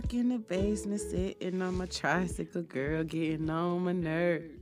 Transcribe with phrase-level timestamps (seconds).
[0.00, 4.54] Stuck in the basement, sitting on my tricycle, girl, getting on my nerves.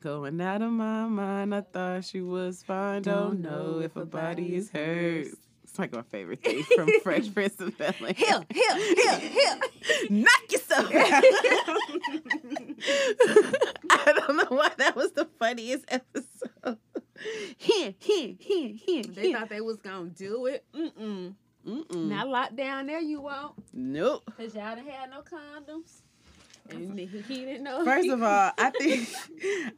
[0.00, 3.02] Going out of my mind, I thought she was fine.
[3.02, 5.28] Don't know if her body is hers.
[5.62, 8.14] It's like my favorite thing from Fresh Prince of Bel Air.
[8.16, 9.60] Here, here, here, here.
[10.10, 10.92] Knock yourself out.
[13.90, 16.78] I don't know why that was the funniest episode.
[17.56, 19.38] Here, here, here, here, They here.
[19.38, 20.64] thought they was gonna do it.
[20.74, 21.34] Mm-mm.
[21.66, 22.08] Mm-mm.
[22.08, 23.54] Now locked down there you won't.
[23.72, 24.22] Nope.
[24.36, 26.02] Cause y'all done had no condoms.
[26.70, 27.84] And he he didn't know.
[27.84, 29.08] First of all, I think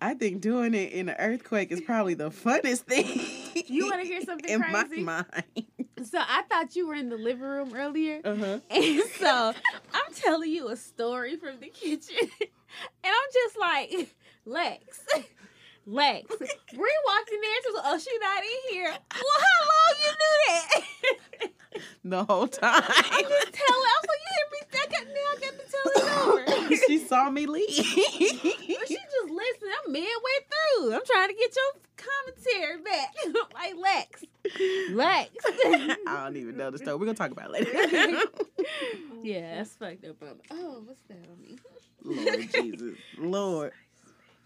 [0.01, 3.21] I think doing it in an earthquake is probably the funnest thing.
[3.67, 5.03] You wanna hear something in crazy?
[5.03, 5.67] my mind?
[6.05, 8.21] so I thought you were in the living room earlier.
[8.25, 8.61] Uh-huh.
[8.71, 9.53] And so
[9.93, 12.17] I'm telling you a story from the kitchen.
[13.03, 15.01] And I'm just like, Lex,
[15.87, 16.27] Lex.
[16.37, 18.91] Bree walked in there and she was like, oh, she not in here.
[19.15, 20.37] Well, how long you knew
[21.41, 21.51] that?
[22.05, 22.83] The whole time.
[22.87, 24.61] I just tell her, I was like, you hear me?
[24.73, 25.89] I got, now I got to tell
[26.33, 26.77] over.
[26.87, 27.67] she saw me leave.
[27.69, 29.73] But she just listening.
[29.85, 30.95] I'm midway through.
[30.95, 33.15] I'm trying to get your commentary back.
[33.55, 34.25] like Lex.
[34.93, 35.31] Lex.
[36.07, 36.97] I don't even know the story.
[36.97, 38.23] We're gonna talk about it later.
[39.23, 40.17] yeah, that's fucked up.
[40.51, 41.59] Oh, what's that on me?
[42.05, 42.97] Lord Jesus.
[43.19, 43.73] Lord.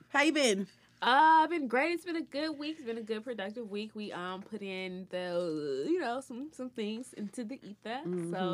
[0.09, 0.67] How you been?
[1.03, 1.95] Uh, been great.
[1.95, 2.77] It's been a good week.
[2.79, 3.91] It's been a good productive week.
[3.95, 8.03] We um put in the you know some some things into the ether.
[8.05, 8.11] So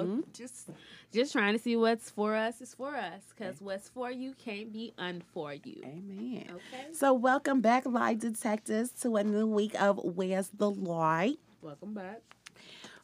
[0.09, 0.23] Mhm.
[0.33, 0.71] just
[1.13, 4.73] just trying to see what's for us is for us because what's for you can't
[4.73, 5.83] be unfor you.
[5.85, 6.47] Amen.
[6.51, 6.87] Okay.
[6.93, 11.39] So welcome back, lie detectives, to a new week of Where's the Light?
[11.61, 12.23] Welcome back.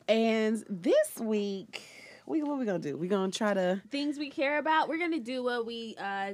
[0.08, 1.82] And this week,
[2.24, 2.96] we what we gonna do?
[2.96, 4.88] We gonna try to Things we care about.
[4.88, 6.32] We're gonna do what we uh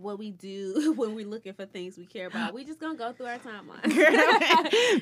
[0.00, 2.54] what we do when we're looking for things we care about.
[2.54, 3.82] We just gonna go through our timeline.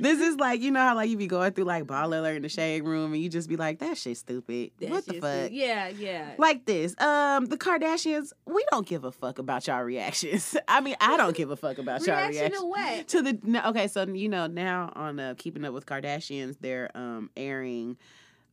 [0.01, 2.43] this is like you know how like you be going through like Baller Alert in
[2.43, 4.71] the shade room and you just be like that shit stupid.
[4.81, 5.51] That what the fuck?
[5.53, 6.33] Yeah, yeah.
[6.39, 10.57] Like this, um, the Kardashians, we don't give a fuck about y'all reactions.
[10.69, 12.61] I mean, I don't give a fuck about y'all Reaction reactions.
[12.61, 13.09] to what?
[13.09, 16.91] To the no, okay, so you know now on uh, Keeping Up with Kardashians, they're
[16.95, 17.97] um airing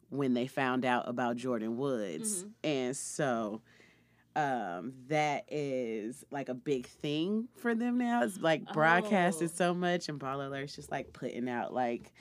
[0.10, 2.50] when they found out about Jordyn Woods, Mhm.
[2.64, 3.62] and so
[4.36, 8.24] um that is like a big thing for them now.
[8.24, 9.56] It's like broadcasted Oh.
[9.56, 12.12] so much, and Baller Alert's just like putting out like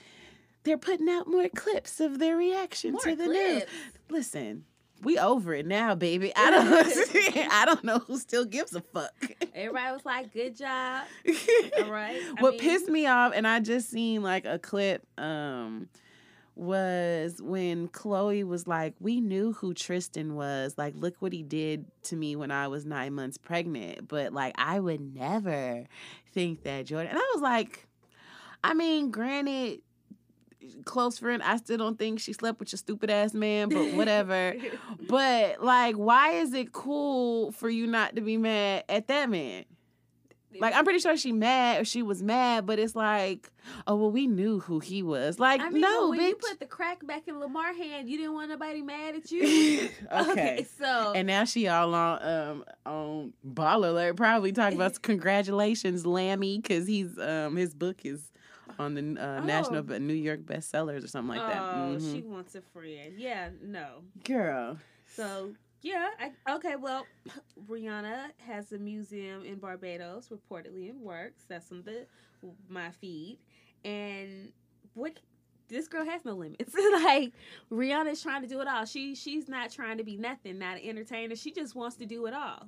[0.63, 3.63] they're putting out more clips of their reaction More to the news.
[4.09, 4.63] Listen.
[5.03, 6.31] We over it now, baby.
[6.35, 7.37] I don't.
[7.51, 9.11] I don't know who still gives a fuck.
[9.53, 11.03] Everybody was like, "Good job."
[11.83, 12.15] All right.
[12.37, 15.89] I what mean- pissed me off, and I just seen like a clip, um,
[16.55, 20.75] was when Khloé was like, "We knew who Tristan was.
[20.77, 24.07] Like, look what he did to me when I was nine months pregnant.
[24.07, 25.85] But like, I would never
[26.31, 27.87] think that Jordyn." And I was like,
[28.63, 29.81] I mean, granted.
[30.83, 34.55] Close friend, I still don't think she slept with your stupid ass man, but whatever.
[35.07, 39.65] but like, why is it cool for you not to be mad at that man?
[40.59, 43.51] Like I'm pretty sure she mad or she was mad, but it's like,
[43.87, 45.39] oh well, we knew who he was.
[45.39, 46.27] Like, I mean, no, when bitch.
[46.29, 49.89] you put the crack back in Lamar hand, you didn't want nobody mad at you.
[50.11, 50.65] okay.
[50.79, 56.59] so And now she all on um on Baller Alert, probably talking about congratulations, Lammy,
[56.59, 58.31] because he's um his book is
[58.79, 59.45] on the uh, Oh.
[59.45, 61.61] national but New York bestsellers or something like that.
[61.61, 62.13] oh, Mhm.
[62.13, 63.13] she wants a friend.
[63.17, 64.01] Yeah, no.
[64.23, 64.77] Girl,
[65.07, 65.53] So
[65.85, 66.75] yeah, I, okay.
[66.75, 67.05] Well,
[67.69, 71.43] Rihanna has a museum in Barbados, reportedly in works.
[71.47, 72.07] That's on the
[72.67, 73.37] my feed,
[73.83, 74.51] and
[74.95, 75.19] what
[75.67, 76.73] this girl has no limits.
[77.03, 77.33] like
[77.71, 78.85] Rihanna's trying to do it all.
[78.85, 81.35] She she's not trying to be nothing, not an entertainer.
[81.35, 82.65] She just wants to do it all.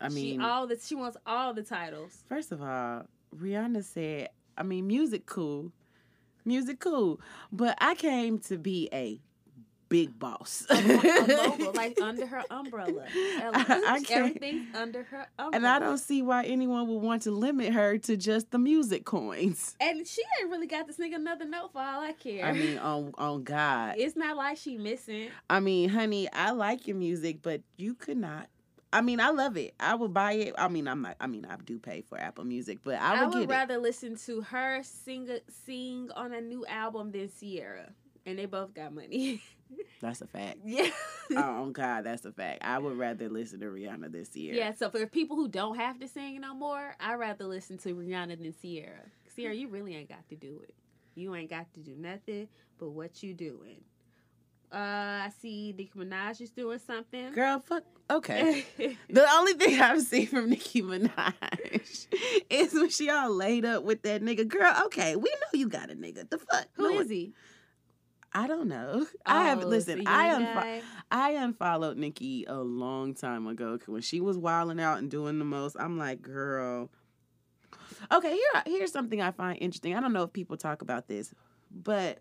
[0.00, 2.22] I mean, she all the she wants all the titles.
[2.28, 3.06] First of all,
[3.36, 5.72] Rihanna said, I mean, music cool.
[6.44, 7.20] Music cool.
[7.50, 9.20] But I came to be a
[9.92, 10.66] big boss.
[10.70, 13.04] A, a mogul, like under her umbrella.
[13.14, 15.56] I- I Everything's under her umbrella.
[15.56, 19.04] and I don't see why anyone would want to limit her to just the music
[19.04, 19.76] coins.
[19.80, 22.44] And she ain't really got to sing another note for all I care.
[22.44, 23.94] I mean, on on God.
[23.98, 25.28] it's not like she missing.
[25.48, 28.48] I mean, honey, I like your music, but you could not.
[28.94, 29.74] I mean, I love it.
[29.80, 30.54] I would buy it.
[30.58, 31.16] I mean, I'm not.
[31.18, 33.78] I mean, I do pay for Apple Music, but I I would, would, get rather
[33.78, 35.28] listen to her sing
[35.64, 37.90] sing on a new album than Ciara,
[38.26, 39.42] and they both got money.
[40.00, 40.58] That's a fact.
[40.64, 40.90] yeah,
[41.36, 42.62] oh God, that's a fact.
[42.64, 44.54] I would rather listen to Rihanna this year.
[44.54, 44.72] yeah.
[44.74, 47.94] So for people who don't have to sing no more, I would rather listen to
[47.94, 49.04] Rihanna than Ciara.
[49.34, 50.74] Ciara, you really ain't got to do it.
[51.14, 52.48] You ain't got to do nothing
[52.78, 53.82] but what you doing.
[54.72, 57.32] Uh, I see Nicki Minaj is doing something.
[57.32, 57.84] Girl, fuck.
[58.10, 58.64] Okay.
[59.10, 62.06] The only thing I've seen from Nicki Minaj
[62.48, 64.48] is when she all laid up with that nigga.
[64.48, 66.28] Girl, okay, we know you got a nigga.
[66.28, 66.66] The fuck?
[66.74, 67.32] Who No is he?
[68.34, 69.06] I don't know.
[69.26, 70.00] I have Oh, listen.
[70.00, 74.98] a I unfo- I unfollowed Nicki a long time ago when she was wilding out
[74.98, 75.76] and doing the most.
[75.78, 76.90] I'm like, girl.
[78.10, 79.94] Okay, here here's something I find interesting.
[79.94, 81.32] I don't know if people talk about this,
[81.70, 82.18] but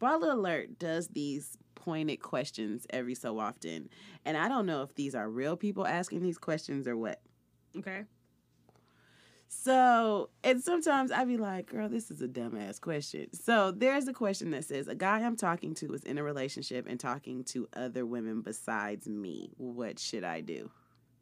[0.00, 3.88] Baller Alert does these pointed questions every so often,
[4.24, 7.20] and I don't know if these are real people asking these questions or what.
[7.76, 8.02] Okay.
[9.54, 13.26] So, and sometimes I be like, girl, this is a dumbass question.
[13.34, 16.86] So, there's a question that says, A guy I'm talking to is in a relationship
[16.88, 19.50] and talking to other women besides me.
[19.58, 20.70] What should I do?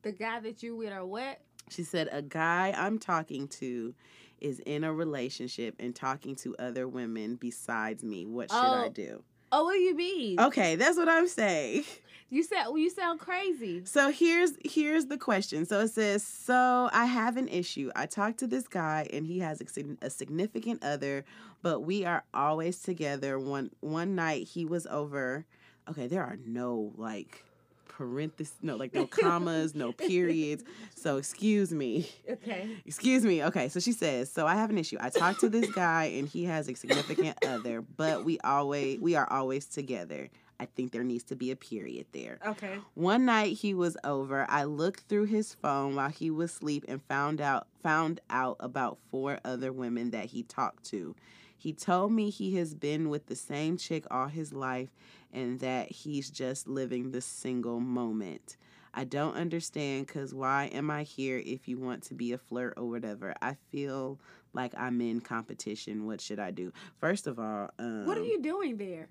[0.02, 1.40] The guy that you with or what?
[1.70, 3.94] She said, A guy I'm talking to
[4.40, 8.26] is in a relationship and talking to other women besides me.
[8.26, 8.90] What should I Oh.
[8.90, 9.24] do?
[9.52, 10.40] Oh, what do you mean?
[10.40, 11.84] Okay, that's what I'm saying.
[12.32, 13.84] You said well, you sound crazy.
[13.84, 15.66] So here's here's the question.
[15.66, 17.90] So it says, so I have an issue.
[17.96, 21.24] I talked to this guy and he has a, a significant other,
[21.60, 23.36] but we are always together.
[23.40, 25.44] One one night he was over.
[25.88, 27.44] Okay, there are no like
[27.90, 30.64] parentheses, no like no commas, no periods.
[30.94, 32.08] So excuse me.
[32.30, 32.76] Okay.
[32.86, 33.42] Excuse me.
[33.44, 34.96] Okay, so she says, so I have an issue.
[35.00, 39.16] I talked to this guy and he has a significant other, but we always we
[39.16, 40.30] are always together.
[40.60, 42.38] I think there needs to be a period there.
[42.46, 42.78] Okay.
[42.94, 44.46] One night he was over.
[44.48, 48.98] I looked through his phone while he was asleep and found out found out about
[49.10, 51.16] four other women that he talked to.
[51.56, 54.88] He told me he has been with the same chick all his life
[55.32, 58.56] and that he's just living the single moment.
[58.92, 62.74] I don't understand cuz why am I here if you want to be a flirt
[62.76, 63.34] or whatever?
[63.40, 64.18] I feel
[64.52, 66.06] like I'm in competition.
[66.06, 66.72] What should I do?
[66.98, 69.08] First of all, um, What are you doing there?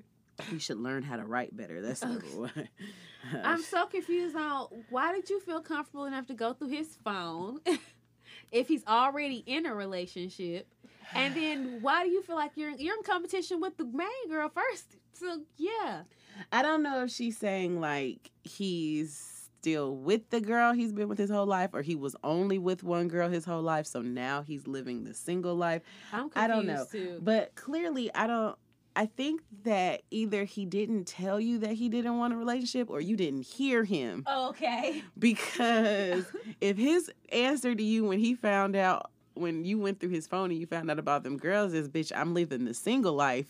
[0.52, 1.82] you should learn how to write better.
[1.82, 2.70] That's number one.
[3.44, 7.60] I'm so confused on why did you feel comfortable enough to go through his phone
[8.52, 10.68] if he's already in a relationship?
[11.16, 14.50] And then why do you feel like you're you're in competition with the main girl
[14.50, 14.98] first?
[15.14, 16.04] So yeah.
[16.52, 21.18] I don't know if she's saying like he's still with the girl he's been with
[21.18, 24.42] his whole life or he was only with one girl his whole life so now
[24.42, 25.82] he's living the single life.
[26.14, 26.86] I'm confused I don't know.
[26.90, 27.20] too.
[27.22, 28.58] But clearly I don't
[28.96, 33.00] I think that either he didn't tell you that he didn't want a relationship or
[33.00, 35.04] you didn't hear him okay.
[35.18, 36.26] because
[36.62, 40.52] if his answer to you when he found out when you went through his phone
[40.52, 43.48] and you found out about them girls is bitch I'm living the single life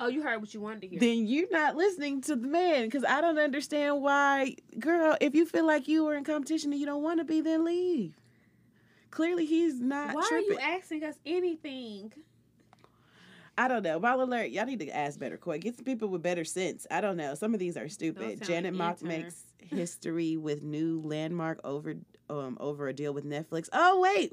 [0.00, 0.98] Oh, you heard what you wanted to hear.
[1.00, 5.16] then you're not listening to the man because I don't understand why, girl.
[5.20, 7.64] If you feel like you were in competition and you don't want to be, then
[7.64, 8.14] leave.
[9.12, 10.50] Clearly, he's not why tripping.
[10.50, 12.12] are you asking us anything?
[13.56, 14.00] I don't know.
[14.00, 14.50] Baller Alert!
[14.50, 15.36] Y'all need to ask better.
[15.36, 16.88] Quick, get some people with better sense.
[16.90, 17.36] I don't know.
[17.36, 18.42] Some of these are stupid.
[18.42, 21.94] Janet Mock makes history with new landmark over
[22.28, 23.68] um over a deal with Netflix.
[23.72, 24.32] Oh wait,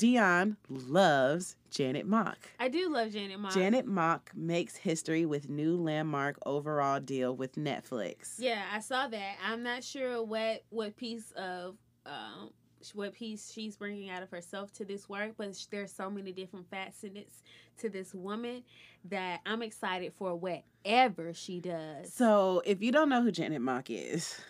[0.00, 2.38] Dion loves Janet Mock.
[2.58, 3.52] I do love Janet Mock.
[3.52, 8.36] Janet Mock makes history with new landmark overall deal with Netflix.
[8.38, 9.34] Yeah, I saw that.
[9.46, 11.76] I'm not sure what what piece of
[12.06, 12.50] um
[12.94, 16.70] what piece she's bringing out of herself to this work, but there's so many different
[16.70, 17.42] facets
[17.76, 18.62] to this woman
[19.04, 22.10] that I'm excited for whatever she does.
[22.10, 24.40] So, if you don't know who Janet Mock is,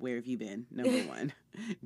[0.00, 0.66] where have you been?
[0.70, 1.32] Number one.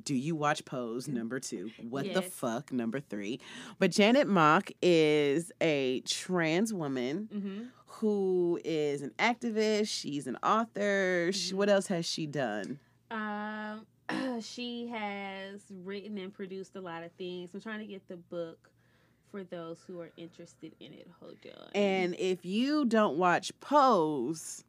[0.03, 1.07] Do you watch Pose?
[1.07, 1.71] Number two.
[1.89, 2.71] What the fuck?
[2.71, 3.39] Number three.
[3.79, 7.63] But Janet Mock is a trans woman hmm
[7.99, 9.87] who is an activist.
[9.87, 11.29] She's an author.
[11.31, 11.57] She, Mhm.
[11.57, 12.77] what else has she done?
[13.09, 13.85] Um,
[14.41, 17.53] she has written and produced a lot of things.
[17.53, 18.69] I'm trying to get the book
[19.31, 21.07] for those who are interested in it.
[21.21, 21.69] Hold on.
[21.73, 24.65] And if you don't watch Pose,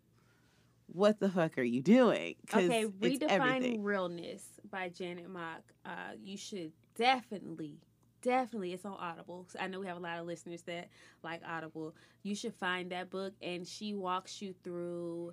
[0.86, 2.34] what the fuck are you doing?
[2.54, 2.90] okay, it's
[3.22, 3.82] redefining everything.
[3.82, 5.62] realness by Janet Mock.
[5.84, 7.78] Uh, you should definitely,
[8.22, 8.72] definitely.
[8.72, 9.46] It's on Audible.
[9.60, 10.88] I know we have a lot of listeners that
[11.22, 11.94] like Audible.
[12.22, 15.32] You should find that book, and she walks you through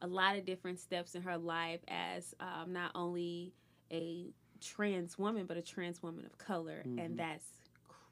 [0.00, 3.52] a lot of different steps in her life as um, not only
[3.92, 7.04] a trans woman, but a trans woman of color, Mhm.
[7.04, 7.44] and that's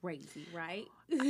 [0.00, 0.87] crazy, right?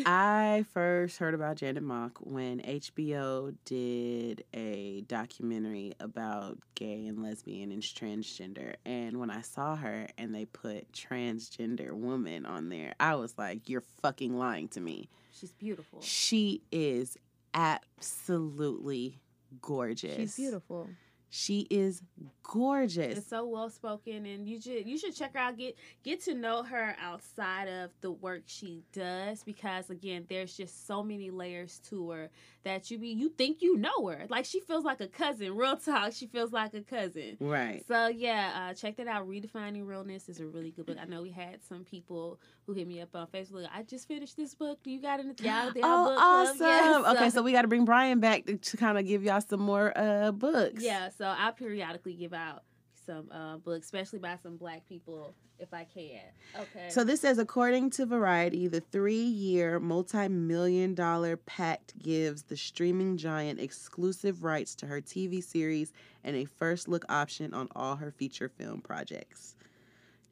[0.07, 7.73] I first heard about Janet Mock when HBO did a documentary about gay and lesbian
[7.73, 8.75] and transgender.
[8.85, 13.69] And when I saw her and they put transgender woman on there, I was like,
[13.69, 15.09] you're fucking lying to me.
[15.33, 16.01] She's beautiful.
[16.03, 17.17] She is
[17.55, 19.19] absolutely
[19.61, 20.17] gorgeous.
[20.17, 20.89] She's beautiful.
[21.33, 22.03] She is
[22.43, 23.19] gorgeous.
[23.19, 25.57] It's so well spoken, and you should you should check her out.
[25.57, 30.87] Get get to know her outside of the work she does, because again, there's just
[30.89, 32.31] so many layers to her
[32.65, 34.27] that you be you think you know her.
[34.29, 35.55] Like she feels like a cousin.
[35.57, 37.37] Real talk, she feels like a cousin.
[37.39, 37.85] Right.
[37.87, 39.29] So yeah, uh, check that out.
[39.29, 40.99] Redefining Realness is a really good book.
[41.01, 43.69] I know we had some people who hit me up on Facebook.
[43.73, 44.83] I just finished this book.
[44.83, 45.47] Do you got anything?
[45.51, 46.67] Y'all, Oh, awesome.
[46.67, 49.41] Yeah, Okay, so we got to bring Brian back to, to kind of give y'all
[49.41, 50.83] some more uh books.
[50.83, 52.63] yeah, so I'll periodically give out
[53.07, 56.23] some uh, books, especially by some black people if I can.
[56.59, 56.89] Okay.
[56.89, 63.61] So this says, according to Variety, the three-year, multi-million dollar pact gives the streaming giant
[63.61, 65.93] exclusive rights to her TV series
[66.25, 69.57] and a first look option on all her feature film projects.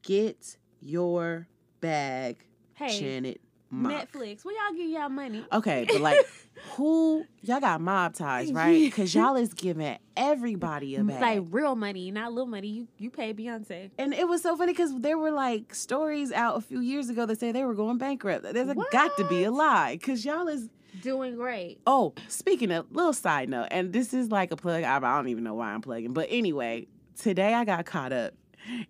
[0.03, 1.49] Get your
[1.81, 3.41] bag, hey, Janet
[3.71, 4.11] Mock.
[4.11, 5.45] Netflix, where y'all get y'all money?
[5.53, 6.19] Okay, but like,
[6.73, 8.81] who y'all got mob ties, right?
[8.81, 11.21] Because y'all is giving everybody a bag.
[11.21, 12.69] Like real money, not little money.
[12.69, 13.91] You you pay Beyonce.
[13.99, 17.27] And it was so funny because there were like stories out a few years ago
[17.27, 18.45] that say they were going bankrupt.
[18.55, 20.69] There's a, got to be a lie because y'all is.
[21.03, 21.79] Doing great.
[21.87, 24.83] Oh, speaking of, little side note, and this is like a plug.
[24.83, 28.35] I, I don't even know why I'm plugging, but anyway, today I got caught up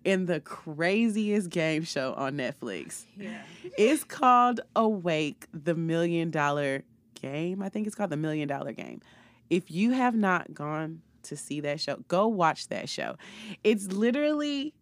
[0.03, 3.05] in the craziest game show on Netflix.
[3.17, 3.41] Yeah.
[3.77, 6.83] It's called Awake, the Million Dollar
[7.21, 7.61] Game.
[7.61, 9.01] I think it's called the Million Dollar Game.
[9.49, 13.15] If you have not gone to see that show, go watch that show.
[13.63, 14.73] It's literally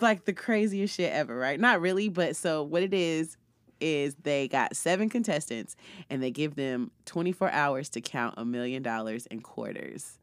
[0.00, 1.58] like the craziest shit ever, right?
[1.58, 3.36] Not really, but so what it is
[3.80, 5.76] is they got seven contestants
[6.10, 10.18] and they give them 24 hours to count a million dollars in quarters.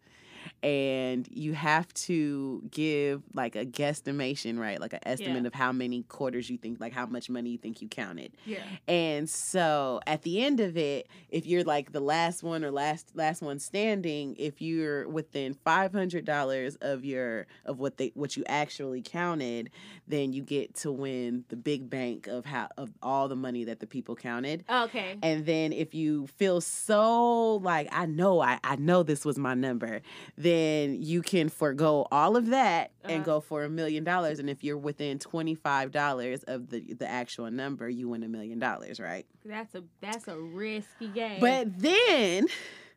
[0.65, 4.81] And you have to give like a guesstimation, right?
[4.81, 5.47] Like an estimate Yeah.
[5.47, 8.31] of how many quarters you think, like how much money you think you counted.
[8.45, 8.63] Yeah.
[8.87, 13.11] And so at the end of it, if you're like the last one or last
[13.15, 18.35] last one standing, if you're within five hundred dollars of your of what they what
[18.35, 19.69] you actually counted,
[20.07, 23.81] then you get to win the big bank of how of all the money that
[23.81, 24.63] the people counted.
[24.67, 25.17] Okay.
[25.21, 29.53] And then if you feel so like I know I, I know this was my
[29.53, 30.01] number,
[30.37, 30.54] then
[31.03, 33.23] you can forego all of that and Uh-huh.
[33.23, 34.39] go for a million dollars.
[34.39, 38.27] And if you're within twenty five dollars of the the actual number, you win a
[38.27, 39.25] million dollars, right?
[39.43, 41.39] That's a that's a risky game.
[41.39, 42.47] But then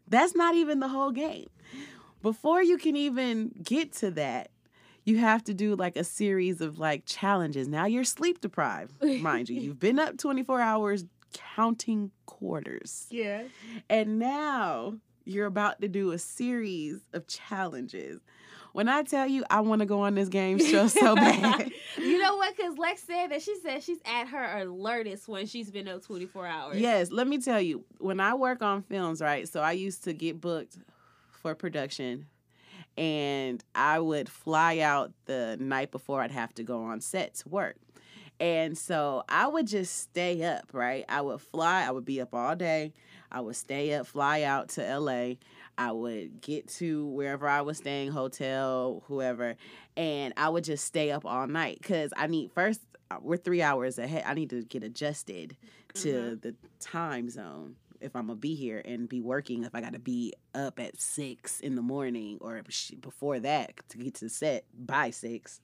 [0.09, 1.49] that's not even the whole game.
[2.23, 4.51] Before you can even get to that,
[5.05, 7.69] you have to do like a series of like challenges.
[7.69, 9.61] Now you're sleep deprived, mind you.
[9.61, 13.07] You've been up 24 hours counting quarters.
[13.11, 13.43] yeah.
[13.91, 14.95] And now
[15.29, 18.21] you're about to do a series of challenges.
[18.73, 21.71] When I tell you I want to go on this game show so bad.
[21.99, 22.57] you know what?
[22.57, 26.47] Because Lex said that she said she's at her alertest when she's been up 24
[26.47, 26.79] hours.
[26.79, 29.49] Yes, let me tell you, when I work on films, right?
[29.49, 30.77] So I used to get booked
[31.31, 32.27] for production
[32.97, 37.49] and I would fly out the night before I'd have to go on set to
[37.49, 37.77] work.
[38.41, 41.05] And so I would just stay up, right?
[41.09, 42.93] I would fly, I would be up all day.
[43.31, 45.35] I would stay up, fly out to LA.
[45.77, 49.55] I would get to wherever I was staying, hotel, whoever,
[49.97, 52.81] and I would just stay up all night because I need first,
[53.11, 54.25] uh, we're three hours ahead.
[54.27, 55.57] I need to get adjusted
[55.95, 56.43] to Mhm.
[56.43, 59.65] the time zone if I'm gonna be here and be working.
[59.65, 62.63] If I got to be up at six in the morning or
[63.01, 65.61] before that to get to set by six.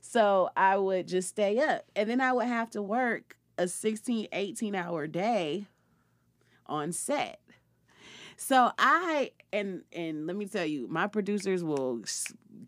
[0.00, 4.26] So I would just stay up and then I would have to work a 16,
[4.32, 5.66] 18 hour day
[6.72, 7.38] on set.
[8.36, 12.02] So I and and let me tell you, my producers will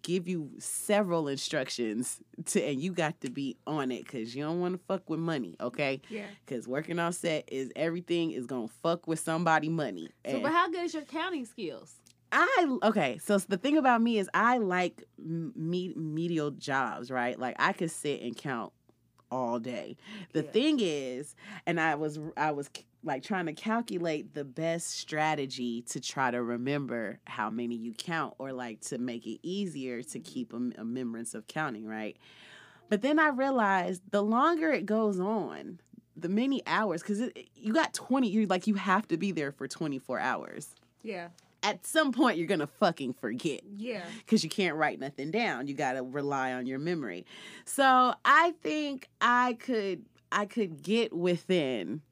[0.03, 4.61] give you several instructions to, and you got to be on it because you don't
[4.61, 6.03] want to fuck with money, okay?
[6.11, 6.27] Yeah.
[6.45, 10.11] Because working on set is everything is gonna fuck with somebody money.
[10.31, 11.95] So, but how good is your counting skills?
[12.31, 17.39] I okay, so the thing about me is I like me- medial jobs, right?
[17.39, 18.73] Like I could sit and count
[19.35, 19.97] all day.
[20.33, 20.51] The Yeah.
[20.51, 21.35] thing is,
[21.67, 22.71] and I was I was
[23.03, 28.35] like trying to calculate the best strategy to try to remember how many you count
[28.39, 32.17] or like to make it easier to keep a remembrance of counting, right?
[32.89, 35.81] But then I realized the longer it goes on,
[36.17, 37.21] the many hours cuz
[37.57, 41.29] you got 20 you like you have to be there for 24 hours Yeah.
[41.65, 44.05] At some point you're gonna fucking forget Yeah.
[44.19, 45.67] because you can't write nothing down.
[45.67, 47.25] You gotta rely on your memory.
[47.65, 52.03] So I think I could I could get within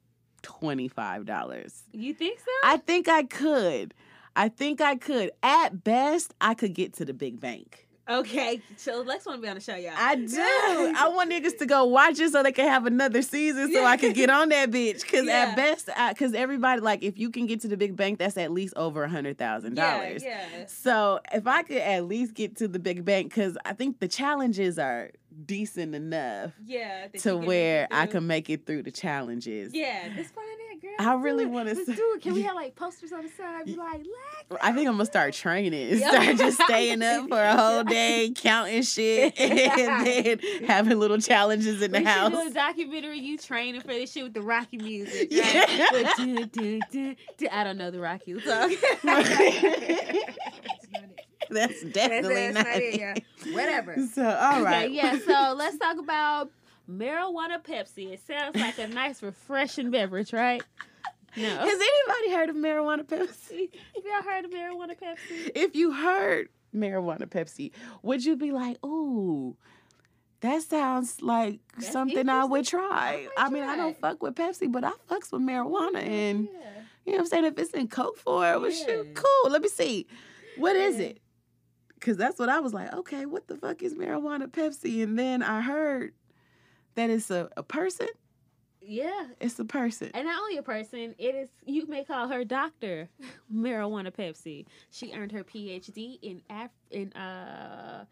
[0.41, 1.83] twenty five dollars.
[1.93, 2.45] You think so?
[2.63, 3.93] I think I could.
[4.35, 5.31] I think I could.
[5.43, 7.87] At best, I could get to the big bank.
[8.09, 9.93] Okay, so Lex want to be on the show, y'all.
[9.95, 10.35] I do.
[10.37, 13.95] I want niggas to go watch it so they can have another season so I
[13.95, 15.09] can get on that bitch.
[15.09, 15.47] Cause Yeah.
[15.51, 18.35] at best, I, cause everybody like if you can get to the big bank, that's
[18.35, 20.23] at least over a hundred thousand yeah, dollars.
[20.23, 20.65] yeah.
[20.67, 24.09] So if I could at least get to the big bank, cause I think the
[24.09, 25.11] challenges are
[25.45, 29.73] decent enough Yeah, to where I can make it through the challenges.
[29.73, 30.91] Yeah, let's find girl.
[30.99, 32.21] I really Let's s- do it.
[32.21, 33.65] Can we have like posters on the side?
[33.65, 34.61] Be like, Lex.
[34.61, 38.81] I think I'm gonna start training start just staying up for a whole day, counting
[38.83, 42.31] shit, and then having little challenges in the we house.
[42.31, 45.27] do a documentary you training for this shit with the Rocky music.
[45.31, 45.59] Yeah.
[45.59, 45.91] Right?
[45.93, 47.47] With do, do, do, do.
[47.51, 48.75] I don't know the Rocky song.
[51.49, 53.13] That's definitely that's not, not it, yeah.
[53.53, 53.97] Whatever.
[54.13, 54.85] So, all right.
[54.85, 55.17] Okay, yeah.
[55.19, 56.49] So let's talk about
[56.89, 58.11] marijuana Pepsi.
[58.13, 60.63] It sounds like a nice, refreshing beverage, right?
[61.35, 61.49] No.
[61.49, 63.69] Has anybody heard of marijuana Pepsi?
[63.95, 65.51] Have y'all heard of marijuana Pepsi?
[65.55, 67.71] If you heard marijuana Pepsi,
[68.03, 69.55] would you be like, ooh,
[70.41, 73.27] that sounds like That's something I would try?
[73.37, 76.03] I I, mean, I don't fuck with Pepsi, but I fucks with marijuana.
[76.05, 76.59] And, Yeah.
[77.05, 77.45] you know what I'm saying?
[77.45, 79.13] If it's in Coke form, well, shoot, Yeah.
[79.15, 79.51] cool.
[79.51, 80.05] Let me see.
[80.57, 81.05] What is Yeah.
[81.07, 81.19] it?
[81.95, 85.01] Because that's what I was like, okay, what the fuck is marijuana Pepsi?
[85.01, 86.13] And then I heard
[86.95, 88.07] that it's a, a person.
[88.81, 89.27] Yeah.
[89.39, 90.11] It's a person.
[90.13, 93.09] And not only a person, it is you may call her Doctor
[93.53, 94.65] Marijuana Pepsi.
[94.91, 98.05] She earned her PhD in Af- in uh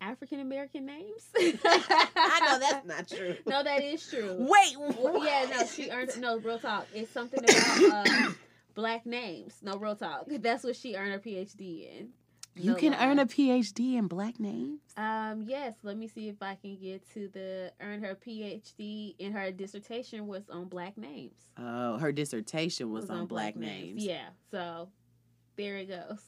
[0.00, 1.28] African American names.
[1.36, 3.36] I know that's not true.
[3.46, 4.36] No, that is true.
[4.38, 6.86] Wait, Well, yeah, no, she earned no real talk.
[6.94, 8.30] It's something about uh,
[8.74, 9.54] black names.
[9.62, 10.26] No real talk.
[10.28, 12.08] That's what she earned her PhD in.
[12.56, 14.80] You can earn a PhD in black names.
[14.96, 19.32] Um, yes, let me see if I can get to the earn her PhD in
[19.32, 21.34] her dissertation was on black names.
[21.58, 24.04] Oh, her dissertation was, on, black, names.
[24.04, 24.88] Yeah, so
[25.56, 26.20] there it goes.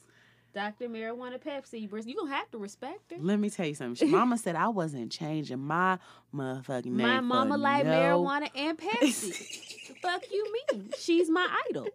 [0.53, 0.89] Dr.
[0.89, 3.17] Marijuana Pepsi, you're gonna have to respect her.
[3.19, 4.09] Let me tell you something.
[4.11, 5.99] Mama said I wasn't changing my
[6.33, 7.07] motherfucking name.
[7.07, 9.87] My mama like no- marijuana and Pepsi.
[9.87, 10.89] the fuck you mean?
[10.97, 11.87] She's my idol.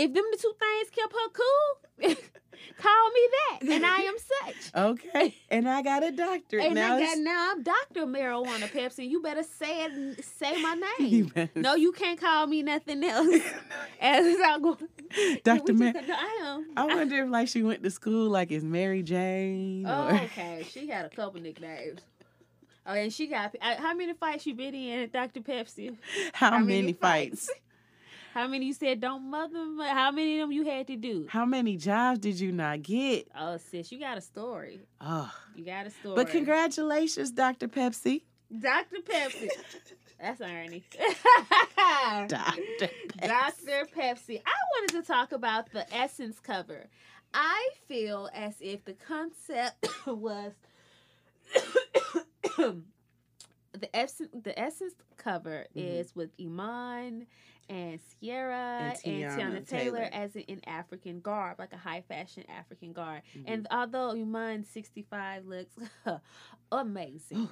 [0.00, 2.14] If them the two things kept her cool,
[2.78, 4.54] call me that, and I am such.
[4.76, 6.96] Okay, and I got a doctorate And now.
[6.96, 8.06] I got, now I'm Dr.
[8.06, 9.08] Marijuana Pepsi.
[9.08, 11.26] You better say it, say my name.
[11.34, 13.42] better- No, you can't call me nothing else.
[14.00, 14.76] As I'm going,
[15.42, 15.72] Dr.
[15.72, 16.66] We Mar- just- I am.
[16.76, 20.64] I wonder if like she went to school like is Mary Jane Oh, or okay.
[20.70, 22.00] She had a couple nicknames.
[22.86, 25.40] Oh, and she got uh, how many fights you been in, Dr.
[25.40, 25.96] Pepsi?
[26.32, 27.50] how, how many, many fights?
[28.38, 29.58] How many you said don't mother?
[29.82, 31.26] How many of them you had to do?
[31.28, 33.26] How many jobs did you not get?
[33.36, 34.78] Oh, sis, you got a story.
[35.00, 36.14] Oh, You got a story.
[36.14, 37.66] but congratulations, Dr.
[37.66, 38.22] Pepsi.
[38.56, 38.98] Dr.
[39.04, 39.48] Pepsi.
[40.20, 40.84] That's irony.
[42.28, 42.62] Dr.
[43.18, 43.26] Pepsi.
[43.26, 43.86] Dr.
[43.96, 44.40] Pepsi.
[44.46, 46.86] I wanted to talk about the Essence cover.
[47.34, 50.52] I feel as if the concept was
[53.80, 55.98] the Essence the Essence cover Mhm.
[56.00, 57.26] is with Iman
[57.68, 60.08] and Ciara And and, Teyana Teyana Taylor, Taylor.
[60.12, 63.22] as in, in African garb, like a high fashion African garb.
[63.36, 63.44] Mhm.
[63.46, 65.76] And although Iman 65 looks
[66.72, 67.48] amazing,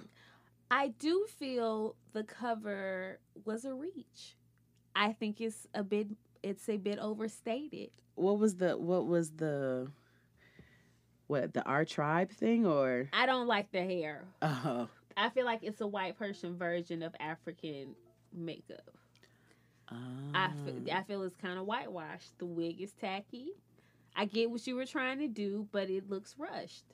[0.71, 4.37] I do feel the cover was a reach.
[4.95, 6.09] I think it's a bit
[6.43, 7.91] it's a bit overstated.
[8.15, 9.91] what was the what was the
[11.27, 14.25] what the our tribe thing or I don't like the hair.
[14.43, 17.95] oh I feel like it's a white person version of African
[18.33, 18.91] makeup.
[20.35, 20.99] I feel, Ah.
[20.99, 22.39] I feel it's kind of whitewashed.
[22.39, 23.53] The wig is tacky.
[24.17, 26.85] I get what you were trying to do, but it looks rushed.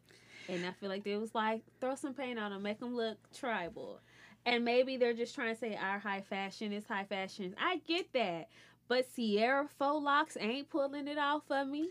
[0.49, 3.17] And I feel like they was like throw some paint on them, make them look
[3.35, 4.01] tribal.
[4.45, 7.55] And maybe they're just trying to say our high fashion is high fashion.
[7.61, 8.49] I get that.
[8.89, 11.91] But Ciara faux locks ain't pulling it off for me.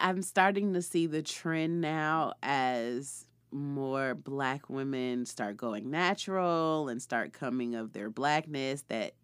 [0.00, 7.00] I'm starting to see the trend now as more black women start going natural and
[7.02, 9.14] start coming of their blackness that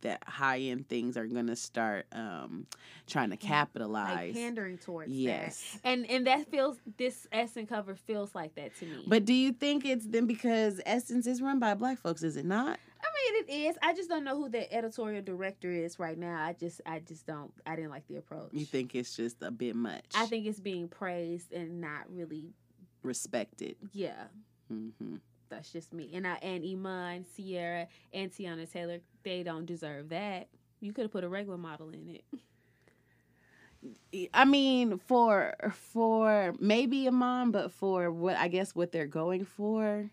[0.00, 2.66] that high end things are gonna start um
[3.06, 4.34] trying to Like capitalize.
[4.34, 5.16] pandering towards that.
[5.16, 5.78] yes.
[5.82, 9.04] And and that feels this Essence cover feels like that to me.
[9.06, 12.44] But do you think it's then because Essence is run by black folks, is it
[12.44, 12.78] not?
[13.02, 13.76] I mean, it is.
[13.82, 16.42] I just don't know who the editorial director is right now.
[16.42, 17.50] I just, I just don't.
[17.66, 18.48] I didn't like the approach.
[18.52, 20.04] You think it's just a bit much?
[20.14, 22.52] I think it's being praised and not really.
[23.04, 23.76] Respected.
[23.92, 24.24] Yeah,
[24.68, 25.16] hmm
[25.50, 26.10] that's just me.
[26.14, 30.48] And I and Iman, Ciara, and Teyana Taylor, they don't deserve that.
[30.80, 32.18] You could have put a regular model in
[34.12, 34.30] it.
[34.34, 39.44] I mean, for for maybe a mom, but for what I guess what they're going
[39.44, 40.10] for,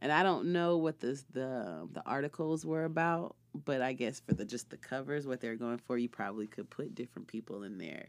[0.00, 4.34] and I don't know what the the the articles were about, but I guess for
[4.34, 7.78] the just the covers, what they're going for, you probably could put different people in
[7.78, 8.08] there,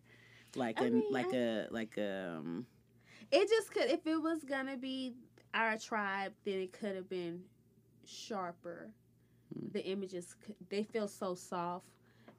[0.55, 2.65] like I a mean, like I- a like a um,
[3.31, 5.15] It just could if it was gonna be
[5.53, 7.43] our tribe, then it could have been
[8.05, 8.89] sharper.
[9.57, 9.73] Mm.
[9.73, 10.35] The images
[10.69, 11.87] they feel so soft,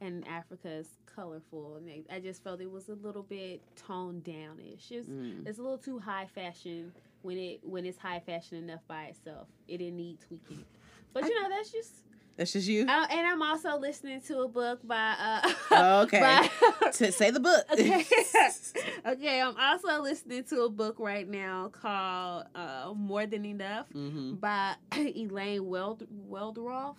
[0.00, 4.24] and Africa is colorful, and they, I just felt it was a little bit toned
[4.24, 4.90] downish.
[4.90, 5.46] It's Mm.
[5.46, 9.48] it's a little too high fashion when it when it's high fashion enough by itself.
[9.68, 10.64] It didn't need tweaking.
[11.12, 12.04] But you know that's just.
[12.40, 12.86] That's just you.
[12.88, 15.14] Uh, and I'm also listening to a book by.
[15.44, 16.20] Uh, Oh, okay.
[16.20, 17.64] by- to say the book.
[17.70, 18.02] Okay.
[19.06, 24.36] okay, I'm also listening to a book right now called uh, More Than Enough hmm
[24.36, 26.96] by Elaine Weld- Welteroth.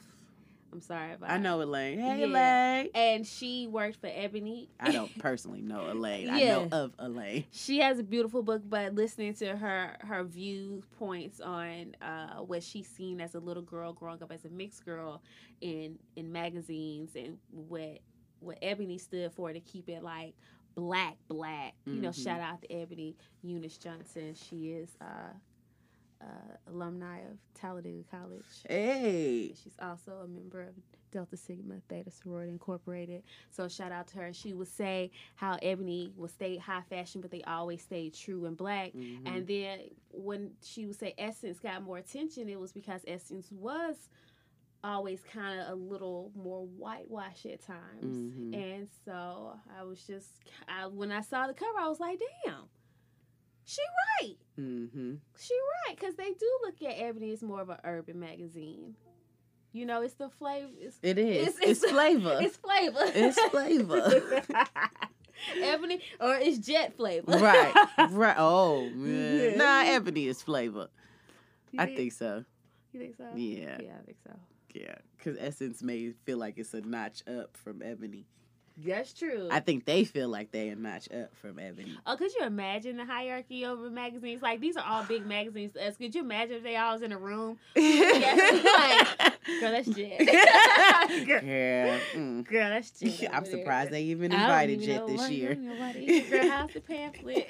[0.74, 2.00] I'm sorry about I know Elaine.
[2.00, 2.26] Hey, Yeah.
[2.28, 2.90] Elaine.
[2.96, 4.70] And she worked for Ebony.
[4.80, 6.28] I don't personally know Elaine.
[6.28, 6.34] yeah.
[6.34, 7.46] I know of Elaine.
[7.52, 12.88] She has a beautiful book, but listening to her her viewpoints on uh, what she's
[12.88, 15.22] seen as a little girl growing up as a mixed girl
[15.62, 18.00] in in magazines and what
[18.40, 20.34] what Ebony stood for to keep it like
[20.76, 21.74] black black.
[21.86, 22.24] You know, Mhm.
[22.24, 24.34] shout out to Ebony Eunice Johnson.
[24.36, 25.34] She is uh,
[26.22, 28.46] uh, alumni of Talladega College.
[28.68, 29.54] Hey.
[29.64, 30.74] She's also a member of
[31.12, 33.24] Delta Sigma Theta Sorority Incorporated.
[33.50, 34.34] So shout out to her.
[34.34, 38.56] She would say how Ebony will stay high fashion, but they always stayed true and
[38.56, 38.94] black.
[38.94, 39.28] Mhm.
[39.28, 39.80] And then
[40.12, 44.10] when she would say Essence got more attention, it was because Essence was
[44.84, 48.18] always kind of a little more whitewash at times.
[48.18, 48.56] Mhm.
[48.56, 50.30] And so I was just,
[50.68, 52.64] I, when I saw the cover, I was like, damn,
[53.66, 53.82] she
[54.22, 54.36] right.
[54.60, 55.18] Mhm.
[55.40, 55.54] She
[55.88, 58.96] right, because they do look at Ebony as more of an urban magazine.
[59.74, 60.68] You know, it's the flavor.
[60.80, 61.48] It's, It is.
[61.48, 62.38] It's- It's, it's- flavor.
[62.42, 63.00] it's flavor.
[63.16, 64.44] It's flavor.
[65.64, 67.32] Ebony or it's jet flavor.
[67.32, 67.74] right.
[68.12, 68.36] Right.
[68.38, 69.52] Oh, man.
[69.52, 69.56] Yeah.
[69.56, 70.90] Nah, Ebony is flavor.
[71.72, 72.44] You I think so.
[72.92, 73.26] You think so?
[73.36, 73.78] Yeah.
[73.82, 74.34] Yeah, I think so.
[74.76, 74.96] Yeah.
[75.18, 78.26] Because Essence may feel like it's a notch up from Ebony.
[78.78, 79.48] That's true.
[79.52, 81.98] I think they feel like they a notch up from Ebony.
[82.06, 84.42] Oh, could you imagine the hierarchy over magazines?
[84.42, 85.98] Like these are all big magazines to us.
[85.98, 87.58] Could you imagine if they all was in a room?
[87.76, 89.08] like,
[89.60, 90.20] Girl, that's Jet.
[91.26, 92.46] Girl, Girl, mm.
[92.48, 93.30] girl, that's Jet.
[93.34, 93.52] I'm there.
[93.52, 95.54] surprised they even invited even Jet this year.
[95.54, 97.48] you know why they- Girl, how's the pamphlet?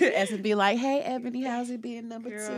[0.00, 2.52] Essence be like, hey, Ebony, how's it being number two?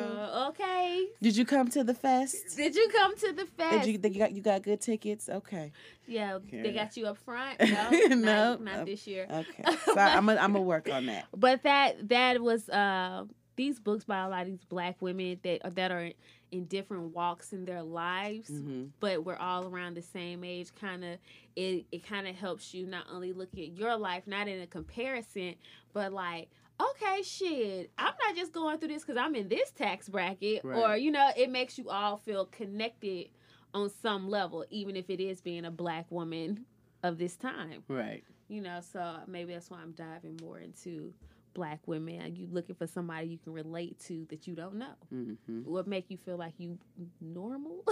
[0.48, 1.06] Okay.
[1.22, 2.56] Did you come to the fest?
[2.56, 3.84] Did you come to the fest?
[3.84, 5.28] Did you, they got, you got good tickets?
[5.28, 5.72] Okay.
[6.06, 7.60] Yeah, they got you up front.
[7.60, 9.26] No, No, not, not uh, this year.
[9.30, 9.64] Okay.
[9.84, 11.26] So I'm going I'm to work on that.
[11.36, 13.24] But that that was uh
[13.56, 16.10] these books by a lot of these black women that that are
[16.52, 20.68] in different walks in their lives, hmm but we're all around the same age.
[20.80, 21.18] Kind of
[21.56, 24.66] it it kind of helps you not only look at your life, not in a
[24.66, 25.54] comparison,
[25.92, 26.48] but like.
[26.78, 27.90] Okay, shit.
[27.96, 31.30] I'm not just going through this because I'm in this tax bracket, or you know,
[31.34, 33.28] it makes you all feel connected
[33.76, 36.64] on some level, even if it is being a black woman
[37.02, 38.24] of this time Right.
[38.48, 41.12] you know so maybe that's why i'm diving more into
[41.56, 44.94] black women Are you looking for somebody you can relate to that you don't know
[45.10, 46.78] hmm what make you feel like you
[47.20, 47.82] normal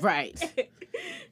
[0.00, 0.38] Right.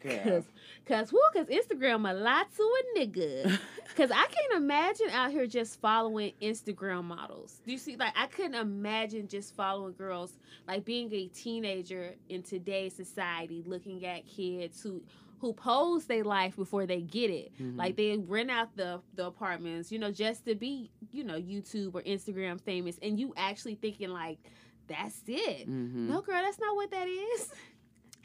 [0.00, 0.44] Cause,
[0.86, 1.20] cause, who?
[1.34, 3.58] Cause Instagram a lot to a nigga.
[3.96, 7.60] Cause I can't imagine out here just following Instagram models.
[7.64, 7.96] Do you see?
[7.96, 10.32] Like, I couldn't imagine just following girls.
[10.66, 15.02] Like being a teenager in today's society, looking at kids who
[15.40, 17.52] who pose their life before they get it.
[17.58, 17.76] Mhm.
[17.76, 21.94] Like they rent out the the apartments, you know, just to be, you know, YouTube
[21.94, 24.38] or Instagram famous, and you actually thinking like,
[24.86, 25.68] that's it.
[25.68, 26.08] Mhm.
[26.08, 27.52] No, girl, that's not what that is.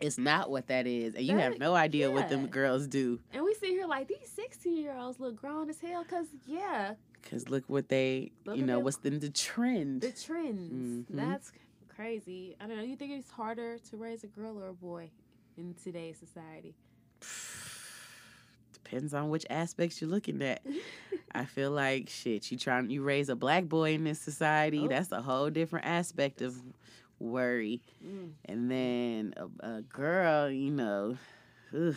[0.02, 1.16] It's not what that is.
[1.16, 3.20] And you have no idea what them girls do.
[3.32, 6.04] And we sit here like these sixteen year olds look grown as hell.
[6.04, 10.02] Cause yeah, Because look what they, Look you know, what's the, the trend.
[10.02, 11.08] the trends.
[11.10, 11.16] Mhm.
[11.16, 11.54] That's
[11.88, 12.58] crazy.
[12.60, 12.84] I don't know.
[12.84, 15.12] You think it's harder to raise a girl or a boy
[15.58, 16.76] in today's society?
[18.74, 20.62] Depends on which aspects you're looking at.
[21.34, 22.52] I feel like shit.
[22.52, 24.82] You trying you raise a black boy in this society.
[24.86, 24.88] Oh.
[24.88, 26.56] That's a whole different aspect of
[27.20, 27.82] worry.
[28.06, 28.32] Mm.
[28.46, 31.18] And then a, a girl, you know,
[31.76, 31.96] ugh.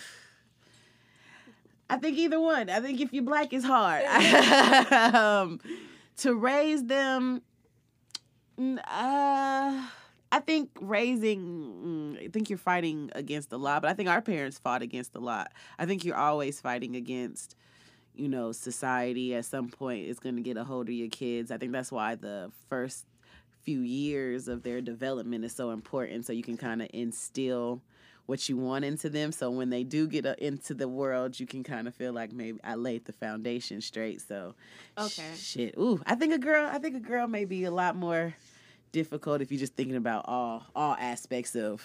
[1.90, 2.68] I think either one.
[2.68, 4.04] I think if you're black, it's hard.
[5.14, 5.60] um,
[6.18, 7.42] to raise them,
[8.60, 9.88] mm, uh,
[10.30, 11.40] I think raising,
[12.18, 15.14] mm, I think you're fighting against a lot, but I think our parents fought against
[15.14, 15.52] a lot.
[15.78, 17.56] I think you're always fighting against,
[18.14, 21.50] you know, society at some point is going to get a hold of your kids.
[21.50, 23.06] I think that's why the first
[23.62, 27.82] few years of their development is so important so you can kind of instill
[28.26, 31.46] what you want into them so when they do get uh, into the world you
[31.46, 34.54] can kind of feel like maybe I laid the foundation straight so
[34.96, 35.32] Okay.
[35.34, 38.34] shit ooh I think a girl I think a girl may be a lot more
[38.92, 41.82] difficult if you're just thinking about all all aspects of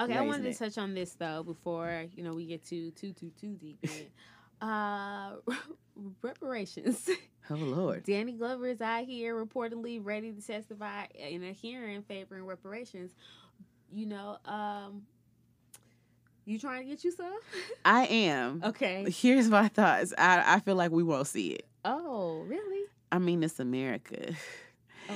[0.00, 2.90] Okay, I wanted raising to touch on this though before you know we get too
[2.92, 3.90] too too too deep in.
[3.90, 4.10] it.
[4.62, 5.32] Uh,
[6.22, 7.10] reparations.
[7.50, 8.04] Oh Lord.
[8.04, 13.10] Danny Glover is out here reportedly ready to testify in a hearing favoring reparations.
[13.92, 15.02] You know, um,
[16.44, 17.36] you trying to get you some?
[17.84, 18.62] I am.
[18.64, 19.10] Okay.
[19.10, 20.14] Here's my thoughts.
[20.16, 21.66] I I feel like we won't see it.
[21.84, 22.86] Oh, really?
[23.10, 24.32] I mean, it's America.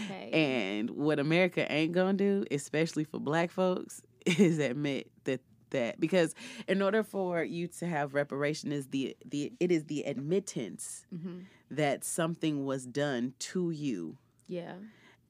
[0.05, 0.31] Okay.
[0.33, 6.35] And what America ain't gonna do, especially for black folks, is admit that that because
[6.69, 11.41] in order for you to have reparation is the the it is the admittance hmm
[11.69, 14.75] that something was done to you Yeah.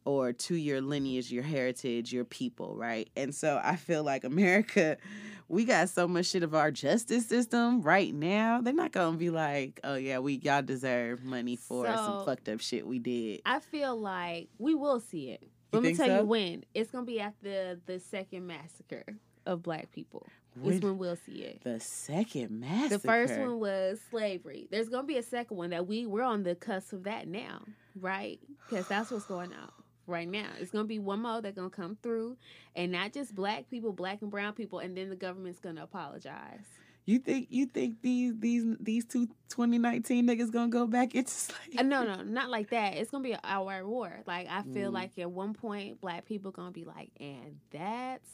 [0.07, 3.11] Or to your lineage, your heritage, your people, right?
[3.17, 4.97] And so I feel like America,
[5.49, 8.61] we got so much shit of our justice system right now.
[8.63, 12.49] They're not gonna be like, oh yeah, we y'all deserve money for So- some fucked
[12.49, 13.43] up shit we did.
[13.45, 15.43] I feel like we will see it.
[15.73, 16.21] Let me tell so?
[16.21, 16.65] you when.
[16.73, 19.05] It's gonna be after the second massacre
[19.45, 20.27] of black people.
[20.59, 21.63] When- Is when we'll see it.
[21.65, 22.97] the second massacre.
[22.97, 24.69] The first one was slavery.
[24.71, 27.63] There's gonna be a second one that we we're on the cusp of that now,
[28.01, 28.39] right?
[28.69, 29.71] Because that's what's going on
[30.07, 30.49] right now.
[30.59, 32.37] It's gonna be one more that's gonna come through,
[32.75, 36.65] and not just black people, black and brown people, and then the government's gonna apologize.
[37.05, 41.79] You think you think these these these two 2019 niggas gonna go back into slavery?
[41.79, 42.97] Uh, no, no, not like that.
[42.97, 44.23] It's gonna be an outright war.
[44.27, 44.95] Like I feel Mm.
[44.95, 48.29] like at one point, black people gonna be like, and that's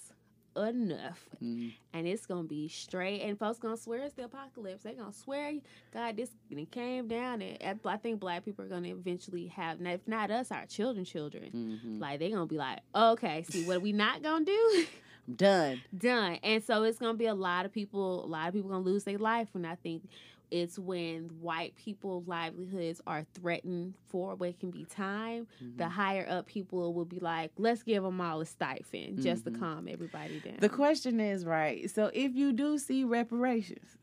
[0.57, 1.29] enough.
[1.43, 1.73] Mm.
[1.93, 3.21] and it's gonna be straight.
[3.23, 4.83] And folks gonna swear it's the apocalypse.
[4.85, 5.55] They gonna swear,
[5.93, 7.43] God, this it came down.
[7.43, 11.81] And I think black people are gonna eventually have, if not us, our children, children.
[11.85, 12.01] Mhm.
[12.01, 14.87] Like they gonna be like, okay, see what we not gonna do?
[15.29, 15.83] I'm done.
[15.97, 16.38] Done.
[16.43, 18.25] And so it's gonna be a lot of people.
[18.25, 19.49] A lot of people gonna lose their life.
[19.55, 20.09] And I think
[20.53, 25.47] it's when white people's livelihoods are threatened for what can be time.
[25.77, 25.91] The Mhm.
[25.91, 29.55] higher up people will be like, let's give them all a stipend just Mhm.
[29.55, 30.59] to calm everybody down.
[30.61, 31.91] The question is right.
[31.91, 33.97] So if you do see reparations,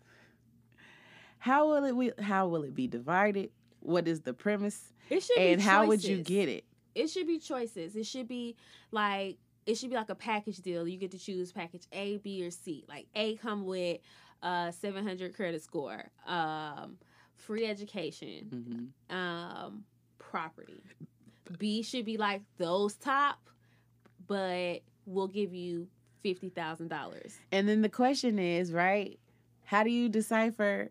[1.38, 3.52] how will it we- how will it be divided?
[3.82, 4.92] What is the premise?
[5.10, 6.66] it should be And how would you get it?
[6.96, 7.96] it should be choices.
[7.96, 8.56] It should be
[8.92, 10.88] like it should be like a package deal.
[10.88, 12.86] You get to choose package A, B, or C.
[12.90, 14.00] Like A come with
[14.44, 16.98] uh 700 credit score, um,
[17.36, 19.16] free education, Mhm.
[19.16, 19.84] um,
[20.18, 20.82] property.
[21.58, 23.50] B should be like those top,
[24.28, 25.88] but we'll give you
[26.22, 27.40] fifty thousand dollars.
[27.52, 29.20] And then the question is, right?
[29.66, 30.90] How do you decipher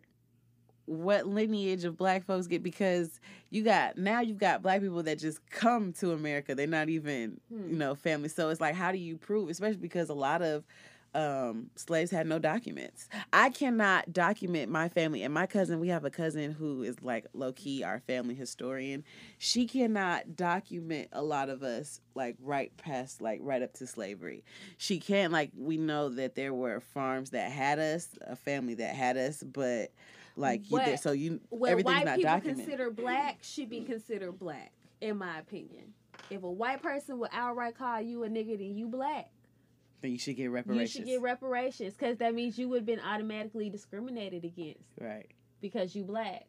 [0.85, 2.63] what lineage of black folks get?
[2.63, 3.19] Because
[3.51, 6.55] you got now you've got black people that just come to America.
[6.55, 7.69] They're not even, Hmm.
[7.69, 8.29] you know, family.
[8.29, 9.49] So it's like, how do you prove?
[9.49, 10.65] Especially because a lot of
[11.15, 13.09] um, slaves had no documents.
[13.33, 15.79] I cannot document my family and my cousin.
[15.79, 19.03] We have a cousin who is like low key our family historian.
[19.37, 24.43] She cannot document a lot of us like right past like right up to slavery.
[24.77, 28.93] She can't like we know that there were farms that had us, a family that
[28.95, 29.91] had us, but
[30.35, 32.65] like you What- did, so you What everything's white not people documented.
[32.65, 35.93] consider black should be considered black, in my opinion.
[36.29, 39.31] If a white person would outright call you a nigga, then you black.
[40.01, 40.95] Then you should get reparations.
[40.95, 45.27] You should get reparations because that means you would have been automatically discriminated against right,
[45.61, 46.45] because you black.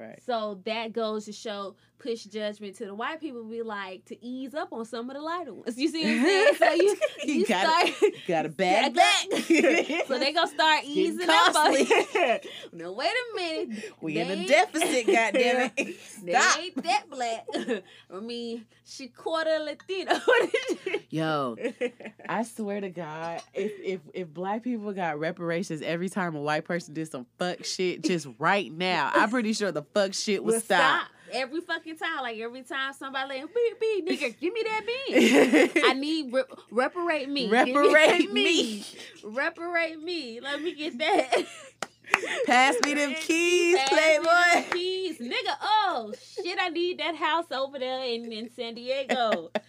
[0.00, 0.22] Right.
[0.24, 3.44] So that goes to show push judgment to the white people.
[3.44, 5.76] Be like to ease up on some of the lighter ones.
[5.78, 6.54] You see what I'm saying?
[6.58, 8.12] So you You you, gotta- start.
[8.28, 9.32] Got a Gotta back.
[10.06, 11.76] so they gonna start easing up on.
[12.72, 13.92] No, wait a minute.
[14.00, 15.96] we in a They- deficit, goddamn it.
[16.24, 16.58] They Stop.
[16.58, 17.46] ain't that black.
[18.14, 20.14] I mean, she quarter Latino.
[21.10, 21.56] Yo,
[22.28, 26.64] I swear to God, if if if black people got reparations every time a white
[26.64, 30.54] person did some fuck shit, just right now, I'm pretty sure the fuck shit would
[30.54, 31.06] Will stop.
[31.32, 32.22] every fucking time.
[32.22, 35.82] Like every time somebody like beep beep nigga, give me that beat.
[35.84, 37.48] I need re- reparate me.
[37.48, 38.84] Give me Reparate me.
[39.24, 40.40] Reparate me.
[40.40, 41.44] Let me get that.
[42.44, 44.70] Pass me them keys, Pass me them Playboy.
[44.72, 45.54] Keys, nigga.
[45.62, 46.58] Oh shit!
[46.60, 49.50] I need that house over there in, in San Diego.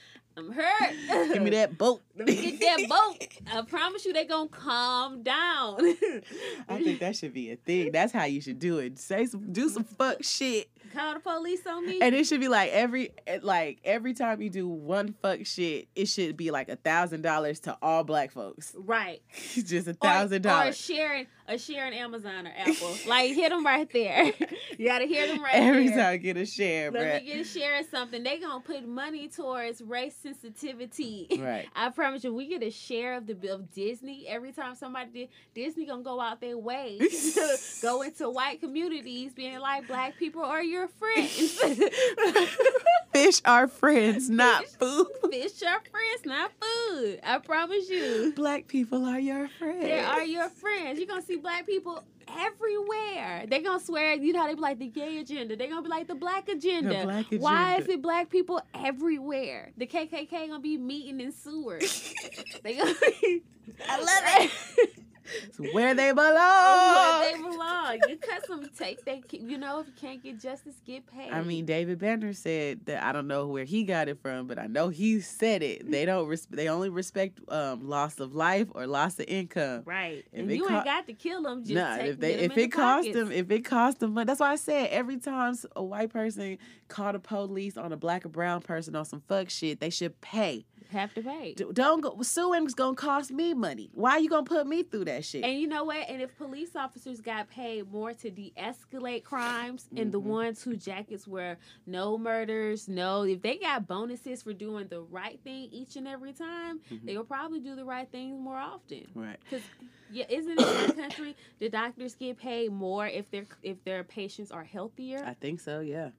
[0.42, 1.34] I'm hurt.
[1.34, 2.02] Give me that boat.
[2.16, 3.28] Let me get that boat.
[3.54, 5.78] I promise you, they gonna calm down.
[6.70, 7.92] I think that should be a thing.
[7.92, 8.98] That's how you should do it.
[8.98, 12.00] Say some, do some fuck shit, Call the police on me.
[12.02, 15.88] and it should be like every eh, like every time you do one fuck shit,
[15.96, 18.74] it should be like a thousand dollars to all black folks.
[18.78, 19.22] right.
[19.54, 22.96] Just a Or- thousand Or dollars sharing a sharing Amazon or Apple.
[23.08, 24.26] like hit them right there.
[24.78, 25.98] you gotta hear them right every there.
[26.12, 26.22] time.
[26.22, 27.22] Get a share, Let bruh.
[27.26, 28.24] me get a share of something.
[28.24, 31.28] They gonna put money towards race sensitivity.
[31.40, 31.68] Right.
[31.76, 35.30] I promise you, we get a share of the of Disney every time somebody did.
[35.54, 40.44] Disney gonna go out their way to go into white communities, being like black people
[40.44, 41.60] are your your friends.
[43.14, 45.08] Fish are friends, not food.
[45.30, 47.20] Fish are friends, not food.
[47.24, 48.34] I promise you.
[48.36, 49.82] Black people are your friends.
[49.82, 50.98] They are your friends.
[50.98, 53.46] You're gonna see black people everywhere.
[53.48, 55.56] They're gonna swear, you know, they be like the gay agenda.
[55.56, 57.00] They're gonna be like the black agenda.
[57.00, 59.72] The black Why is it black people everywhere?
[59.78, 62.14] The KKK gonna be meeting in sewers.
[62.64, 63.44] they gonna be.
[63.88, 64.92] I love it.
[65.44, 66.96] It's where they belong.
[66.96, 68.00] Where they belong.
[68.10, 69.04] You cut some take.
[69.06, 71.32] They, you know, if you can't get justice, get paid.
[71.32, 74.58] I mean, David Banner said that I don't know where he got it from, but
[74.60, 75.90] I know he said it.
[75.90, 76.28] They don't.
[76.28, 79.84] Res- they only respect um, loss of life or loss of income.
[79.86, 80.24] right?
[80.32, 81.64] if And you co- ain't got to kill them.
[81.64, 83.16] Just Nah, take, if they if it the cost pockets.
[83.16, 86.58] them if it cost them money, that's why I said every time a white person
[86.88, 90.20] called a police on a black or brown person on some fuck shit, they should
[90.22, 90.66] pay.
[90.92, 91.54] Have to pay.
[91.74, 93.90] Don't go suing's gonna cost me money.
[93.94, 95.44] Why are you gonna put me through that shit?
[95.44, 96.08] And you know what?
[96.10, 100.26] And if police officers got paid more to de-escalate crimes, and the Mhm.
[100.26, 105.40] ones whose jackets were no murders, no, if they got bonuses for doing the right
[105.44, 107.06] thing each and every time, Mhm.
[107.06, 109.08] they will probably do the right things more often.
[109.16, 109.40] right.
[109.44, 109.64] Because
[110.12, 114.04] yeah, isn't it in our country the doctors get paid more if their if their
[114.04, 115.24] patients are healthier?
[115.26, 115.80] I think so.
[115.80, 116.10] Yeah.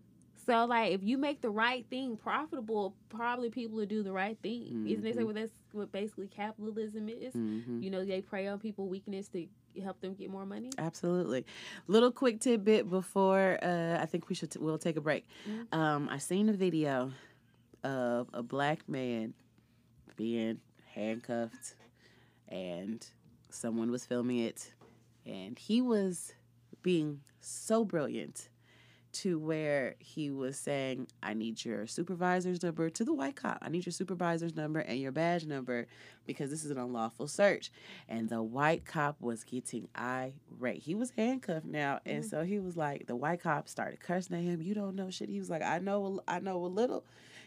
[0.47, 4.37] So like if you make the right thing profitable, probably people will do the right
[4.43, 4.85] thing.
[4.89, 7.33] Isn't that say well that's what basically capitalism is?
[7.35, 9.47] hmm You know, they prey on people weakness to
[9.83, 10.71] help them get more money.
[10.79, 11.47] Absolutely.
[11.87, 15.25] Little quick tidbit before uh, I think we should t- we'll take a break.
[15.49, 15.75] Mhm.
[15.79, 17.13] Um, I seen a video
[17.85, 19.35] of a black man
[20.17, 20.61] being
[20.95, 21.75] handcuffed,
[22.49, 23.07] and
[23.51, 24.75] someone was filming it,
[25.25, 26.35] and he was
[26.83, 28.49] being so brilliant
[29.13, 33.59] to where he was saying, I need your supervisor's number to the white cop.
[33.61, 35.87] I need your supervisor's number and your badge number
[36.27, 37.71] because this is an unlawful search.
[38.09, 40.83] And the white cop was getting irate.
[40.83, 42.01] He was handcuffed now.
[42.07, 42.31] And Mhm.
[42.31, 44.63] so he was like, the white cop started cursing at him.
[44.63, 45.29] You don't know shit.
[45.29, 47.05] He was like, I know, I know a little.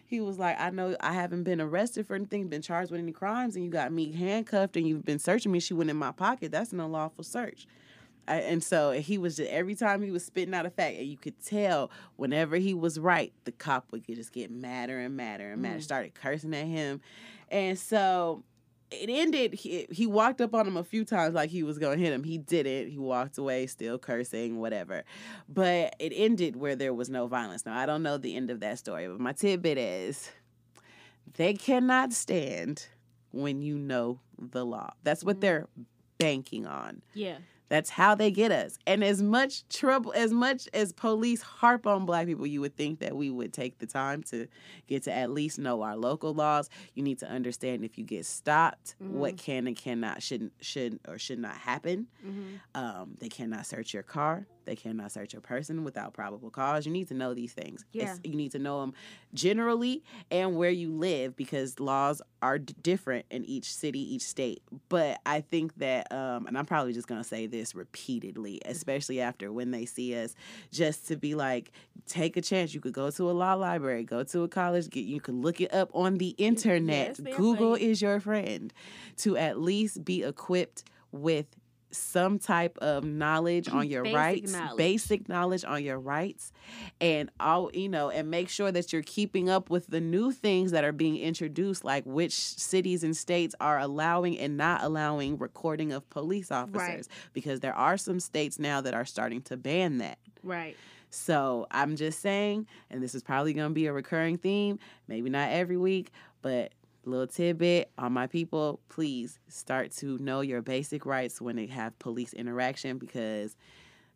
[0.07, 3.11] He was like, I know I haven't been arrested for anything, been charged with any
[3.11, 5.59] crimes, and you got me handcuffed and you've been searching me.
[5.59, 6.51] She went in my pocket.
[6.51, 7.65] That's an unlawful search.
[8.27, 11.05] I, and so he was just every time he was spitting out a fact, and
[11.07, 15.51] you could tell whenever he was right, the cop would just get madder and madder
[15.51, 15.83] and madder, Mm.
[15.83, 17.01] started cursing at him,
[17.51, 18.43] and so
[18.91, 19.53] it ended.
[19.55, 22.23] He, he walked up on him a few times like he was gonna hit him.
[22.23, 22.89] He didn't.
[22.91, 25.03] He walked away, still cursing, whatever.
[25.49, 27.65] But it ended where there was no violence.
[27.65, 30.31] Now I don't know the end of that story, but my tidbit is
[31.35, 32.87] they cannot stand
[33.31, 34.91] when you know the law.
[35.03, 35.41] That's what Mhm.
[35.41, 35.67] they're
[36.17, 37.01] banking on.
[37.13, 37.37] Yeah.
[37.69, 38.77] That's how they get us.
[38.85, 42.99] And as much trouble, as much as police harp on black people, you would think
[42.99, 44.47] that we would take the time to
[44.87, 46.69] get to at least know our local laws.
[46.93, 51.17] You need to understand if you get stopped, what can and cannot, should, should or
[51.17, 52.07] should not happen.
[52.25, 52.55] Mm-hmm.
[52.75, 54.47] Um, they cannot search your car.
[54.65, 56.85] They cannot search a person without probable cause.
[56.85, 57.85] You need to know these things.
[58.03, 58.93] It's- you need to know them
[59.33, 64.61] generally and where you live because laws are d- different in each city, each state.
[64.89, 69.19] But I think that, um, and I'm probably just going to say this repeatedly, especially
[69.21, 70.35] after when they see us,
[70.71, 71.71] just to be like,
[72.07, 72.73] take a chance.
[72.73, 75.59] You could go to a law library, go to a college, get you could look
[75.61, 77.15] it up on the internet.
[77.17, 78.73] for Google is your friend
[79.17, 81.47] to at least be equipped with
[81.95, 84.77] some type of knowledge on your Basic rights, knowledge.
[84.77, 86.51] basic knowledge on your rights,
[87.01, 90.71] and all you know, and make sure that you're keeping up with the new things
[90.71, 95.91] that are being introduced, like which cities and states are allowing and not allowing recording
[95.91, 100.17] of police officers, because there are some states now that are starting to ban that.
[100.43, 100.75] Right.
[101.09, 105.29] So I'm just saying, and this is probably going to be a recurring theme, maybe
[105.29, 106.73] not every week, but
[107.05, 111.97] little tidbit on my people, please start to know your basic rights when they have
[111.99, 113.55] police interaction because,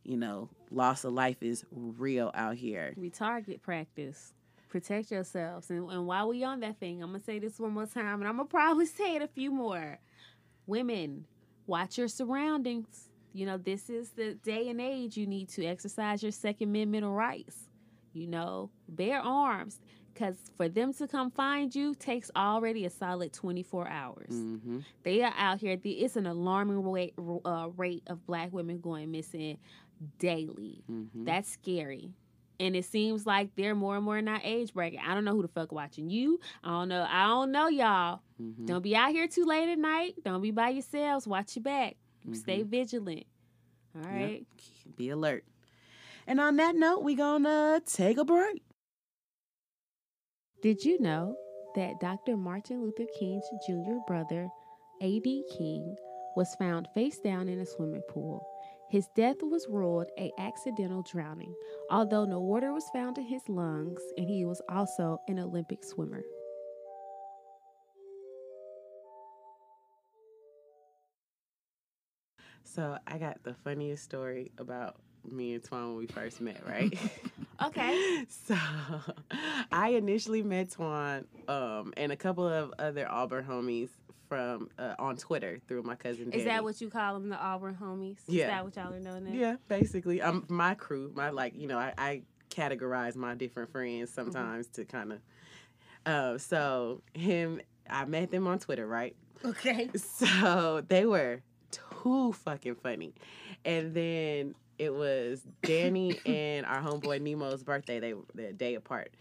[0.03, 2.93] you know, loss of life is real out here.
[2.97, 4.33] We target practice.
[4.69, 5.69] Protect yourselves.
[5.69, 8.27] And, and while we on that thing, I'm gonna say this one more time, and
[8.27, 9.97] I'm gonna probably say it a few more.
[10.67, 11.25] Women,
[11.65, 13.09] watch your surroundings.
[13.33, 17.05] You know, this is the day and age you need to exercise your Second Amendment
[17.05, 17.69] rights.
[18.13, 19.79] You know, bear arms.
[20.13, 24.33] Because for them to come find you takes already a solid 24 hours.
[24.33, 24.79] Mm-hmm.
[25.03, 25.77] They are out here.
[25.77, 27.13] The- It's an alarming rate,
[27.45, 29.57] uh, rate of black women going missing
[30.17, 30.83] daily.
[30.91, 31.25] Mm-hmm.
[31.25, 32.11] That's scary.
[32.61, 34.99] And it seems like they're more and more in our age bracket.
[35.07, 36.41] I don't know who the fuck watching you.
[36.63, 37.07] I don't know.
[37.09, 38.19] I don't know y'all.
[38.41, 38.65] mm-hmm.
[38.65, 40.15] Don't be out here too late at night.
[40.25, 41.25] Don't be by yourselves.
[41.25, 41.95] Watch your back.
[42.25, 42.33] Mm-hmm.
[42.33, 43.23] Stay vigilant.
[43.95, 44.45] All right.
[44.85, 44.95] Yep.
[44.97, 45.45] Be alert.
[46.27, 48.61] And on that note, we're gonna take a break.
[50.61, 51.37] Did you know
[51.75, 52.35] that Dr.
[52.35, 54.49] Martin Luther King's junior brother,
[55.01, 55.45] A.D.
[55.57, 55.95] King,
[56.35, 58.45] was found face down in a swimming pool?
[58.89, 61.55] His death was ruled a accidental drowning,
[61.89, 66.23] although no water was found in his lungs, and he was also an Olympic swimmer.
[72.65, 76.93] So I got the funniest story about me and Twan when we first met, right?
[77.65, 78.25] Okay.
[78.47, 78.55] so
[79.71, 83.89] I initially met Twan um, and a couple of other Auburn homies
[84.27, 86.27] from uh, on Twitter through my cousin.
[86.27, 86.43] Is Danny.
[86.45, 88.17] that what you call them, the Auburn homies?
[88.27, 88.43] Yeah.
[88.43, 89.33] Is that what y'all are known as?
[89.33, 94.11] Yeah, basically, um, my crew, my like, you know, I, I categorize my different friends
[94.11, 95.19] sometimes to kind of.
[96.05, 99.15] Uh, so him, I met them on Twitter, right?
[99.43, 99.89] Okay.
[99.95, 101.41] So they were
[101.71, 103.13] too fucking funny,
[103.65, 107.99] and then it was Danny and our homeboy Nemo's birthday.
[107.99, 109.13] They were the day apart,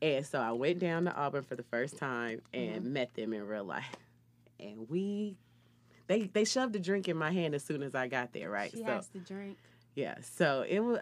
[0.00, 2.92] and so I went down to Auburn for the first time and mm-hmm.
[2.92, 3.94] met them in real life,
[4.58, 5.36] and we.
[6.08, 8.70] They, they shoved a drink in my hand as soon as I got there, right?
[8.70, 9.56] She so has to drink.
[9.94, 10.98] yeah, so it was.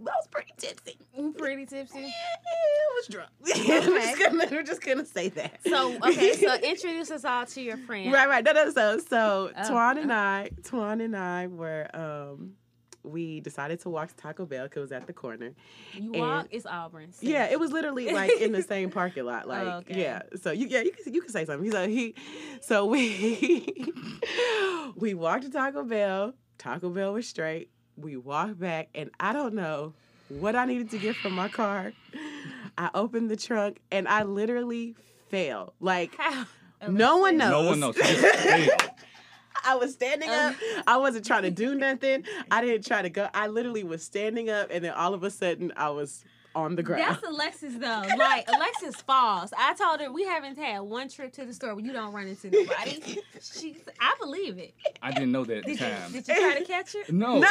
[0.00, 0.96] I was pretty tipsy.
[1.38, 1.98] Pretty tipsy.
[2.00, 3.30] Yeah, I was drunk.
[3.40, 5.60] we're, just gonna, we're just gonna say that.
[5.66, 8.12] So okay, so introduce us all to your friend.
[8.12, 8.44] right, right.
[8.44, 8.70] No, no.
[8.70, 11.88] So, so Oh, Twan and I, Twan and I were.
[11.94, 12.52] um
[13.02, 15.52] we decided to walk to Taco Bell because it was at the corner.
[15.94, 17.12] You And- walk, it's Auburn.
[17.12, 17.22] Sis.
[17.22, 19.48] Yeah, it was literally like in the same parking lot.
[19.48, 20.02] Like, Oh, okay.
[20.02, 20.22] yeah.
[20.42, 21.70] So you, yeah, you can you can say something.
[21.72, 22.14] So he,
[22.60, 23.90] so we,
[24.96, 26.34] we walked to Taco Bell.
[26.58, 27.70] Taco Bell was straight.
[28.00, 29.92] We walked back, and I don't know
[30.28, 31.92] what I needed to get from my car.
[32.78, 34.94] I opened the trunk, and I literally
[35.28, 35.74] fell.
[35.80, 36.46] Like How?
[36.88, 37.50] no one knows.
[37.50, 37.96] No one knows.
[37.96, 38.90] She just failed.
[39.64, 40.54] I was standing up.
[40.86, 42.24] I wasn't trying to do nothing.
[42.50, 43.28] I didn't try to go.
[43.34, 46.24] I literally was standing up, and then all of a sudden, I was
[46.54, 47.02] on the ground.
[47.02, 48.02] That's Alexis though.
[48.18, 49.52] Like Alexis falls.
[49.56, 52.26] I told her we haven't had one trip to the store where you don't run
[52.26, 53.18] into nobody.
[53.40, 54.74] She, I believe it.
[55.02, 57.00] I didn't know that at the Did you, did you try to catch her?
[57.12, 57.38] No.
[57.38, 57.48] No.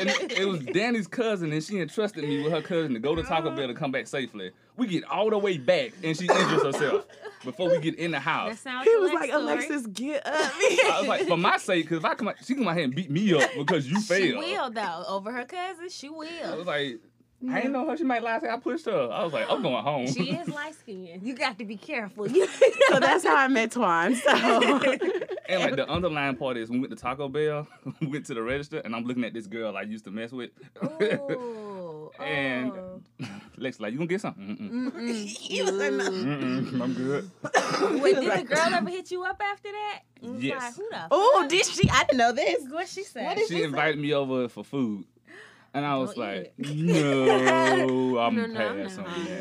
[0.00, 3.14] and it, it was Danny's cousin, and she entrusted me with her cousin to go
[3.14, 4.50] to Taco Bell to come back safely.
[4.76, 7.04] We get all the way back, and she injures herself
[7.44, 8.58] before we get in the house.
[8.60, 9.42] sounds He was like, story.
[9.42, 10.32] Alexis, get up.
[10.34, 12.84] I was like, for my sake, because if I come out, she come out here
[12.84, 14.38] and beat me up because you She failed.
[14.38, 15.04] will though.
[15.06, 16.26] Over her cousin, she will.
[16.46, 16.98] I was like,
[17.50, 17.96] I didn't know her.
[17.96, 18.36] She might lie.
[18.48, 19.10] I pushed her.
[19.10, 20.06] I was like, I'm going home.
[20.06, 21.22] She is light skinned.
[21.22, 22.28] You got to be careful.
[22.88, 24.14] so that's how I met Twan.
[24.16, 24.30] So
[25.48, 27.66] And like the underlying part is, we went to Taco Bell,
[28.00, 30.32] we went to the register, and I'm looking at this girl I used to mess
[30.32, 30.50] with.
[30.82, 33.00] Ooh, And- oh.
[33.58, 34.56] Lex like, you gonna get something?
[34.56, 34.92] Mm-mm.
[34.92, 35.24] Mm-mm.
[35.26, 35.70] he was.
[35.72, 36.80] Mm-mm.
[36.80, 37.30] I'm good.
[38.02, 40.00] Wait, did the girl ever hit you up after that?
[40.20, 40.60] Yes.
[40.62, 41.06] Like, Who the?
[41.10, 41.88] Oh, did she?
[41.90, 42.64] I didn't know this.
[42.68, 43.24] What she said?
[43.24, 45.04] What did She invited me over for food.
[45.74, 49.32] And I was Don't like, no, I'm No, no, I'm past not on hungry.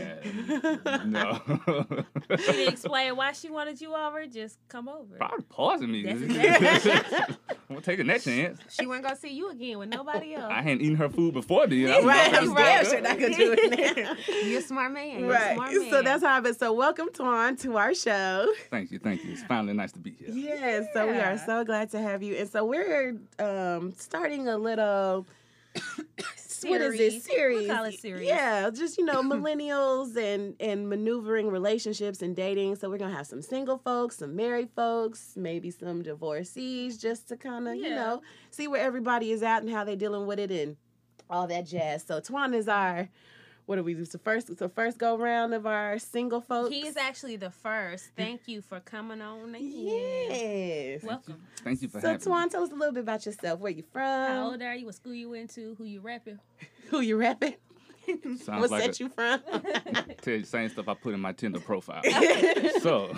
[0.83, 1.05] that.
[1.05, 2.05] No.
[2.37, 4.25] She didn't explain why she wanted you over.
[4.25, 5.17] Just come over.
[5.17, 6.07] Probably pausing me.
[6.09, 8.59] I'm gonna take taking that chance.
[8.69, 10.49] She wasn't gonna see you again with nobody else.
[10.51, 11.89] I hadn't eaten her food before then.
[11.91, 12.87] I was Right, like, I'm Right.
[12.87, 14.15] sure not gonna do it now.
[14.47, 15.19] You're a smart man.
[15.19, 15.53] You're a Right.
[15.55, 15.89] smart man.
[15.89, 16.53] So that's how I've been.
[16.55, 18.47] So welcome, Twan, to our show.
[18.69, 19.33] Thank you, thank you.
[19.33, 20.29] It's finally nice to be here.
[20.31, 22.35] Yes, so we are so glad to have you.
[22.35, 25.27] And so we're um starting a little
[26.63, 27.67] what is this series?
[27.67, 28.27] We'll call it series.
[28.27, 32.75] Yeah, just you know, millennials and and maneuvering relationships and dating.
[32.75, 37.37] So we're gonna have some single folks, some married folks, maybe some divorcees, just to
[37.37, 40.51] kind of you know see where everybody is at and how they're dealing with it
[40.51, 40.77] and
[41.29, 42.03] all that jazz.
[42.03, 43.09] So Twan is our
[43.71, 44.03] what do we do?
[44.03, 46.71] So first, so first go round of our single folks.
[46.71, 48.09] He is actually the first.
[48.17, 49.55] Thank you for coming on.
[49.55, 49.63] in.
[49.65, 51.03] yes.
[51.03, 51.41] Welcome.
[51.63, 52.37] Thank you for So having me.
[52.37, 53.61] Twan, tell us a little bit about yourself.
[53.61, 54.01] Where you from?
[54.01, 54.87] How old are you?
[54.87, 55.73] What school you went to?
[55.77, 56.37] Who you rapping?
[56.89, 57.53] Who you rapping?
[58.43, 59.39] Sounds what like set a, you from?
[60.21, 62.01] tell you the same stuff I put in my Tinder profile.
[62.81, 63.15] so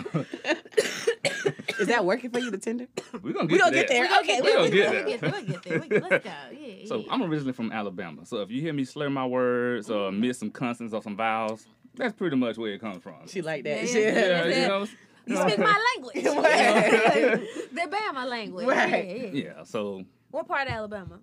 [1.79, 2.87] Is that working for you, the Tinder?
[3.21, 3.51] we're gonna get there.
[3.51, 4.05] We gonna get there.
[4.19, 5.05] Okay, we gonna we- get We'll there.
[5.05, 5.31] get there.
[5.31, 6.09] We'll get there.
[6.09, 6.31] Let's go.
[6.59, 6.85] Yeah.
[6.87, 7.05] So yeah.
[7.11, 8.25] I'm originally from Alabama.
[8.25, 10.21] So if you hear me slur my words or mm-hmm.
[10.21, 11.65] miss some consonants or some vowels,
[11.95, 13.27] that's pretty much where it comes from.
[13.27, 13.83] She like that.
[13.91, 14.87] Yeah, yeah, yeah, you know.
[15.25, 16.25] You speak my language.
[16.43, 17.41] Right.
[17.71, 18.67] the Bama language.
[18.67, 19.07] Right.
[19.07, 19.29] Yeah, yeah.
[19.57, 21.19] Yeah, so What part of Alabama?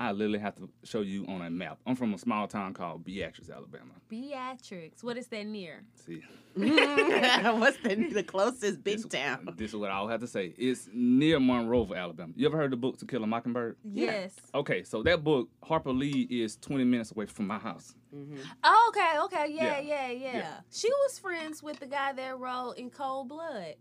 [0.00, 1.78] I literally have to show you on a map.
[1.86, 3.90] I'm from a small town called Beatrice, Alabama.
[4.08, 5.02] Beatrix.
[5.02, 5.82] What is that near?
[6.06, 6.22] See,
[6.54, 9.48] What's the, the closest this, big town?
[9.56, 10.54] this is what I will have to say.
[10.56, 12.32] It's near Monroeville, Alabama.
[12.36, 13.76] You ever heard the book To Kill a Mockingbird?
[13.84, 14.34] Yes.
[14.54, 17.94] Okay, so that book, Harper Lee, is 20 minutes away from my house.
[18.14, 18.36] Mm-hmm.
[18.64, 20.10] Oh, okay, okay, yeah, yeah, Yeah.
[20.10, 20.54] yeah, Yeah.
[20.70, 23.74] She was friends with the guy that wrote in Cold Blood.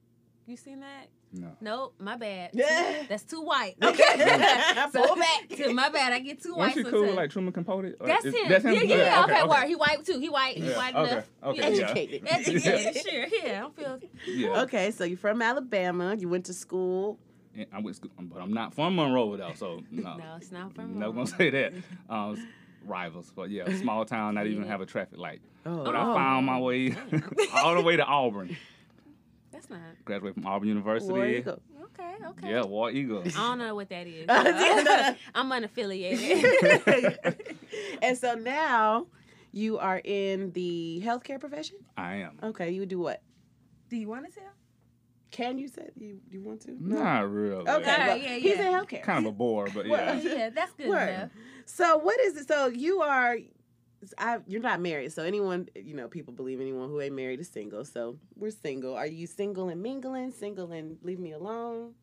[0.45, 1.07] You seen that?
[1.33, 1.51] No.
[1.61, 2.51] Nope, my bad.
[2.53, 3.03] Yeah.
[3.09, 3.75] That's too white.
[3.83, 4.03] Okay.
[4.91, 5.49] so, Pull back.
[5.49, 6.13] to- my bad.
[6.13, 6.69] I get too white.
[6.69, 7.17] Wasn't she cool with sometimes.
[7.17, 7.95] like Truman Capote?
[7.99, 8.49] That's is- him.
[8.49, 8.73] That's him.
[8.73, 9.23] Yeah, yeah, yeah.
[9.23, 9.67] Okay, okay, word.
[9.67, 10.19] He white too.
[10.19, 10.57] He white.
[10.57, 11.29] He white okay, enough.
[11.43, 11.67] okay, Yeah.
[11.67, 11.83] yeah.
[11.85, 12.23] Educated.
[12.27, 13.25] Educated, sure.
[13.43, 13.99] Yeah, I feel.
[14.25, 14.61] Yeah.
[14.61, 16.15] Okay, so you're from Alabama.
[16.17, 17.19] You went to school
[17.55, 20.51] and I went, to school, but I'm not from Monroe though, so no, No, it's
[20.51, 20.99] not from.
[20.99, 21.25] never Monroe.
[21.25, 21.73] gonna say that.
[22.09, 22.47] Um,
[22.85, 25.41] rivals, but yeah, small town, not even have a traffic light.
[25.65, 26.95] Oh, But I found my way
[27.53, 28.55] all the way to Auburn.
[29.57, 29.79] That's not.
[30.05, 31.11] Graduated from Auburn University.
[31.11, 31.59] War Eagle.
[31.85, 32.51] Okay, okay.
[32.51, 33.23] Yeah, War Eagle.
[33.25, 34.25] I don't know what that is.
[35.33, 37.55] I'm unaffiliated.
[38.03, 39.07] and so now
[39.51, 41.77] you are in the healthcare profession.
[41.97, 42.37] I am.
[42.43, 43.23] Okay, you do what?
[43.89, 44.51] Do you want to tell?
[45.31, 46.77] Can you say you you want to?
[46.79, 47.67] Not really.
[47.67, 49.01] Okay, Yeah, well, yeah, he's in healthcare.
[49.01, 50.35] Kind of a bore, but Well, yeah.
[50.35, 51.09] yeah, that's good Word.
[51.09, 51.29] enough.
[51.65, 52.47] So what is it?
[52.47, 53.37] So you are,
[54.17, 55.11] I, you're not married.
[55.11, 57.83] So anyone, you know, people believe anyone who ain't married is single.
[57.85, 58.95] So we're single.
[58.95, 60.31] Are you single and mingling?
[60.31, 61.93] Single and leave me alone?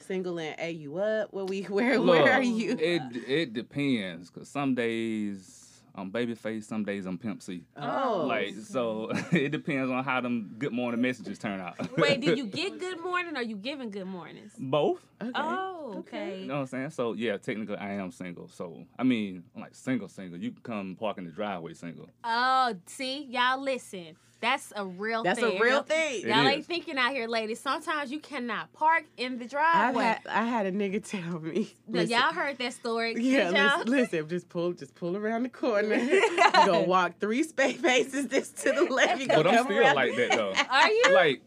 [0.00, 1.32] Single and a you up?
[1.32, 2.76] Where we where Look, where are you?
[2.78, 5.61] It it depends, cause some days
[5.94, 7.64] Um, I'm babyface, some days I'm pimp C.
[7.76, 11.74] oh, Like so, it depends on how them good morning messages turn out.
[11.98, 14.52] Wait, did you get good morning or you giving good mornings?
[14.58, 15.04] both?
[15.20, 15.30] okay.
[15.34, 15.68] Oh,
[15.98, 15.98] Okay.
[16.16, 16.40] okay.
[16.40, 16.90] You know what I'm saying?
[16.90, 18.48] So yeah, technically I am single.
[18.48, 20.38] So I mean, I'm like single, single.
[20.38, 22.08] You can come park in the driveway single.
[22.24, 24.16] Oh, see, y'all listen.
[24.42, 25.24] That's a real thing.
[25.24, 25.58] That's thing.
[25.58, 26.22] a real thing.
[26.22, 26.52] It Y'all is.
[26.52, 27.60] ain't thinking out here, ladies.
[27.60, 30.02] Sometimes you cannot park in the I've driveway.
[30.04, 31.74] had I had a nigga tell me.
[31.88, 33.14] Now, listen, y'all heard that story.
[33.18, 35.94] Yeah, listen, listen, just pull, just pull around the corner.
[35.96, 39.20] you gonna walk three space faces this to the left.
[39.20, 39.94] You gonna But I'm come still around.
[39.94, 40.52] like that though.
[40.70, 41.42] Are you like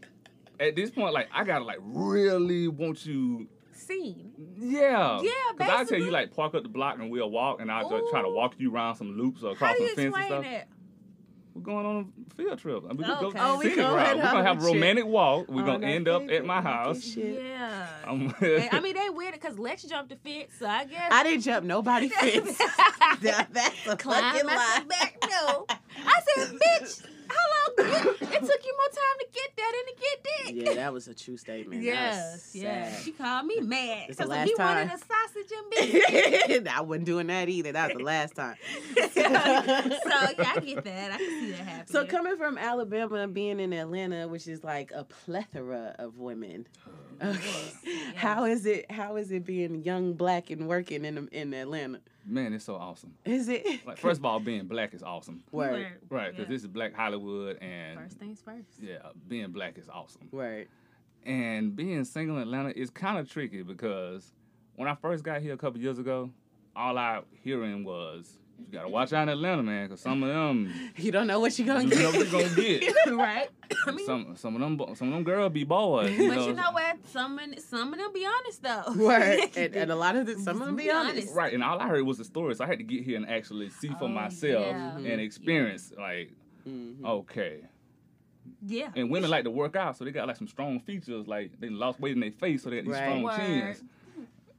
[0.60, 3.48] at this point, like I gotta like really want you.
[3.74, 4.32] seen?
[4.58, 5.20] Yeah.
[5.22, 7.89] Yeah, Cause I tell you like park up the block and we'll walk, and I'll
[7.89, 10.16] just try to walk you around some loops or How across do you some fence
[10.16, 10.68] and explain stuff.
[11.56, 11.60] That?
[11.60, 12.84] We're going on a field trip.
[12.84, 13.39] We could go Okay.
[13.41, 14.16] Oh, we scenic going route.
[14.18, 15.47] We're gonna have a romantic walk.
[15.49, 17.16] We're On gonna end up at my house.
[17.16, 17.88] Yeah.
[18.06, 18.14] I
[18.82, 21.12] mean, they weird because Lex jumped the fence, so I guess.
[21.12, 22.58] I didn't jump nobody fence.
[23.22, 24.82] That- That's a Climb fucking lie.
[24.89, 25.18] back.
[25.30, 25.66] No.
[25.70, 27.89] I said, bitch, how long?
[27.89, 29.74] You, it took you more time to get that
[30.46, 30.76] than to get that.
[30.76, 31.82] Yeah, that was a true statement.
[31.84, 33.04] Yes, yes.
[33.04, 34.89] She called me mad It's the last wanted time.
[34.89, 35.70] a sausage and
[36.48, 36.68] biscuit.
[36.68, 37.72] I wasn't doing that either.
[37.72, 38.56] That was the last time.
[38.96, 39.64] so yeah,
[40.56, 41.12] I get that.
[41.14, 41.88] I can see that happening.
[41.88, 46.68] So coming from Alabama being in Atlanta, which is like a plethora of women.
[47.22, 47.72] Okay.
[48.16, 48.89] How is it?
[48.91, 51.99] How is it being young, black, and working in in Atlanta?
[52.26, 53.13] Man, it's so awesome.
[53.24, 53.86] Is it?
[53.86, 55.43] Like first of all, being black is awesome.
[55.51, 56.53] word, Right, because Yeah.
[56.53, 58.68] this is Black Hollywood, and First things first.
[58.82, 58.97] yeah,
[59.28, 60.28] being black is awesome.
[60.32, 60.68] Right.
[61.24, 64.32] And being single in Atlanta is kind of tricky because
[64.76, 66.30] when I first got here a couple years ago,
[66.76, 70.74] all I hearing was you gotta watch out in Atlanta, man, because some of them
[70.97, 71.99] You don't know what you're gonna you get.
[71.99, 72.93] know what you're gonna get.
[73.14, 73.49] right.
[73.88, 76.08] I mean, some some of them some of them girls be boys.
[76.10, 76.97] but you know what?
[77.12, 78.93] Some of, some of them be honest though.
[78.95, 79.39] Word.
[79.58, 81.12] And, and a lot of the, some of them be Be honest.
[81.14, 81.36] honest.
[81.36, 83.28] Right, and all I heard was the story, so I had to get here and
[83.30, 84.97] actually see for Oh, myself yeah.
[84.97, 86.32] and experience like,
[86.68, 87.03] Mhm.
[87.06, 87.62] okay.
[88.68, 88.89] Yeah.
[88.95, 91.70] And women like to work out, so they got like some strong features, like they
[91.70, 93.03] lost weight in their face, so they got these Right.
[93.03, 93.38] strong Word.
[93.38, 93.84] chins.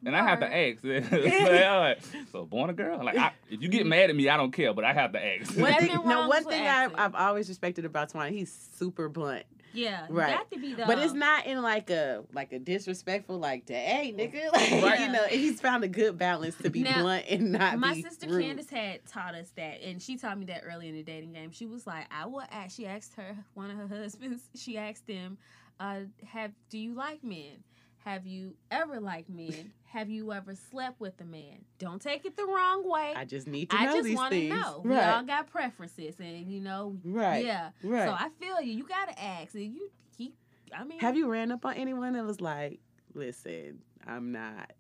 [0.06, 0.84] And I have to ask.
[0.84, 1.98] like, all right,
[2.30, 3.04] so born a girl.
[3.04, 5.24] Like, I, if you get mad at me, I don't care, but I have to
[5.24, 5.56] ask.
[5.58, 7.00] One thing, no, one thing I, accent.
[7.00, 9.44] I've always respected about Twan, he's super blunt.
[9.72, 10.06] Yeah.
[10.08, 10.38] Right.
[10.52, 10.86] To be though.
[10.86, 15.00] But it's not in like a like a disrespectful like hey nigga like Right.
[15.00, 18.02] you know he's found a good balance to be Now, blunt and not My be
[18.02, 18.42] sister rude.
[18.42, 21.50] Candace had taught us that, and she taught me that early in the dating game.
[21.50, 24.44] She was like, "I will ask." She asked her one of her husbands.
[24.54, 25.36] She asked him,
[25.78, 27.62] uh, "Have do you like men?
[28.06, 29.72] Have you ever liked men?
[29.86, 31.64] Have you ever slept with a man?
[31.80, 33.12] Don't take it the wrong way.
[33.16, 34.54] I just need to I know just these want to things.
[34.54, 34.80] know.
[34.84, 37.70] We all got preferences, and you know, right, yeah.
[37.82, 38.06] right.
[38.08, 38.74] So I feel you.
[38.74, 40.36] You gotta ask, and you keep.
[40.72, 42.78] I mean, Have you ran up on anyone that was like,
[43.14, 44.72] listen, I'm not,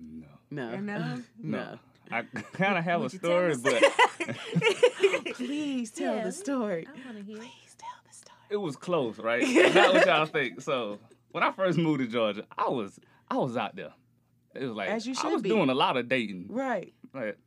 [0.00, 0.26] no.
[0.52, 1.22] no, No?
[1.42, 1.78] no.
[2.12, 3.82] I kind of have Would a story, but
[5.34, 6.86] Please tell Yeah, the story.
[6.88, 7.36] I want to hear.
[7.38, 8.36] Please tell the story.
[8.50, 9.42] it was close, right?
[9.74, 10.60] Not what y'all think.
[10.60, 10.98] So
[11.32, 13.92] when I first moved to Georgia, I was I was out there.
[14.54, 15.48] It was like As you I was be.
[15.48, 16.46] doing a lot of dating.
[16.48, 16.92] Right.
[17.14, 17.38] Like,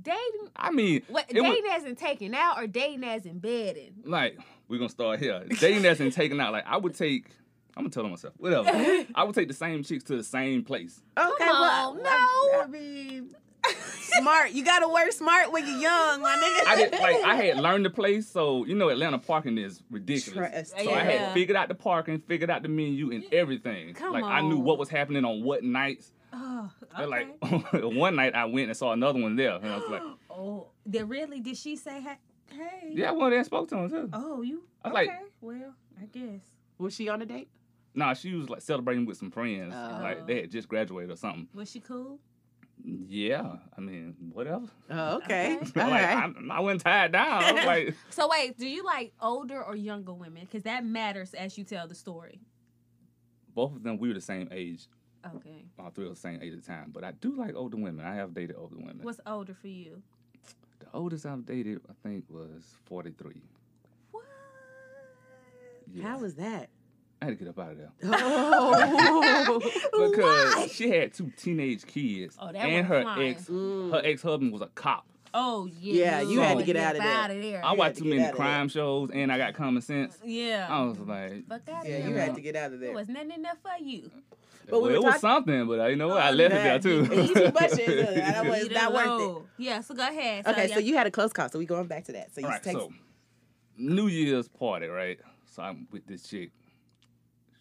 [0.00, 0.48] Dating.
[0.54, 3.94] I mean, What It was- dating as in taking out or dating as in bedding?
[4.04, 5.44] like we're gonna start here.
[5.60, 6.52] Dating that's in taking out.
[6.52, 7.26] Like I would take.
[7.76, 8.34] I'm gonna tell them myself.
[8.38, 8.68] Whatever.
[9.14, 11.00] I would take the same chicks to the same place.
[11.16, 11.28] Okay.
[11.40, 12.60] well, on, I- no.
[12.62, 13.34] I, mean,
[13.66, 14.52] smart.
[14.52, 16.66] You gotta work smart when you're young, my nigga.
[16.66, 20.50] I did like I had learned the place, so you know Atlanta parking is ridiculous.
[20.50, 20.70] Trust.
[20.70, 21.02] So I Yeah.
[21.02, 23.94] had figured out the parking, figured out the menu and everything.
[23.94, 26.12] Come like I knew what was happening on what nights.
[26.32, 27.26] Oh, And, okay.
[27.42, 30.68] Like one night I went and saw another one there, and I was like, oh,
[30.88, 31.40] did really?
[31.40, 32.16] Did she say, hey?
[32.50, 32.92] hey?
[32.94, 34.62] "Yeah, I went there and spoke to him too." Oh, you?
[34.84, 35.06] I was okay.
[35.06, 36.40] like- well, I guess.
[36.78, 37.48] Was she on a date?
[37.94, 39.98] Nah, she was like celebrating with some friends, Oh.
[40.02, 41.48] like they had just graduated or something.
[41.54, 42.18] Was she cool?
[42.84, 44.66] Yeah, I mean, whatever.
[44.90, 45.58] Oh, okay.
[45.62, 45.80] Okay.
[45.80, 46.34] All like right.
[46.50, 47.42] I, I went tied down.
[47.44, 50.42] I was like, So wait, do you like older or younger women?
[50.42, 52.40] Because that matters as you tell the story.
[53.54, 54.86] both of them we were the same age.
[55.36, 55.64] Okay.
[55.78, 56.90] All three of the same age at the time.
[56.92, 58.06] But I do like older women.
[58.06, 59.00] I have dated older women.
[59.02, 60.02] What's older for you?
[60.80, 63.42] the oldest I've dated, I think, was 43.
[64.12, 64.24] What?
[65.92, 66.04] Yeah.
[66.04, 66.70] How was that?
[67.20, 67.90] I had to get up out of there.
[68.04, 69.60] Oh.
[70.10, 70.68] Because Why?
[70.70, 72.36] she had two teenage kids.
[72.40, 73.30] Oh, that and wasn't her flying.
[73.34, 73.90] ex Mm.
[73.92, 75.04] her ex husband was a cop.
[75.34, 76.20] Oh yeah.
[76.20, 77.12] Yeah, you had to get out of there.
[77.14, 77.64] Out of there.
[77.64, 78.46] I watched to too many out of there.
[78.46, 80.16] crime shows and I got common sense.
[80.24, 80.66] yeah.
[80.70, 82.96] I was like, Fuck out yeah, of you had to get out of There there.
[82.96, 84.10] was nothing in there for you.
[84.70, 86.22] But well, were it was something, but uh, you know what?
[86.22, 87.04] I Oh, left it there too.
[87.14, 87.78] You eat too much of.
[88.14, 89.42] That was Leave not worth it.
[89.58, 89.80] Yeah.
[89.80, 90.46] So go ahead.
[90.46, 90.74] Okay, yeah.
[90.74, 91.48] so you had a close call.
[91.48, 92.32] So we going back to that.
[92.34, 92.92] So you All right, take so
[93.76, 95.18] New Year's party, right?
[95.50, 96.50] So I'm with this chick.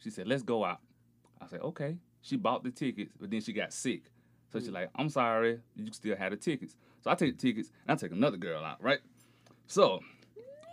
[0.03, 0.79] She said, "Let's go out."
[1.41, 4.03] I said, "Okay." She bought the tickets, but then she got sick.
[4.51, 4.61] So Mm.
[4.61, 7.97] she's like, "I'm sorry, you still have the tickets." So I take the tickets and
[7.97, 8.99] I take another girl out, right?
[9.67, 9.99] So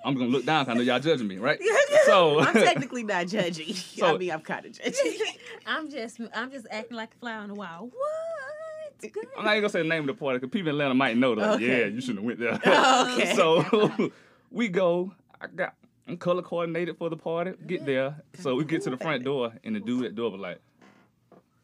[0.04, 0.64] I'm gonna look down.
[0.64, 1.60] 'cause I know y'all judging me, right?
[2.06, 3.74] So I'm technically not judging.
[4.02, 5.18] I mean, I'm kind of judging.
[5.66, 7.86] I'm just I'm just acting like a fly on the wall.
[7.90, 9.12] What?
[9.12, 9.24] Good.
[9.38, 11.16] I'm not even gonna say the name of the party because people in Atlanta might
[11.16, 11.32] know.
[11.32, 11.80] Like, Okay.
[11.80, 12.52] yeah, you shouldn't have went there.
[12.54, 13.34] Okay.
[13.36, 14.10] So
[14.50, 15.12] we go.
[15.40, 15.74] I got.
[16.06, 17.52] I'm color coordinated for the party.
[17.66, 18.22] Get there.
[18.40, 20.60] So we get to the front door, and the dude at the door was like,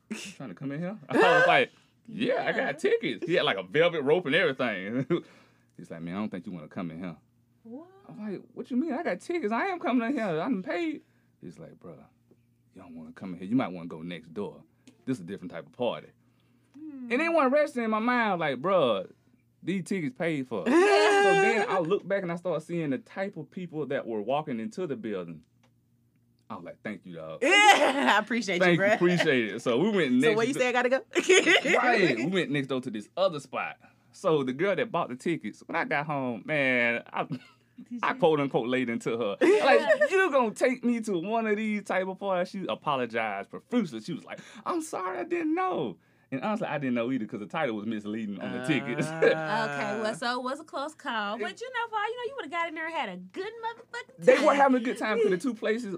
[0.08, 1.70] "You "Trying to come in here?" I was like,
[2.06, 5.06] "Yeah, I got tickets." He had like a velvet rope and everything.
[5.76, 7.16] He's like, "Man, I don't think you want to come in here."
[7.64, 7.88] What?
[8.08, 8.92] I'm like, "What you mean?
[8.92, 9.52] I got tickets.
[9.52, 10.40] I am coming in here.
[10.40, 11.02] I'm paid."
[11.42, 11.94] He's like, bro,
[12.74, 13.48] you don't want to come in here.
[13.48, 14.56] You might want to go next door.
[15.06, 16.08] This is a different type of party."
[17.10, 19.10] And they want to in my mind, like, bruh,
[19.62, 20.64] these tickets paid for.
[20.66, 24.22] so then I look back and I start seeing the type of people that were
[24.22, 25.42] walking into the building.
[26.48, 27.40] I was like, thank you, dog.
[27.44, 28.94] I appreciate Thank you, you, bro.
[28.94, 29.62] appreciate it.
[29.62, 30.24] So we went next.
[30.32, 31.00] So where you do- say I gotta go?
[31.78, 33.76] right, we went next door to this other spot.
[34.12, 37.26] So the girl that bought the tickets, when I got home, man, I,
[38.02, 39.36] I quote unquote laid into her.
[39.40, 42.50] Like, you gonna take me to one of these type of parties?
[42.50, 44.00] She apologized profusely.
[44.00, 45.98] She was like, I'm sorry, I didn't know.
[46.32, 49.06] And honestly, I didn't know either because the title was misleading on the tickets.
[49.20, 52.22] Okay, Uh, well, so it was a close call, but you know, Paul, you know,
[52.26, 54.84] you would have got in there and had a good motherfucking they were having a
[54.84, 55.96] good time because the two places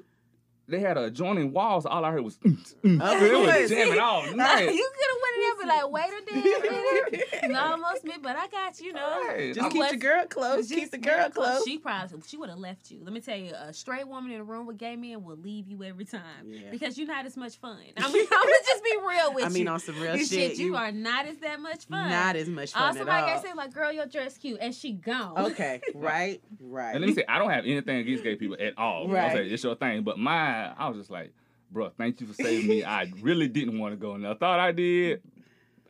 [0.69, 1.85] they had adjoining walls.
[1.87, 3.23] All I heard was, mm, mm.
[3.23, 4.73] It was jamming all night.
[4.73, 7.25] you could have went in there and be like, wait a damn minute.
[7.51, 9.23] You almost missed, but I got you, you know.
[9.29, 9.55] Right.
[9.55, 10.69] Just I keep was- your girl close.
[10.69, 11.65] Keep the girl close.
[11.65, 13.01] She probably she would have left you.
[13.03, 15.69] Let me tell you, a straight woman in a room with gay men will leave
[15.69, 16.71] you every time Yeah.
[16.71, 17.77] because you're not as much fun.
[17.97, 19.45] I mean, I'm gonna just be real with you.
[19.45, 19.55] I you.
[19.55, 22.09] mean, on some real This shit, you, you are not as that much fun.
[22.11, 23.29] not as much fun at like all.
[23.29, 25.39] can say like, "Girl, your dress cute," and she gone.
[25.53, 26.93] Okay, right, right.
[26.95, 29.09] And let me say, I don't have anything against gay people at all.
[29.09, 29.31] Right.
[29.31, 31.33] I say it's your thing, but mine, I was just like,
[31.71, 32.85] bro, thank you for saving me.
[32.85, 34.33] I really didn't want to go in there.
[34.33, 35.23] I thought I did.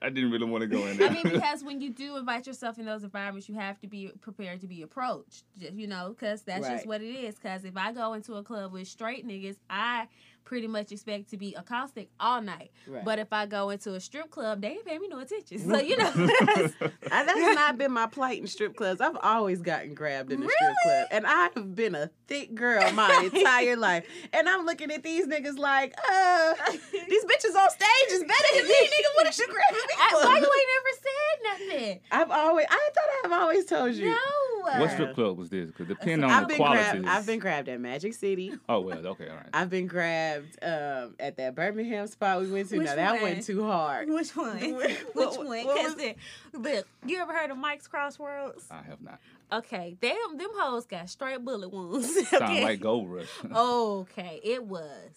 [0.00, 1.08] I didn't really want to go in there.
[1.08, 4.10] I mean, because when you do invite yourself in those environments, you have to be
[4.20, 5.44] prepared to be approached.
[5.54, 6.74] You know, because that's Right.
[6.74, 7.36] just what it is.
[7.36, 10.08] Because if I go into a club with straight niggas, I
[10.44, 12.70] pretty much expect to be accostic all night.
[12.86, 13.04] Right.
[13.04, 15.58] But if I go into a strip club, they ain't pay me no attention.
[15.58, 19.00] So you know, I, that's not been my plight in strip clubs.
[19.00, 22.90] I've always gotten grabbed in the strip club, and I have been a thick girl
[22.92, 24.06] my entire life.
[24.32, 28.64] And I'm looking at these niggas like, uh, these bitches on stage is better than
[28.66, 29.16] me, nigga.
[29.16, 30.26] What is you grabbing me I, for?
[30.26, 32.00] why you ain't never said nothing?
[32.10, 34.10] I've always, I thought I've always told you.
[34.10, 34.80] No.
[34.80, 35.66] what strip club was this?
[35.66, 37.00] Because depending on I've the been quality.
[37.00, 37.06] grabbed.
[37.06, 38.52] I've been grabbed at Magic City.
[38.68, 39.46] Oh well, okay, all right.
[39.52, 40.31] I've been grabbed
[40.62, 42.78] um, at that Birmingham spot we went to.
[42.78, 43.22] Which now that one?
[43.22, 44.08] went too hard.
[44.08, 44.58] Which one?
[44.74, 45.64] Which what- one?
[45.64, 46.16] Cause was- it-
[46.52, 48.66] look, you ever heard of Mike's Crossroads?
[48.70, 49.18] I have not.
[49.52, 52.28] Okay, them them hoes got straight bullet wounds.
[52.28, 52.64] Sound okay.
[52.64, 53.28] like Gold Rush.
[53.54, 55.10] Okay, it was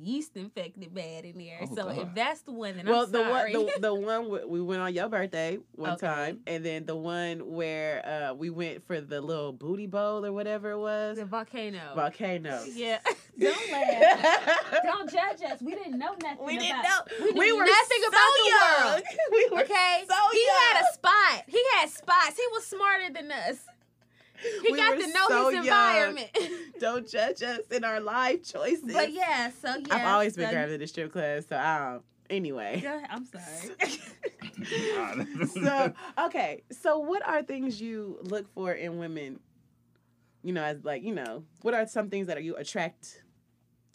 [0.00, 1.58] yeast infected bad in there.
[1.62, 1.98] Oh, so God.
[1.98, 3.56] if that's the one, then well, I'm the sorry.
[3.56, 6.06] one, the, the one we went on your birthday one Okay.
[6.06, 10.32] time, and then the one where uh, we went for the little booty bowl or
[10.32, 11.78] whatever it was, the volcano.
[11.94, 12.62] volcano.
[12.74, 12.98] Yeah.
[13.38, 14.82] Don't laugh.
[14.82, 15.60] Don't judge us.
[15.60, 16.44] We didn't know nothing.
[16.46, 17.16] we didn't about, know.
[17.26, 18.52] We, knew We were nothing so about the
[18.84, 19.02] world.
[19.30, 21.44] We were Okay, so he had a spot.
[21.46, 22.36] He had spots.
[22.36, 23.58] He was smarter than us.
[24.62, 25.64] He We got were to know so his young.
[25.66, 26.30] environment.
[26.80, 28.92] Don't judge us in our life choices.
[28.92, 29.94] but yeah, so yeah.
[29.94, 32.02] I've always been so grabbed in the strip club, so I don't.
[32.28, 32.80] Anyway.
[32.82, 33.08] Go ahead.
[33.10, 33.96] I'm sorry.
[35.46, 35.92] so
[36.26, 39.38] okay so what are things you look for in women
[40.42, 43.22] you know as like you know what are some things that are you attract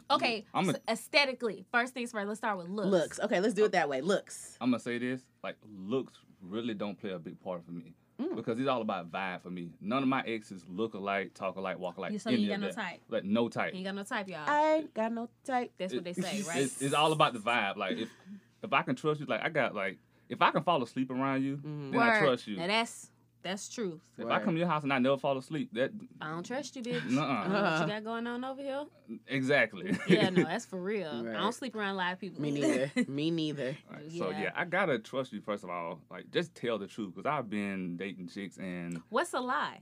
[0.10, 2.28] okay, I'm a- so aesthetically, first things first.
[2.28, 2.88] Let's start with looks.
[2.90, 6.74] looks okay let's do it that way looks I'm gonna say this: like looks really
[6.74, 8.36] don't play a big part for me Mm.
[8.36, 9.70] because it's all about vibe for me.
[9.82, 12.12] None of my exes look alike, talk alike, walk alike.
[12.14, 13.02] You- so any you got no type.
[13.10, 13.74] Like no type.
[13.74, 14.48] You ain't got no type, y'all.
[14.48, 16.58] i ain't got no type That's what they say, right?
[16.62, 17.78] It's, it's all about the vibe.
[17.78, 18.10] Like if
[18.64, 19.98] if I can trust you, like I got like
[20.30, 21.92] if I can fall asleep around you, Mhm.
[21.92, 22.58] then I trust you.
[22.58, 23.11] Now that's
[23.44, 24.00] That's truth.
[24.18, 26.76] If I come to your house and I never fall asleep, that I don't trust
[26.76, 27.10] you, bitch.
[27.10, 27.26] Nuh-uh.
[27.26, 28.84] I don't know what you got going on over here?
[29.28, 29.98] exactly.
[30.08, 31.24] Yeah, no, that's for real.
[31.24, 31.36] Right.
[31.36, 32.42] I don't sleep around live people.
[32.42, 32.92] Me neither.
[33.08, 33.76] Me neither.
[33.92, 34.42] Right, So Yeah.
[34.42, 36.00] yeah, I gotta trust you first of all.
[36.10, 39.80] Like, just tell the truth, because I've been dating chicks and What's a lie?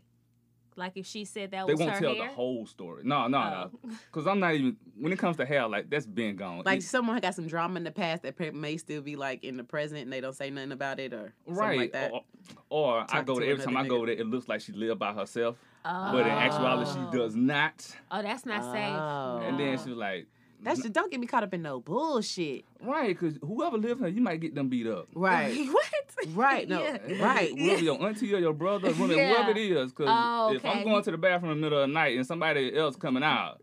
[0.80, 2.28] Like if she said that they was won't her tell hair.
[2.28, 3.04] the whole story.
[3.04, 3.78] No, no, Oh.
[3.84, 3.92] no.
[4.12, 4.78] Because I'm not even.
[4.98, 6.64] When it comes to hair, like that's been gone.
[6.66, 9.58] Like It- someone got some drama in the past that may still be like in
[9.58, 11.78] the present and they don't say nothing about it or something right.
[11.78, 12.12] like that.
[12.12, 12.24] Or,
[12.70, 14.06] or I go to every time I go nigga.
[14.08, 16.12] there, it looks like she lived by herself, Oh.
[16.14, 17.12] but in actuality she oh.
[17.12, 17.96] does not.
[18.10, 18.96] Oh, that's not safe.
[18.98, 19.42] Oh.
[19.46, 20.28] And then she was like,
[20.62, 22.66] That's just, don't get me caught up in no bullshit.
[22.82, 25.08] right, because whoever lives here, you might get them beat up.
[25.16, 25.56] Right.
[25.72, 25.86] what?
[26.34, 26.98] Right, no, Yeah.
[27.24, 27.58] right.
[27.58, 29.30] Whoever your auntie or your brother, whoever, Yeah.
[29.36, 29.92] whoever it is.
[29.94, 32.28] Because Oh, if I'm going to the bathroom in the middle of the night and
[32.28, 33.62] somebody else coming out,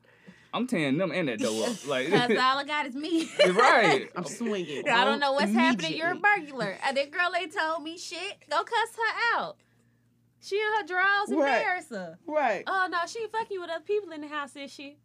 [0.55, 1.87] I'm tearing them and that door up.
[1.87, 3.29] Like, Because all I got is me.
[3.45, 4.09] right.
[4.17, 4.89] I'm swinging.
[4.89, 5.97] I don't know what's happening.
[5.99, 6.79] You're a burglar.
[6.87, 8.37] And that girl ain't told me shit.
[8.49, 9.59] Go cuss her out.
[10.41, 11.59] She in her drawers Right.
[11.59, 12.19] embarrass her.
[12.27, 12.65] Right.
[12.67, 14.97] Oh no, she ain't fucking with other people in the house, is she?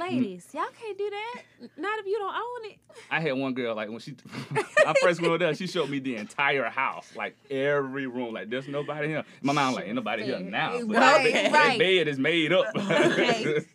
[0.00, 0.10] Mm.
[0.10, 1.42] Ladies, y'all can't do that.
[1.76, 2.78] Not if you don't own it.
[3.10, 4.14] I had one girl like when she
[4.86, 8.34] I first went over there, she showed me the entire house, like every room.
[8.34, 9.24] Like there's nobody here.
[9.42, 10.78] My mom like ain't nobody here now.
[10.86, 11.52] But Right, that, right.
[11.52, 12.66] that bed is made up.
[12.74, 13.66] Right.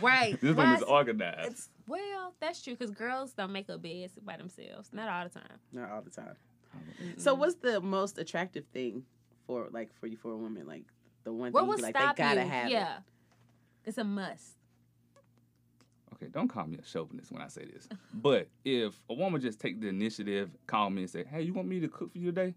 [0.00, 0.40] Right.
[0.40, 1.50] this room is is- organized.
[1.52, 4.88] It's, well, that's true because girls don't make up beds by themselves.
[4.92, 5.58] Not all the time.
[5.72, 6.34] Not all the time.
[7.18, 9.04] So what's the most attractive thing
[9.46, 10.66] for like for you for a woman?
[10.66, 10.84] Like
[11.24, 12.48] the one What thing you would like they gotta you?
[12.48, 12.96] have yeah,
[13.84, 14.56] it's a must.
[16.14, 17.88] Okay, don't call me a chauvinist when I say this.
[18.12, 21.68] But if a woman just take the initiative, call me and say, "Hey, you want
[21.68, 22.54] me to cook for you today?"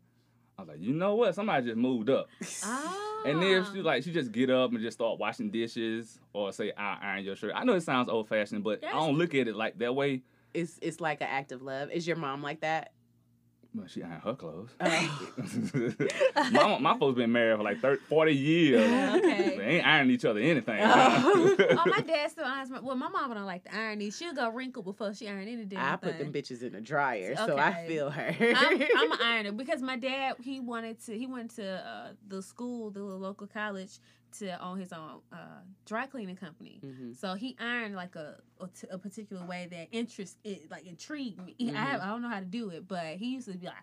[0.58, 1.36] I was like, "You know what?
[1.36, 2.28] Somebody just moved up."
[2.64, 3.24] Oh.
[3.26, 6.51] And then if she like she just get up and just start washing dishes or
[6.53, 7.51] say I iron your shirt.
[7.55, 10.22] I know it sounds old fashioned, but I don't look at it like that way.
[10.53, 11.91] It's it's like an act of love.
[11.91, 12.91] Is your mom like that?
[13.76, 14.70] Well, she iron her clothes.
[14.80, 16.51] Oh.
[16.51, 19.15] my, my folks been married for like 30, 40 years.
[19.15, 19.57] Okay.
[19.57, 20.80] They ain't ironing each other anything.
[20.82, 21.55] Oh.
[21.59, 22.80] oh, my dad still irons my.
[22.80, 24.18] Well, my mama don't like to iron these.
[24.18, 25.70] She'll go wrinkle before she iron anything.
[25.70, 28.36] damn I put them bitches in the dryer, so I feel her.
[28.39, 32.41] I'm, I'm an ironer because my dad he wanted to he went to uh, the
[32.41, 33.99] school the local college
[34.39, 36.79] to own his own uh, dry cleaning company.
[36.83, 37.15] Mhm.
[37.15, 41.39] So he ironed like a a, t- a particular way that interest it like intrigued
[41.45, 41.55] me.
[41.59, 41.75] Mhm.
[41.75, 43.75] I, have, I don't know how to do it, but he used to be like,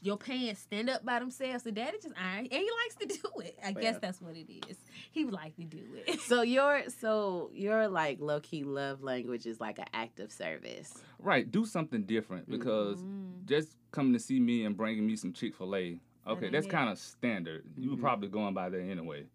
[0.00, 3.40] "Your pants stand up by themselves." So daddy just iron, and he likes to do
[3.40, 3.58] it.
[3.62, 4.00] I guess Well.
[4.00, 4.78] that's what it is.
[5.10, 6.20] He would like to do it.
[6.32, 10.94] So your so your like low key love language is like an act of service.
[11.18, 13.44] right, do something different because Mm.
[13.44, 16.88] just coming to see me and bringing me some Chick fil A, okay, that's kind
[16.90, 17.64] of standard.
[17.76, 18.00] You were Mhm.
[18.00, 19.26] probably going by there anyway.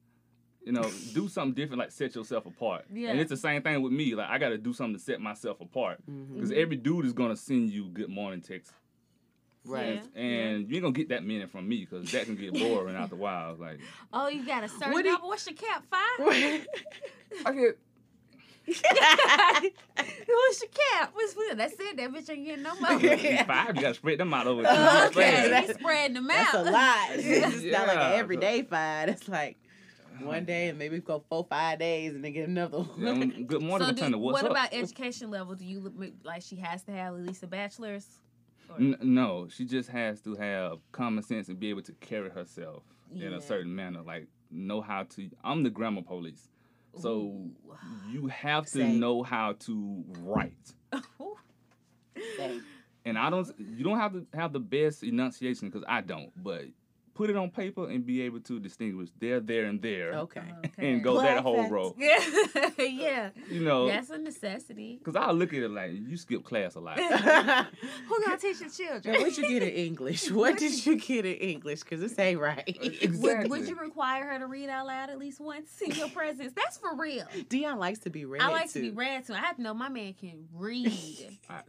[0.68, 2.84] You know, do something different, like set yourself apart.
[2.94, 3.10] Yeah.
[3.12, 4.14] And it's the same thing with me.
[4.16, 6.00] Like, I got to do something to set myself apart.
[6.12, 6.36] Mm-hmm.
[6.36, 8.74] Because every dude is going to send you good morning texts.
[9.66, 10.02] Right.
[10.14, 10.22] Yeah.
[10.22, 12.96] And you ain't going to get that many from me because that can get boring
[12.98, 13.56] after a while.
[13.58, 13.80] Like,
[14.12, 15.28] Oh, you got a certain What do you- number.
[15.28, 15.86] What's your cap?
[15.90, 16.66] Five.
[17.46, 17.78] I get
[20.28, 21.12] What's your cap?
[21.14, 21.96] What's That's it.
[21.98, 23.00] That bitch ain't getting no more.
[23.00, 23.76] five.
[23.76, 25.50] You got to spread them out over two okay, fast.
[25.50, 26.52] that's- spreading them out.
[26.52, 27.10] That's a lot.
[27.14, 29.10] It's not like an everyday five.
[29.10, 29.58] It's like
[30.22, 33.08] one day and maybe go four, five days and then get another one.
[33.08, 34.52] um, good morning, So so do, what's what up?
[34.52, 35.56] about education level?
[35.56, 35.94] Do you look
[36.24, 38.06] like she has to have at least a bachelor's?
[38.80, 42.84] N- no, she just has to have common sense and be able to carry herself
[43.16, 44.02] in a certain manner.
[44.02, 45.30] Like know how to.
[45.44, 46.50] I'm the grammar police,
[47.00, 47.52] so Ooh.
[48.12, 49.00] you have to Same.
[49.00, 50.74] know how to write.
[52.38, 52.64] Same.
[53.06, 53.48] And I don't.
[53.58, 56.32] You don't have to have the best enunciation because I don't.
[56.44, 56.66] But
[57.18, 60.44] put it on paper and be able to distinguish there, there, and there, Okay.
[60.66, 60.92] Okay.
[60.92, 61.72] and go that whole Perfect.
[61.74, 61.96] row.
[62.78, 63.30] Yeah, yeah.
[63.50, 64.98] You know, That's a necessity.
[65.04, 67.00] because I look at it like you skip class a lot.
[67.00, 69.16] Who gonna teach the children?
[69.16, 70.30] Girl, what you get in English?
[70.32, 71.82] What did you get in English?
[71.82, 72.64] Because this ain't right.
[72.68, 73.18] Exactly.
[73.18, 76.54] Would, would you require her to read out loud at least once in your presence?
[76.56, 77.26] That's for real.
[77.50, 78.74] Dion likes to be read I like to.
[78.74, 79.34] to be read to.
[79.34, 81.38] I have to know my man can read.
[81.50, 81.62] I,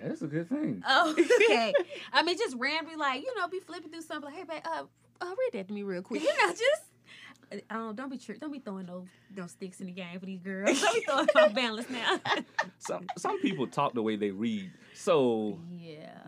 [0.00, 0.82] that is a good thing.
[0.86, 1.72] Oh, okay.
[2.12, 4.30] I mean, just randomly, like you know, be flipping through something.
[4.30, 4.84] Like, hey, babe, uh,
[5.20, 6.22] uh, read that to me real quick.
[6.24, 6.82] You know, just.
[7.70, 9.04] Um, don't be tri- don't be throwing no
[9.36, 10.80] no sticks in the game for these girls.
[10.80, 12.18] Don't be throwing my balance now.
[12.78, 16.18] Some some people talk the way they read, so yeah.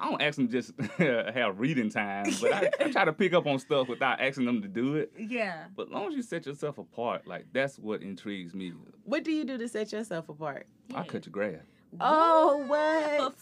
[0.00, 3.46] I don't ask them just have reading time, but I, I try to pick up
[3.46, 5.12] on stuff without asking them to do it.
[5.18, 5.64] Yeah.
[5.76, 8.72] But as long as you set yourself apart, like that's what intrigues me.
[9.04, 10.66] What do you do to set yourself apart?
[10.94, 11.64] I cut your grass.
[12.00, 13.16] Oh, what?
[13.16, 13.34] For what?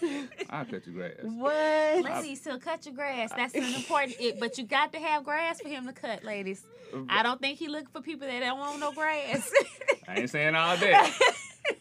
[0.00, 0.28] free.
[0.50, 1.12] I cut your grass.
[1.22, 2.04] What?
[2.04, 3.30] ladies, he'll cut your grass.
[3.34, 4.16] That's an important.
[4.20, 6.62] It, but you got to have grass for him to cut, ladies.
[7.08, 9.50] I don't think he looking for people that don't want no grass.
[10.08, 11.18] I ain't saying all that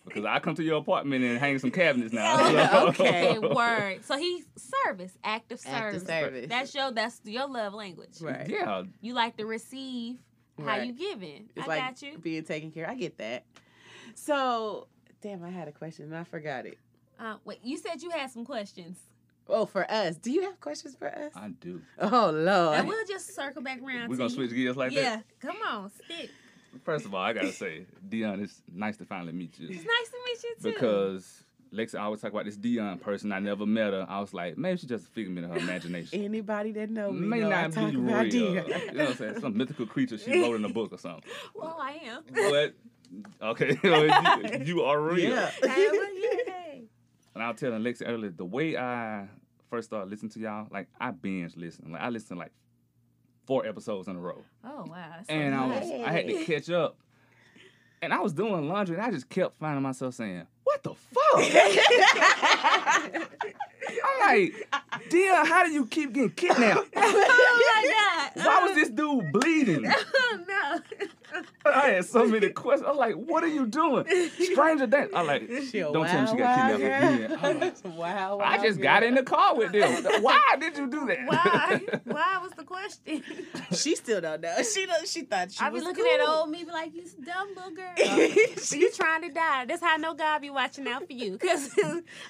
[0.06, 2.38] because I come to your apartment and hang some cabinets now.
[2.40, 3.38] Oh, So- okay.
[3.40, 4.06] Word.
[4.06, 6.08] So he service, active Active service.
[6.08, 6.46] service.
[6.48, 8.22] That's your that's your love language.
[8.22, 8.48] Right.
[8.48, 10.18] Yeah, You like to receive
[10.58, 10.88] how Right.
[10.88, 11.50] you giving.
[11.58, 12.18] It's I like got you.
[12.18, 12.90] being taken care.
[12.90, 13.44] I get that.
[14.16, 14.88] So,
[15.22, 16.78] damn, I had a question and I forgot it.
[17.20, 18.98] Uh, wait, you said you had some questions.
[19.48, 20.16] Oh, for us.
[20.18, 21.32] Do you have questions for us?
[21.36, 21.82] I do.
[22.00, 22.38] Oh Lord.
[22.38, 22.88] And Lord.
[22.88, 24.10] we'll just circle back around.
[24.10, 25.02] We're gonna switch gears like that.
[25.02, 26.30] yeah, come on, stick.
[26.84, 30.10] First of all, I gotta say, Dion, it's nice to finally meet you It's nice
[30.10, 30.74] to meet you too.
[30.74, 31.44] because
[31.74, 33.32] Lexi always talk about this Dion person.
[33.32, 34.06] I never met her.
[34.10, 36.22] I was like, maybe she's just a figment of her imagination.
[36.24, 38.30] Anybody that know me May know I not talk be about real.
[38.30, 38.50] Dia.
[38.52, 39.40] You know what I'm saying?
[39.42, 41.24] Some mythical creature she wrote in a book or something.
[41.56, 42.24] well, I am.
[42.34, 42.74] But
[43.42, 45.32] okay, you, you are real.
[45.32, 45.52] Yeah.
[45.64, 46.84] Hey, well, yay.
[47.34, 49.28] And I was telling Lexi earlier, the way I
[49.70, 51.92] first started listening to y'all, like I binge listen.
[51.92, 52.52] Like I listened like
[53.46, 54.44] four episodes in a row.
[54.64, 55.06] Oh wow.
[55.16, 56.98] that's so And I was I had to catch up.
[58.04, 61.36] And I was doing laundry and I just kept finding myself saying, What the fuck?
[64.04, 64.54] I'm like,
[65.10, 66.90] Dion, how do you keep getting kidnapped?
[66.96, 67.94] oh my
[68.36, 68.46] god.
[68.46, 69.86] Why was this dude bleeding?
[69.86, 70.80] Oh no.
[71.66, 72.88] I had so many questions.
[72.90, 74.06] I'm like, what are you doing?
[74.40, 77.40] Stranger than I'm like, She don't tell me she got wild, kidnapped wild again.
[77.44, 77.60] I'm girl.
[77.60, 78.84] like, wow, wow, I just girl.
[78.84, 80.24] got in the car with them.
[80.24, 81.26] Why did you do that?
[81.26, 81.82] Why?
[82.06, 83.24] Why was the question?
[83.72, 84.62] She still don't know.
[84.64, 86.14] She don't, she thought she I be was looking cool.
[86.14, 89.66] at old me, be like, "You dumb little girl." you trying to die.
[89.66, 91.70] That's how I know God be watching out for you, cause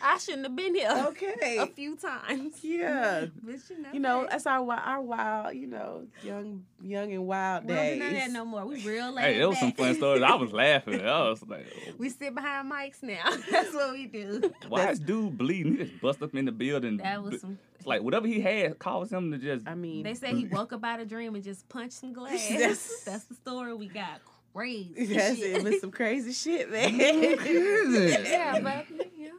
[0.03, 1.57] I shouldn't have been here Okay.
[1.57, 2.55] a few times.
[2.61, 3.25] Yeah.
[3.43, 7.65] But you know, You know, that's our our wild, you know, young young and wild
[7.65, 8.13] we don't do days.
[8.13, 8.65] that no more.
[8.65, 9.77] We real laid Hey, there was some back.
[9.77, 10.23] fun stories.
[10.23, 11.01] I was laughing.
[11.05, 11.91] I was like, oh.
[11.97, 13.23] We sit behind mics now.
[13.51, 14.51] That's what we do.
[14.67, 15.77] why is dude bleeding?
[15.77, 16.97] He just bust up in the building.
[16.97, 17.57] That was some.
[17.77, 19.67] It's like whatever he had caused him to just.
[19.67, 22.13] I mean, They say he woke up out of a dream and just punched some
[22.13, 22.47] glass.
[22.49, 24.21] That's- That's the story we got.
[24.53, 25.05] Crazy.
[25.13, 25.55] that's shit.
[25.57, 26.93] it was some crazy shit, man.
[26.99, 28.85] yeah, but
[29.17, 29.29] yeah.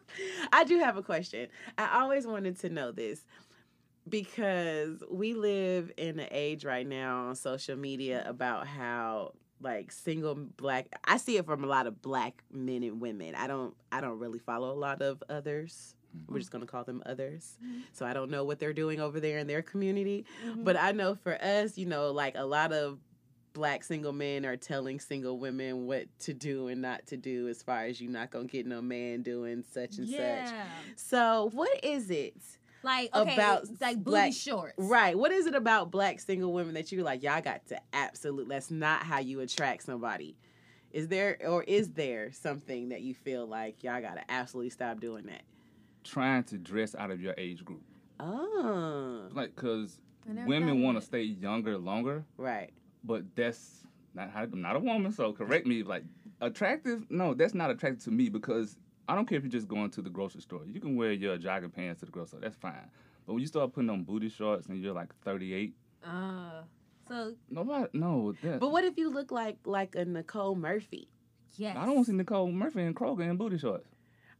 [0.51, 1.49] I do have a question.
[1.77, 3.21] I always wanted to know this
[4.09, 9.33] because we live in an age right now on social media about how
[9.63, 13.35] like single black I see it from a lot of black men and women.
[13.35, 15.95] I don't I don't really follow a lot of others.
[16.13, 16.39] We're mm-hmm.
[16.41, 17.57] just going to call them others.
[17.65, 17.81] Mm-hmm.
[17.93, 20.63] So I don't know what they're doing over there in their community, mm-hmm.
[20.63, 22.99] but I know for us, you know, like a lot of
[23.55, 27.63] black single men are telling single women what to do and not to do as
[27.63, 30.55] far as you're not going to get no man doing such and such.
[30.97, 32.37] So, what is it?
[32.85, 34.75] Like okay, About it's like booty black- shorts.
[34.77, 35.17] Right.
[35.17, 38.71] What is it about black single women that you're like, y'all got to absolute that's
[38.71, 40.37] not how you attract somebody.
[40.91, 45.25] Is there or is there something that you feel like y'all gotta absolutely stop doing
[45.27, 45.43] that?
[46.05, 47.81] trying to dress out of your age group.
[48.19, 49.29] Oh.
[49.33, 52.71] Like, cause women want to stay younger longer, Right.
[53.05, 54.43] but that's not how.
[54.43, 55.83] I'm not a woman, so correct me.
[55.85, 56.03] Like,
[56.41, 57.07] attractive?
[57.09, 58.77] No, that's not attractive to me because
[59.09, 60.63] I don't care if you're just going to the grocery store.
[60.67, 62.41] You can wear your jogging pants to the grocery store.
[62.41, 62.89] That's fine.
[63.27, 65.75] But when you start putting on booty shorts and you're like 38,
[66.05, 66.63] Uh,
[67.09, 68.33] so nobody, no.
[68.43, 71.09] That, But what if you look like like a Nicole Murphy?
[71.57, 71.77] yes.
[71.77, 73.89] I don't want to see Nicole Murphy and Kroger in booty shorts.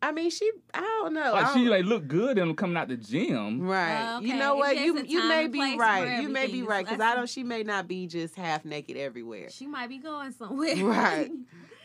[0.05, 0.51] I mean, she.
[0.75, 1.33] I don't know.
[1.33, 3.61] Like I she don't- like look good and coming out the gym.
[3.61, 4.17] Right.
[4.17, 4.73] Oh, You know what?
[4.73, 6.21] It's You just a you may be right.
[6.23, 7.29] You may be right because I don't.
[7.29, 9.49] She may not be just half naked everywhere.
[9.51, 10.75] She might be going somewhere.
[10.85, 11.31] Right.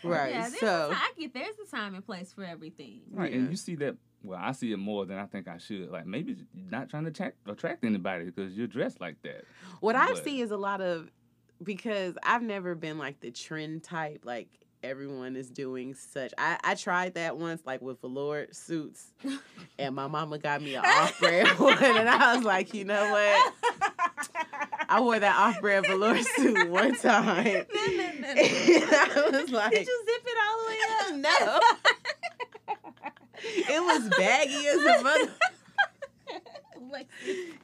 [0.10, 0.34] Right.
[0.34, 3.02] Yeah, there's so a ti- I get there's a time and place for everything.
[3.12, 3.40] Right, Yeah.
[3.40, 3.96] and you see that.
[4.24, 5.90] Well, I see it more than I think I should.
[5.90, 9.44] Like maybe you're not trying to attract, attract anybody because you're dressed like that.
[9.80, 11.10] what I see is a lot of
[11.64, 14.22] because I've never been like the trend type.
[14.26, 14.48] Like
[14.84, 16.34] everyone is doing such.
[16.38, 19.14] I I tried that once, like with velour suits,
[19.80, 23.54] and my mama got me an off-brand one, and I was like, you know what?
[24.90, 27.66] I wore that off-brand velour suit one time.
[28.28, 30.98] And I was like, Did you zip it all the way up?
[31.18, 31.60] No.
[33.44, 35.32] it was baggy as a mother.
[36.92, 37.08] Like,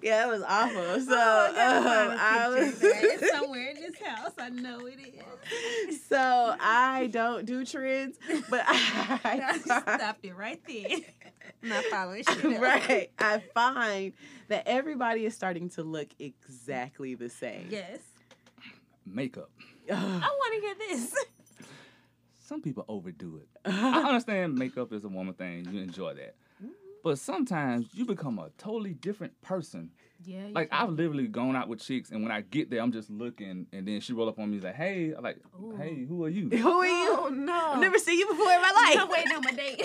[0.02, 1.00] Yeah, it was awful.
[1.02, 2.80] So oh, I um, find a I was.
[2.82, 4.32] It's somewhere in this house.
[4.38, 5.00] I know it
[5.90, 6.06] is.
[6.06, 8.18] so I don't do trends,
[8.50, 10.98] but I I stopped it right there.
[11.64, 12.46] I'm not following shit.
[12.46, 12.60] else.
[12.60, 13.12] right.
[13.20, 14.14] I find
[14.50, 17.68] that everybody is starting to look exactly the same.
[17.70, 18.00] Yes.
[19.06, 19.50] Makeup.
[19.92, 21.14] I want to hear this.
[22.48, 23.48] Some people overdo it.
[23.72, 25.68] I understand makeup is a woman thing.
[25.72, 26.36] You enjoy that.
[26.62, 26.72] Mm-hmm.
[27.04, 29.92] But sometimes you become a totally different person.
[30.26, 30.48] Yeah.
[30.52, 33.68] Like I've literally gone out with chicks, and when I get there, I'm just looking,
[33.74, 35.76] and then she roll up on me like, "Hey, I'm like, Ooh.
[35.78, 37.16] hey, who are you?" Who are you?
[37.20, 37.72] Oh no.
[37.74, 39.00] I've never seen you before in my life.
[39.02, 39.18] I'm life.
[39.18, 39.82] waiting on my date.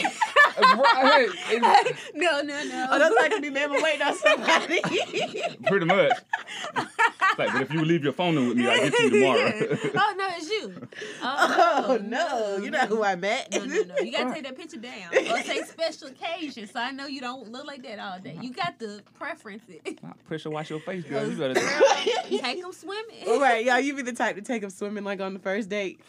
[0.58, 2.86] right, hey, it- no, no, no.
[2.90, 4.80] Oh, that's like to be man, waiting on somebody.
[5.66, 6.12] pretty much.
[7.38, 9.78] Like, but if you leave your phone in with me, I will get you tomorrow.
[9.94, 10.88] oh no, you.
[11.20, 13.50] Oh, oh no, you know who I met.
[13.52, 13.96] No, no, no.
[13.98, 15.12] You gotta take that picture down.
[15.12, 16.66] Or say special occasion.
[16.66, 18.38] So I know you don't look like that all day.
[18.40, 20.02] You got to preference it.
[20.02, 21.28] Not pressure wash your face, girl.
[21.28, 23.26] You better Take them swimming.
[23.26, 25.68] All right, y'all, you be the type to take them swimming like on the first
[25.68, 26.00] date.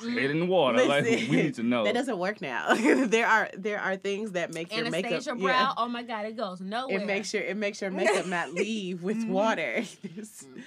[0.00, 0.84] head in the water.
[0.84, 1.84] like we need to know.
[1.84, 2.74] That doesn't work now.
[3.06, 5.12] there are there are things that make your makeup.
[5.12, 5.44] Anastasia yeah.
[5.44, 5.74] brow.
[5.76, 7.00] Oh my god, it goes nowhere.
[7.00, 9.32] It makes your it makes your makeup not leave with mm-hmm.
[9.32, 9.84] water.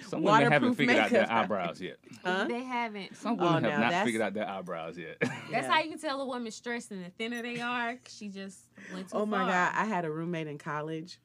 [0.08, 1.98] Some women haven't figured out their eyebrows yet.
[2.24, 2.46] huh?
[2.48, 3.16] They haven't.
[3.22, 5.18] Some Oh, women now have not that's- figured out their eyebrows yet.
[5.20, 5.72] That's Yeah.
[5.72, 7.98] how you can tell a woman stressed and the thinner they are.
[8.08, 8.60] She just
[8.94, 9.48] went too Oh my far.
[9.48, 11.20] god, I had a roommate in college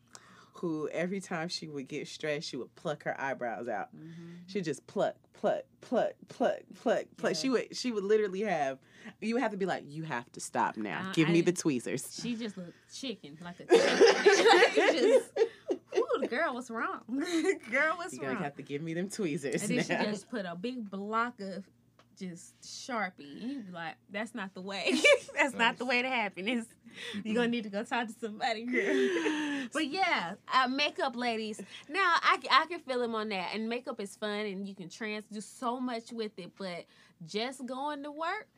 [0.54, 3.94] who every time she would get stressed, she would pluck her eyebrows out.
[3.96, 4.38] Mhm.
[4.46, 7.32] She just pluck, pluck, pluck, pluck, pluck, pluck.
[7.32, 7.38] Yeah.
[7.38, 8.78] She would she would literally have
[9.20, 11.08] you would have to be like, you have to stop now.
[11.08, 12.18] Uh, Give I me the tweezers.
[12.22, 13.98] She just looked chicken, like a chicken.
[14.48, 15.30] like just,
[15.96, 17.02] ooh, the girl was wrong.
[17.70, 20.44] girl was You're gonna have to give me them tweezers And then she just put
[20.46, 21.64] a big block of
[22.18, 23.40] just Sharpie.
[23.40, 24.92] You be like, that's not the way.
[25.36, 26.48] that's not the way to happen.
[26.48, 26.66] It's,
[27.24, 29.66] you're going to need to go talk to somebody, girl.
[29.72, 31.60] but yeah, uh, makeup ladies.
[31.88, 33.50] Now, I, I can feel them on that.
[33.54, 36.52] And makeup is fun and you can trans do so much with it.
[36.56, 36.86] But
[37.26, 38.48] just going to work,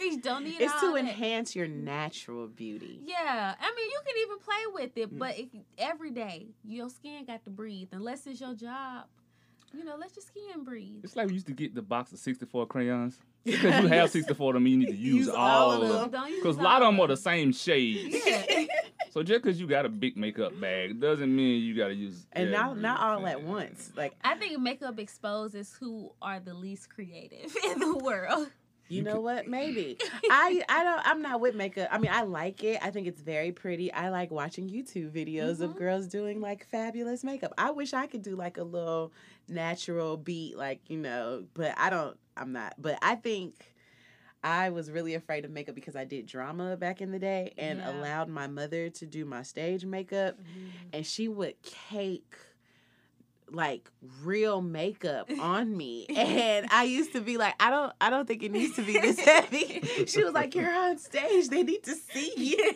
[0.00, 0.98] you don't need it's to that.
[0.98, 3.00] enhance your natural beauty.
[3.04, 5.18] Yeah, I mean, you can even play with it, Mm.
[5.18, 5.36] but
[5.78, 9.06] every day your skin got to breathe, unless it's your job,
[9.74, 11.00] you know, let's just your skin breathe.
[11.04, 13.18] It's like we used to get the box of 64 crayons.
[13.44, 15.88] Because you have 64 of them, you need to use, Use all, all of of
[15.88, 16.00] them.
[16.02, 16.10] them.
[16.12, 18.20] Don't use Because a lot of them are the same shade.
[18.26, 18.64] Yeah.
[19.12, 22.26] So just because you got a big makeup bag doesn't mean you got to use
[22.32, 23.90] And not not all at once.
[23.94, 28.48] Like I think makeup exposes who are the least creative in the world.
[28.88, 29.48] You, You know could- what?
[29.48, 29.98] Maybe.
[30.30, 31.88] I I don't I'm not with makeup.
[31.92, 32.78] I mean, I like it.
[32.82, 33.92] I think it's very pretty.
[33.92, 35.76] I like watching YouTube videos of Mhm.
[35.76, 37.52] girls doing like fabulous makeup.
[37.58, 39.12] I wish I could do like a little
[39.48, 42.74] natural beat like, you know, but I don't I'm not.
[42.78, 43.54] But I think
[44.44, 47.78] I was really afraid of makeup because I did drama back in the day and
[47.78, 47.90] Yeah.
[47.92, 50.68] allowed my mother to do my stage makeup mm-hmm.
[50.92, 52.34] and she would cake
[53.54, 53.90] like
[54.22, 58.42] real makeup on me and i used to be like i don't i don't think
[58.42, 61.94] it needs to be this heavy she was like you're on stage they need to
[61.94, 62.72] see you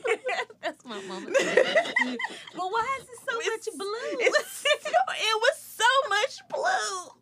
[0.62, 1.30] That's my mama.
[1.30, 4.18] but why is it so It's- much blue?
[4.20, 5.56] It's it was
[6.02, 7.16] so much blue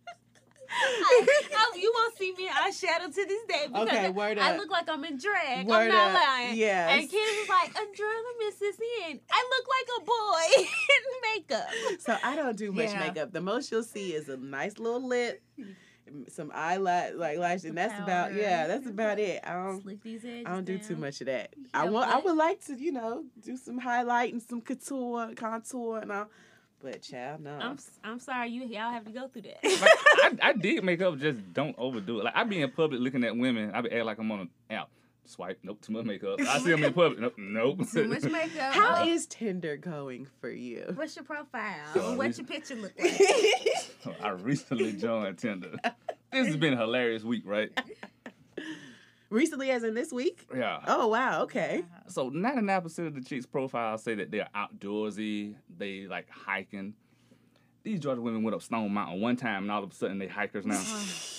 [0.77, 4.59] oh, you won't see me in eyeshadow to this day because Okay, word I up.
[4.59, 5.67] look like I'm in drag.
[5.67, 6.23] Word I'm not up.
[6.23, 6.57] lying.
[6.57, 6.91] Yes.
[7.01, 8.79] And Kim was like, Adrenaline Mrs.
[9.11, 9.21] In.
[9.31, 10.63] I look like a boy
[10.95, 12.01] in makeup.
[12.01, 13.01] so i don't do much Yeah.
[13.01, 15.43] makeup the most you'll see is a nice little lip
[16.29, 18.91] some eyelash like lash and that's about yeah that's mm-hmm.
[18.91, 21.55] about it i don't Slick these edges I don't do too much of that.
[21.73, 22.11] I Yeah, want.
[22.11, 26.27] I would like to, you know, do some highlight and some couture, contour, and all.
[26.83, 27.53] But child, no.
[27.59, 29.65] I'm s- I'm sorry you y'all have to go through that.
[29.65, 32.25] Like, I, I did makeup, just don't overdo it.
[32.25, 34.51] Like I be in public looking at women, I be acting like I'm on an
[34.71, 34.91] app.
[35.27, 36.39] Swipe, nope, too much makeup.
[36.43, 37.91] I see them in public, nope, nope.
[37.91, 38.75] Too much makeup.
[38.75, 40.93] How is Tinder going for you?
[40.97, 41.77] What's your profile?
[41.97, 44.21] Oh, What's we- your picture look like?
[44.23, 45.77] I recently joined Tinder.
[46.31, 47.71] This has been a hilarious week, right?
[49.31, 50.47] Recently, as in this week.
[50.55, 50.81] Yeah.
[50.87, 51.43] Oh wow.
[51.43, 51.85] Okay.
[52.09, 56.95] So 99% of the chicks' profiles say that they're outdoorsy, they like hiking.
[57.83, 60.29] These Georgia women went up Stone Mountain one time and all of a sudden they
[60.29, 60.83] hikers now.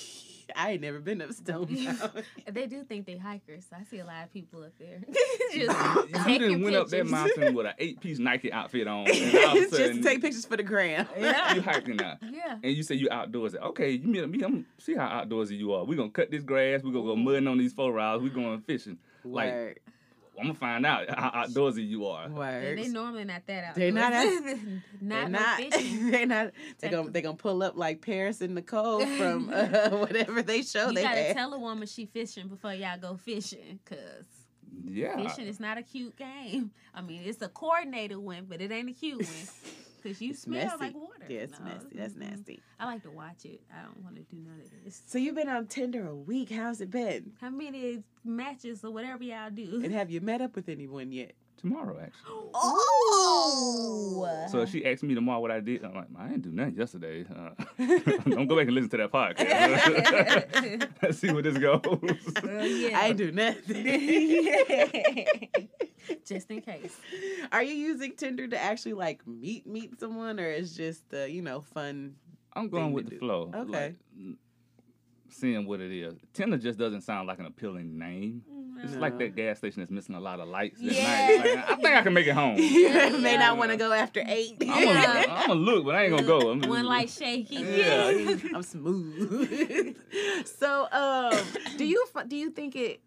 [0.56, 2.24] I ain't never been up Stone Mountain.
[2.52, 3.66] They do think they hikers.
[3.74, 5.02] I see a lot of people up there.
[5.54, 9.08] you Just just taking went up that mountain with an eight piece Nike outfit on.
[9.10, 11.08] And all Just to take pictures for the gram.
[11.18, 11.54] Yeah.
[11.54, 12.18] you hiking now.
[12.22, 12.58] Yeah.
[12.64, 13.62] And you say you outdoorsy.
[13.62, 14.44] Okay, you meet me.
[14.44, 15.84] I'm see how outdoorsy you are.
[15.84, 16.82] We're gonna cut this grass.
[16.84, 18.24] We're gonna go mudding on these four rounds.
[18.24, 18.98] We're going fishing.
[19.24, 19.80] Like Word.
[20.38, 22.24] I'm gonna find out how outdoorsy you are.
[22.28, 22.78] Yeah, Word.
[22.78, 23.76] they normally not that out.
[23.76, 24.26] They're not out-
[25.02, 25.58] not They're not.
[26.12, 26.52] they're not.
[26.80, 27.10] They're gonna.
[27.12, 31.04] They're gonna pull up like Paris and Nicole from uh, whatever they show You they
[31.04, 31.36] gotta had.
[31.36, 34.26] tell a woman she fishing before y'all go fishing, cause
[34.84, 35.16] Yeah.
[35.22, 36.72] fishing is not a cute game.
[36.94, 39.28] I mean, it's a coordinated win, but it ain't a cute one.
[40.06, 40.78] Cause you It's smell messy.
[40.80, 41.26] like water.
[41.28, 41.88] Yeah, it's No, messy.
[41.96, 42.30] That's mm-mm.
[42.30, 42.62] nasty.
[42.80, 43.62] I like to watch it.
[43.76, 45.02] I don't want to do none of this.
[45.08, 46.52] So you've been on Tinder a week.
[46.52, 47.32] How's it been?
[47.42, 49.82] How many matches or whatever y'all do?
[49.84, 51.34] And have you met up with anyone yet?
[51.66, 52.30] Tomorrow actually.
[52.54, 54.46] Oh.
[54.52, 56.76] So if she asked me tomorrow what I did, I'm like, I didn't do nothing
[56.76, 57.26] yesterday.
[57.28, 57.50] Uh,
[58.30, 60.88] don't go back and listen to that podcast.
[61.02, 61.82] Let's see where this goes.
[61.84, 63.00] Uh, yeah.
[63.00, 63.84] I do nothing.
[66.24, 66.96] Just in case.
[67.52, 71.42] Are you using Tinder to actually like meet meet someone, or is just the you
[71.42, 72.14] know fun?
[72.54, 73.20] I'm going thing with to the do.
[73.20, 73.52] flow.
[73.56, 73.72] Okay.
[73.72, 74.38] Like, n-
[75.36, 76.16] seeing what it is.
[76.34, 78.42] Tinder just doesn't sound like an appealing name.
[78.52, 81.04] Mm, It's like that gas station that's missing a lot of lights at Yeah.
[81.04, 81.38] night.
[81.56, 82.58] Like, I think I can make it home.
[82.60, 83.40] you may Yeah.
[83.40, 84.58] not want to go after eight.
[84.62, 86.50] I'm gonna, I'm gonna look, but I ain't gonna go.
[86.52, 87.56] I'm One light shaky.
[87.58, 88.36] Yeah.
[88.54, 89.96] I'm smooth.
[90.46, 91.38] so, um,
[91.78, 93.02] do you do you think it?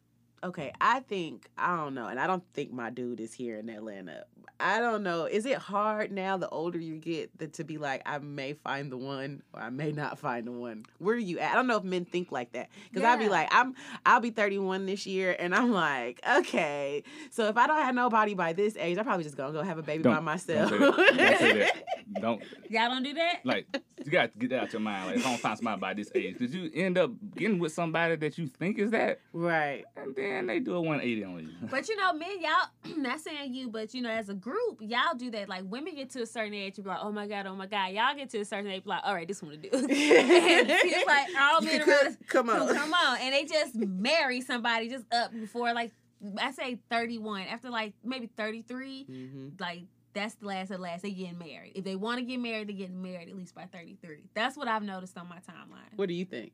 [0.44, 3.68] Okay, I think I don't know, and I don't think my dude is here in
[3.68, 4.24] Atlanta.
[4.60, 5.26] I don't know.
[5.26, 8.90] Is it hard now, the older you get, that to be like, I may find
[8.90, 10.84] the one, or I may not find the one?
[10.98, 11.52] Where are you at?
[11.52, 13.74] I don't know if men think like that, because I'd be like, I'm,
[14.04, 18.34] I'll be 31 this year, and I'm like, okay, so if I don't have nobody
[18.34, 20.70] by this age, I'm probably just gonna go have a baby Don't- by myself.
[20.70, 21.16] Don't say that.
[21.18, 21.84] Don't say that.
[22.20, 23.40] Don't Y'all don't do that?
[23.44, 23.66] like
[24.04, 25.08] you got to get that out your mind.
[25.08, 27.72] Like if I don't find somebody by this age, did you end up getting with
[27.72, 29.84] somebody that you think is that, right.
[29.94, 31.48] and then they do a 180 on you.
[31.70, 35.14] But you know, men, y'all not saying you, but you know, as a group, y'all
[35.16, 35.48] do that.
[35.48, 37.66] Like women get to a certain age, you be like, oh my god, oh my
[37.66, 37.92] god.
[37.92, 39.68] Y'all get to a certain age, be like, all right, this one to do.
[39.72, 42.16] and it's like all You men could- around.
[42.28, 42.74] come on.
[42.74, 45.92] Come on, and they just marry somebody just up before like
[46.40, 47.42] I say thirty one.
[47.42, 49.82] After like maybe thirty three, hmm like
[50.14, 51.02] that's the last of the last.
[51.02, 51.72] They getting married.
[51.76, 54.24] If they want to get married, they getting married at least by thirty three.
[54.34, 55.96] That's what I've noticed on my timeline.
[55.96, 56.52] What do you think?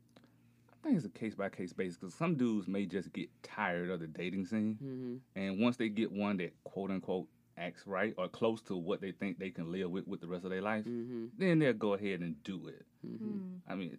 [0.85, 3.89] I think it's a case by case basis because some dudes may just get tired
[3.89, 5.15] of the dating scene, Mm-hmm.
[5.39, 7.27] and once they get one that quote unquote
[7.57, 10.43] acts right or close to what they think they can live with with the rest
[10.43, 11.25] of their life, Mm-hmm.
[11.39, 12.85] then they'll go ahead and do it.
[13.05, 13.25] Mm-hmm.
[13.25, 13.55] Hmm.
[13.67, 13.97] I mean,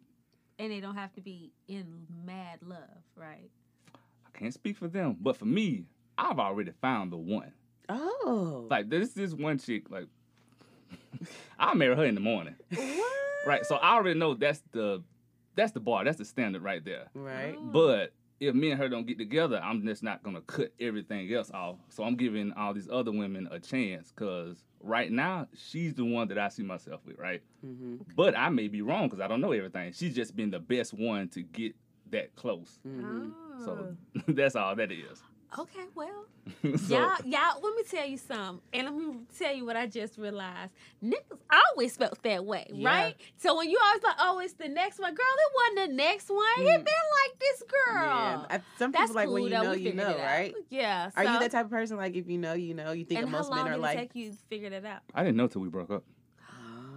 [0.61, 2.79] And they don't have to be in mad love,
[3.17, 3.51] right?
[3.95, 7.53] I can't speak for them, but for me, I've already found the one.
[7.89, 8.67] Oh.
[8.71, 10.07] Like this this one chick, like
[11.59, 12.55] I'll marry her in the morning.
[12.75, 13.13] what?
[13.47, 13.65] Right.
[13.67, 15.03] So I already know that's the
[15.57, 17.09] that's the bar, that's the standard right there.
[17.15, 17.57] Right.
[17.59, 17.63] Oh.
[17.65, 21.51] But if me and her don't get together, I'm just not gonna cut everything else
[21.53, 21.77] off.
[21.89, 26.29] So I'm giving all these other women a chance because right now she's the one
[26.29, 27.43] that I see myself with, right?
[27.65, 27.97] Mm-hmm.
[28.15, 29.93] But I may be wrong because I don't know everything.
[29.93, 31.75] She's just been the best one to get
[32.11, 32.79] that close.
[32.87, 33.65] Mm-hmm.
[33.65, 33.97] So
[34.29, 35.23] that's all that is.
[35.59, 36.27] Okay, well,
[36.77, 39.87] so, y'all, y'all, let me tell you something, and let me tell you what I
[39.87, 40.71] just realized.
[41.05, 41.39] Niggas
[41.73, 42.89] always felt that way, Yeah.
[42.89, 43.15] right?
[43.37, 46.29] So when you always like, oh, it's the next one, girl, it wasn't the next
[46.31, 46.45] one.
[46.59, 46.85] It Mm.
[46.85, 48.03] been like this girl.
[48.05, 48.47] Yeah.
[48.51, 49.63] I, some That's people like cool when you though.
[49.63, 50.55] know, you know, right?
[50.71, 51.11] Yeah.
[51.17, 51.97] Are you so- that type of person?
[51.97, 53.77] Like, if you know, you know, you think And that how most long men are
[53.77, 53.97] did like.
[53.97, 55.01] it take you to figure that out?
[55.15, 56.05] I didn't know till we broke up.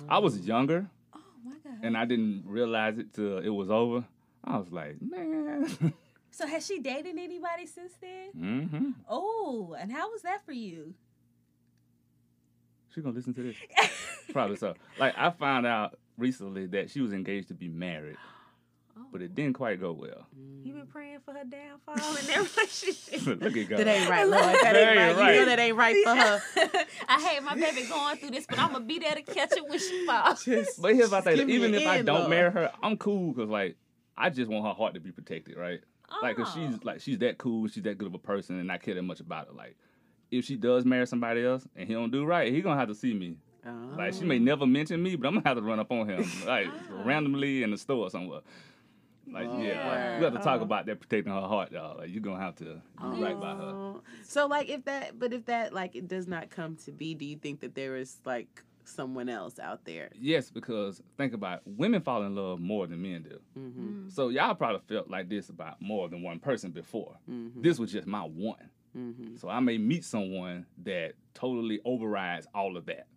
[0.07, 1.79] I was younger Oh my god.
[1.83, 4.03] and I didn't realize it till it was over.
[4.43, 5.93] I was like, man.
[6.39, 8.29] so has she dated anybody since then?
[8.31, 10.93] hmm Oh, and how was that for you?
[12.93, 13.55] She gonna listen to this?
[14.33, 14.73] Probably so.
[14.97, 18.17] Like I found out recently that she was engaged to be married,
[18.97, 19.05] Oh.
[19.11, 20.27] but it didn't quite go well.
[20.63, 23.25] You been praying for her downfall in that relationship.
[23.41, 23.79] Look at God.
[23.79, 24.43] That ain't right, Lord.
[24.43, 25.33] That That ain't ain't right.
[25.33, 26.41] You know that ain't right for her.
[27.07, 29.67] I hate my baby going through this, but I'm gonna be there to catch it
[29.67, 30.43] when she falls.
[30.45, 31.49] Just, But here's my just thing.
[31.49, 32.29] Even an if I don't Lord.
[32.29, 33.75] marry her, I'm cool because like
[34.17, 35.79] I just want her heart to be protected, right?
[36.21, 36.67] Like, cause Oh.
[36.71, 39.03] she's like she's that cool, she's that good of a person, and I care that
[39.03, 39.55] much about it.
[39.55, 39.75] Like,
[40.31, 42.95] if she does marry somebody else and he don't do right, he gonna have to
[42.95, 43.37] see me.
[43.65, 43.71] Oh.
[43.97, 44.39] Like, she may oh.
[44.39, 47.03] never mention me, but I'm gonna have to run up on him, like Oh.
[47.03, 48.41] randomly in the store somewhere.
[49.31, 50.63] Like, Oh, yeah, we have to talk oh.
[50.63, 51.97] about that protecting her heart, y'all.
[51.97, 52.81] Like, you're gonna have to do
[53.23, 53.61] right by her.
[53.63, 54.01] Oh.
[54.23, 57.25] So like if that but if that like it does not come to be, do
[57.25, 60.09] you think that there is like someone else out there?
[60.19, 63.39] Yes, because think about it, women fall in love more than men do.
[63.57, 64.09] Mm-hmm.
[64.09, 67.17] So y'all probably felt like this about more than one person before.
[67.29, 67.61] Mm-hmm.
[67.61, 68.69] This was just my one.
[68.97, 69.35] Mm-hmm.
[69.37, 73.07] So I may meet someone that totally overrides all of that.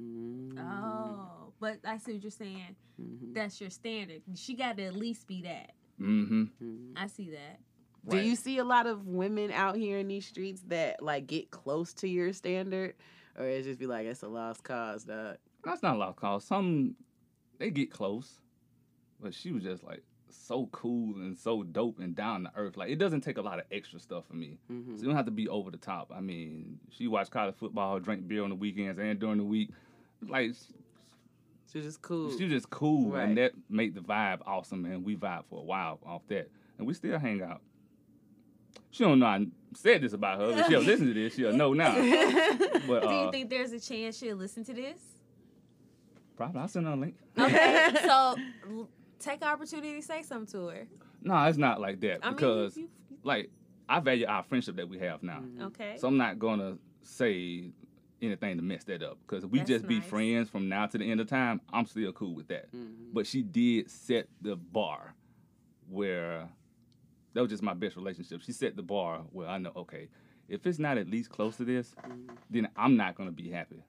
[0.00, 0.58] Mm-hmm.
[0.58, 2.76] Oh, but I see what you're saying.
[3.00, 3.32] Mm-hmm.
[3.32, 4.22] That's your standard.
[4.34, 5.72] She got to at least be that.
[6.00, 6.42] Mm-hmm.
[6.42, 6.96] Mm-hmm.
[6.96, 7.60] I see that.
[8.08, 11.52] Do you see a lot of women out here in these streets that like get
[11.52, 12.94] close to your standard,
[13.38, 15.36] or it just be like it's a lost cause, dog?
[15.64, 16.44] That's not a lost cause.
[16.44, 16.96] Some
[17.58, 18.40] they get close,
[19.20, 22.76] but she was just like so cool and so dope and down to earth.
[22.76, 24.58] Like it doesn't take a lot of extra stuff for me.
[24.70, 24.96] Mm-hmm.
[24.96, 26.10] So you don't have to be over the top.
[26.14, 29.70] I mean, she watched college football, drank beer on the weekends and during the week.
[30.26, 30.52] Like
[31.72, 32.36] She's just cool.
[32.36, 33.24] she was just cool, Right.
[33.28, 34.84] and that made the vibe awesome.
[34.84, 37.62] And we vibe for a while off that, and we still hang out.
[38.92, 41.34] She don't know I said this about her, but she'll listen to this.
[41.34, 41.94] She'll know now.
[42.86, 45.00] But Do you uh, think there's a chance she'll listen to this?
[46.36, 47.16] probably I'll send her a link.
[47.38, 48.36] Okay, so
[48.68, 48.88] l-
[49.18, 50.86] take the opportunity to say something to her.
[51.22, 53.50] No, it's not like that I because mean, you, like
[53.88, 55.38] I value our friendship that we have now.
[55.40, 55.62] Mm-hmm.
[55.64, 55.96] okay.
[55.98, 57.70] So I'm not gonna say
[58.20, 60.08] anything to mess that up because we That's just be nice.
[60.08, 62.72] friends from now to the end of time, I'm still cool with that.
[62.72, 63.12] Mhm.
[63.12, 65.14] But she did set the bar
[65.88, 66.48] where
[67.34, 68.42] that was just my best relationship.
[68.42, 70.08] She set the bar where I know, okay,
[70.48, 71.94] if it's not at least close to this,
[72.50, 73.84] then I'm not gonna be happy.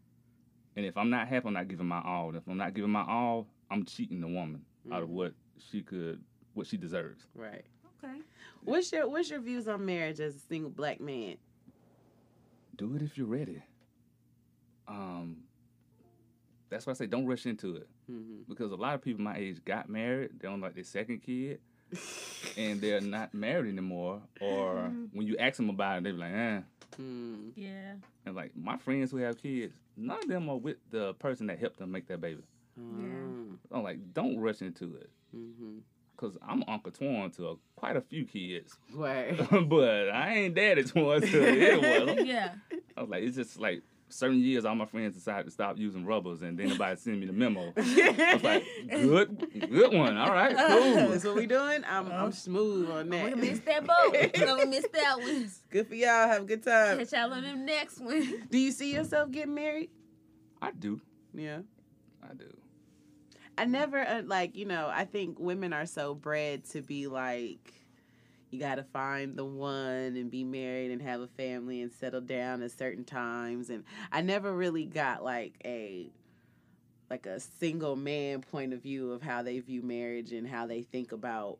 [0.75, 2.29] And if I'm not happy, I'm not giving my all.
[2.29, 5.13] And if I'm not giving my all, I'm cheating the woman out of Mhm.
[5.13, 7.27] what she could, what she deserves.
[7.35, 7.65] Right.
[8.03, 8.21] Okay.
[8.63, 11.37] What's your What's your views on marriage as a single black man?
[12.75, 13.61] Do it if you're ready.
[14.87, 15.43] Um,
[16.69, 18.41] that's why I say don't rush into it Mm-hmm.
[18.49, 20.31] because a lot of people my age got married.
[20.39, 21.61] They're on like their second kid,
[22.57, 24.21] and they're not married anymore.
[24.41, 26.59] Or when you ask them about it, they're like, eh.
[27.01, 27.51] Mm.
[27.55, 27.93] Yeah.
[28.25, 31.59] And like my friends who have kids, none of them are with the person that
[31.59, 32.43] helped them make that baby.
[32.79, 33.57] Mm.
[33.71, 35.09] I'm like, don't rush into it.
[35.35, 35.79] Mm-hmm.
[36.17, 39.35] Cause I'm Uncle Twan to a, quite a few kids, Right.
[39.67, 42.25] but I ain't daddy Twan to any one.
[42.25, 42.53] Yeah.
[42.95, 43.81] I was like, it's just like
[44.13, 47.25] certain years, all my friends decided to stop using rubbers, and then nobody sent me
[47.25, 47.73] the memo.
[47.77, 50.17] I was like, good, good one.
[50.17, 51.09] All right, cool.
[51.09, 51.83] That's what we doing.
[51.87, 53.23] I'm I'm smooth on that.
[53.25, 53.37] We that.
[53.39, 54.11] missed that boat.
[54.59, 55.49] we missed that one.
[55.69, 56.27] Good for y'all.
[56.27, 56.99] Have a good time.
[56.99, 58.47] Catch y'all on the next one.
[58.49, 59.89] Do you see yourself getting married?
[60.61, 61.01] I do,
[61.33, 61.59] Yeah.
[62.23, 62.45] I do.
[63.57, 64.89] I never uh, like you know.
[64.91, 67.73] I think women are so bred to be like,
[68.53, 72.21] you got to find the one and be married and have a family and settle
[72.21, 73.71] down at certain times.
[73.71, 76.11] And I never really got like a
[77.09, 80.83] like a single man point of view of how they view marriage and how they
[80.83, 81.57] think about,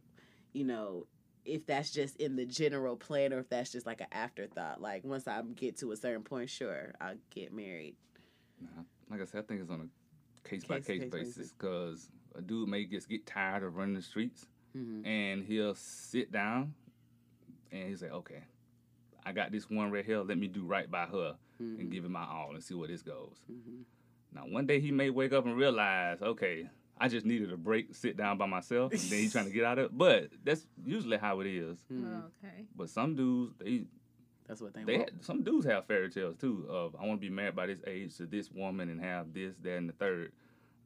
[0.54, 1.08] you know,
[1.46, 4.80] if that's just in the general plan or if that's just like an afterthought.
[4.80, 7.96] Like once I get to a certain point, sure, I'll get married.
[8.62, 9.90] Nah, like I said, I think it's on
[10.46, 11.52] a case by Case- case basis.
[11.54, 14.46] because a dude may just get tired of running the streets
[14.76, 15.06] Mm-hmm.
[15.06, 16.74] and he'll sit down
[17.74, 18.44] and he's like, okay,
[19.26, 20.20] I got this one right here.
[20.22, 21.82] Let me do right by her Mm-hmm.
[21.82, 23.38] and give it my all and see where this goes.
[23.50, 23.84] Mhm.
[24.34, 26.68] Now, one day he may wake up and realize, okay,
[26.98, 29.64] I just needed a break, sit down by myself, and then he's trying to get
[29.64, 29.98] out of it.
[29.98, 31.78] But that's usually how it is.
[31.92, 32.24] Mhm.
[32.44, 32.66] Okay.
[32.76, 33.84] But some dudes, they
[34.48, 35.24] That's what they, they want.
[35.24, 36.66] some dudes have fairy tales too.
[36.68, 39.54] Of I want to be married by this age to this woman and have this,
[39.62, 40.32] that, and the third.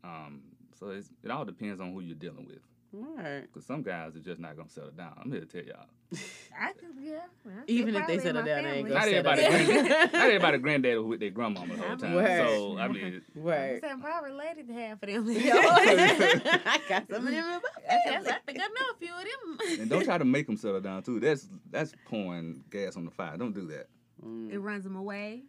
[0.04, 0.42] Um,
[0.80, 2.60] so it's, it all depends on who you're dealing with.
[2.94, 3.42] Right.
[3.42, 5.14] Because some guys are just not gonna settle down.
[5.22, 5.86] I'm here to tell y'all.
[6.60, 7.18] I could, yeah.
[7.44, 9.66] well, Even if they settle my down, they ain't gonna Not settle everybody, down.
[9.66, 12.14] granddad, not everybody granddad with their grandmama the whole time.
[12.16, 12.48] Word.
[12.48, 13.84] So I mean, Right.
[13.90, 15.26] I'm probably related to half of them.
[15.30, 18.32] I got some of them in my Yes, family.
[18.32, 19.82] I think I know a few of them.
[19.82, 21.20] and don't try to make them settle down too.
[21.20, 23.36] That's that's pouring gas on the fire.
[23.38, 23.88] Don't do that.
[24.26, 24.52] Mm.
[24.52, 25.44] It runs them away.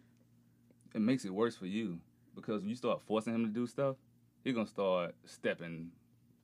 [0.93, 1.99] It makes it worse for you
[2.35, 3.95] because when you start forcing him to do stuff,
[4.43, 5.91] he's gonna start stepping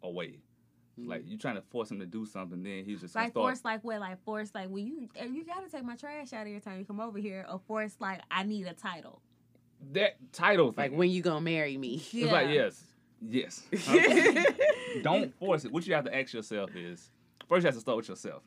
[0.04, 0.40] away.
[1.00, 1.10] Mm-hmm.
[1.10, 3.44] Like you trying to force him to do something, then he's just gonna Like start.
[3.46, 4.00] force, like what?
[4.00, 7.00] Like force, like well, you you gotta take my trash out every time you come
[7.00, 7.46] over here.
[7.52, 9.22] Or force, like I need a title.
[9.92, 10.92] that title thing.
[10.92, 12.02] Like when you gonna marry me?
[12.14, 12.82] It's like yes,
[13.22, 13.64] yes.
[15.04, 15.72] Don't force it.
[15.72, 17.12] What you have to ask yourself is
[17.50, 18.44] first you have to start with yourself.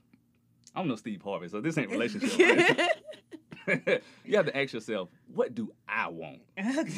[0.74, 2.38] I'm no Steve Harvey, so this ain't relationship.
[2.38, 2.90] right?
[4.24, 6.40] you have to ask yourself, what do I want?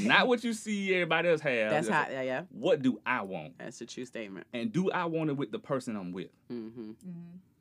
[0.00, 1.70] Not what you see everybody else have.
[1.70, 2.10] That's Just how.
[2.10, 2.42] Yeah, yeah.
[2.50, 3.58] What do I want?
[3.58, 4.46] That's a true statement.
[4.52, 6.30] And do I want it with the person I'm with?
[6.52, 6.92] Mm-hmm.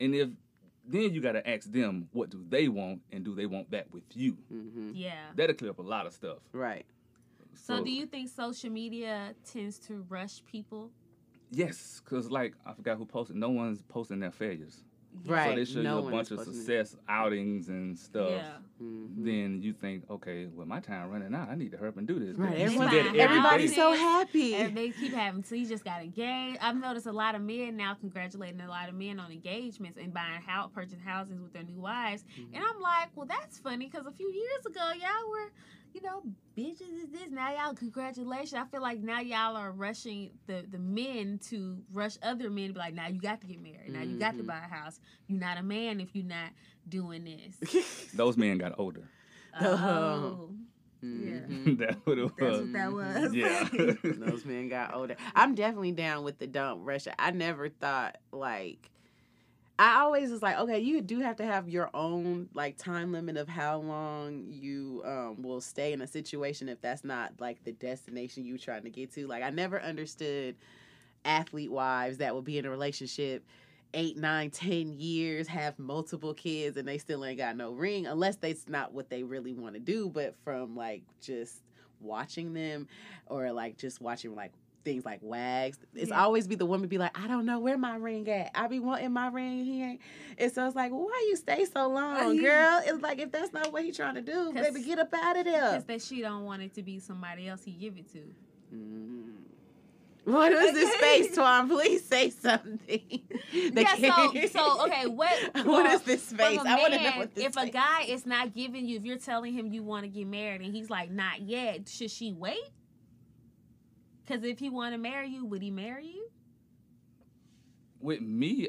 [0.00, 0.28] And if
[0.86, 3.92] then you got to ask them, what do they want, and do they want that
[3.92, 4.36] with you?
[4.52, 4.92] Mm-hmm.
[4.94, 5.12] Yeah.
[5.36, 6.38] That'll clear up a lot of stuff.
[6.52, 6.84] Right.
[7.54, 10.90] So, do you think social media tends to rush people?
[11.50, 13.36] Yes, because like I forgot who posted.
[13.36, 14.82] No one's posting their failures.
[15.26, 15.50] Right.
[15.50, 18.30] So they show no you a bunch of supposed to- success outings and stuff.
[18.30, 18.52] Yeah.
[18.82, 19.08] Mhm.
[19.24, 21.48] Then you think, okay, well my time running out.
[21.50, 22.36] I need to hurry up and do this.
[22.36, 22.52] Right.
[22.52, 24.54] But Everyone, everybody's so happy.
[24.54, 26.58] And they keep having, so you just got engaged.
[26.62, 30.14] I've noticed a lot of men now congratulating a lot of men on engagements and
[30.14, 32.24] buying house, purchasing houses with their new wives.
[32.38, 32.54] Mm-hmm.
[32.54, 35.52] And I'm like, well, that's funny because a few years ago, y'all were,
[35.92, 36.22] you know,
[36.56, 37.30] bitches is this.
[37.30, 38.54] Now y'all, congratulations.
[38.54, 42.72] I feel like now y'all are rushing the, the men to rush other men to
[42.74, 43.92] be like, now you got to get married.
[43.92, 44.46] Now you got to Mhm.
[44.46, 45.00] buy a house.
[45.26, 46.50] You're not a man if you're not
[46.88, 48.10] doing this.
[48.14, 49.08] Those men got older.
[49.60, 50.50] Oh.
[51.02, 51.78] Mhm.
[51.78, 52.60] That's what it That's was.
[52.60, 53.34] what that was.
[53.34, 53.68] Yeah.
[54.04, 55.16] Those men got older.
[55.34, 57.06] I'm definitely down with the don't rush.
[57.18, 58.90] I never thought like
[59.80, 63.38] I always was like, okay, you do have to have your own like time limit
[63.38, 67.72] of how long you um, will stay in a situation if that's not like the
[67.72, 69.26] destination you trying to get to.
[69.26, 70.54] Like I never understood
[71.24, 73.42] athlete wives that will be in a relationship
[73.94, 78.36] eight, nine, ten years, have multiple kids, and they still ain't got no ring, unless
[78.36, 80.10] that's not what they really want to do.
[80.10, 81.62] But from like just
[82.02, 82.86] watching them,
[83.28, 84.52] or like just watching like
[84.84, 86.22] things like wags, it's Yeah.
[86.22, 88.50] always be the woman be like, I don't know where my ring at.
[88.54, 90.00] I be wanting my ring, he ain't.
[90.38, 92.80] And so it's like, well, why you stay so long, girl?
[92.84, 95.44] It's like if that's not what he trying to do, baby, get up out of
[95.44, 95.72] there.
[95.72, 98.22] Because that she don't want it to be somebody else he give it to.
[98.74, 99.32] Mm.
[100.24, 101.68] What is this space, Twan?
[101.68, 103.02] Please say something.
[103.52, 106.60] Yeah, so so okay, what what well, is this face?
[106.60, 109.18] I want to know what this if a guy is not giving you, if you're
[109.18, 112.58] telling him you want to get married and he's like, not yet, should she wait?
[114.30, 116.28] Because if he want to marry you, would he marry you?
[118.00, 118.68] With me,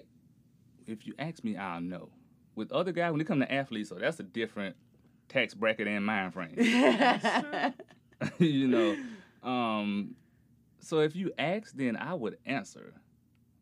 [0.87, 2.09] if you ask me, I'll know.
[2.55, 4.75] With other guys, when they come to athletes, so that's a different
[5.29, 6.55] tax bracket and mind frame.
[8.39, 8.97] you know.
[9.43, 10.15] Um,
[10.79, 12.95] so if you ask, then I would answer.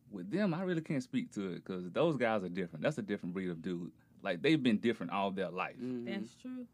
[0.09, 2.81] With them, I really can't speak to it because those guys are different.
[2.81, 3.91] That's a different breed of dude.
[4.23, 5.75] Like they've been different all their life.
[5.81, 6.65] That's true.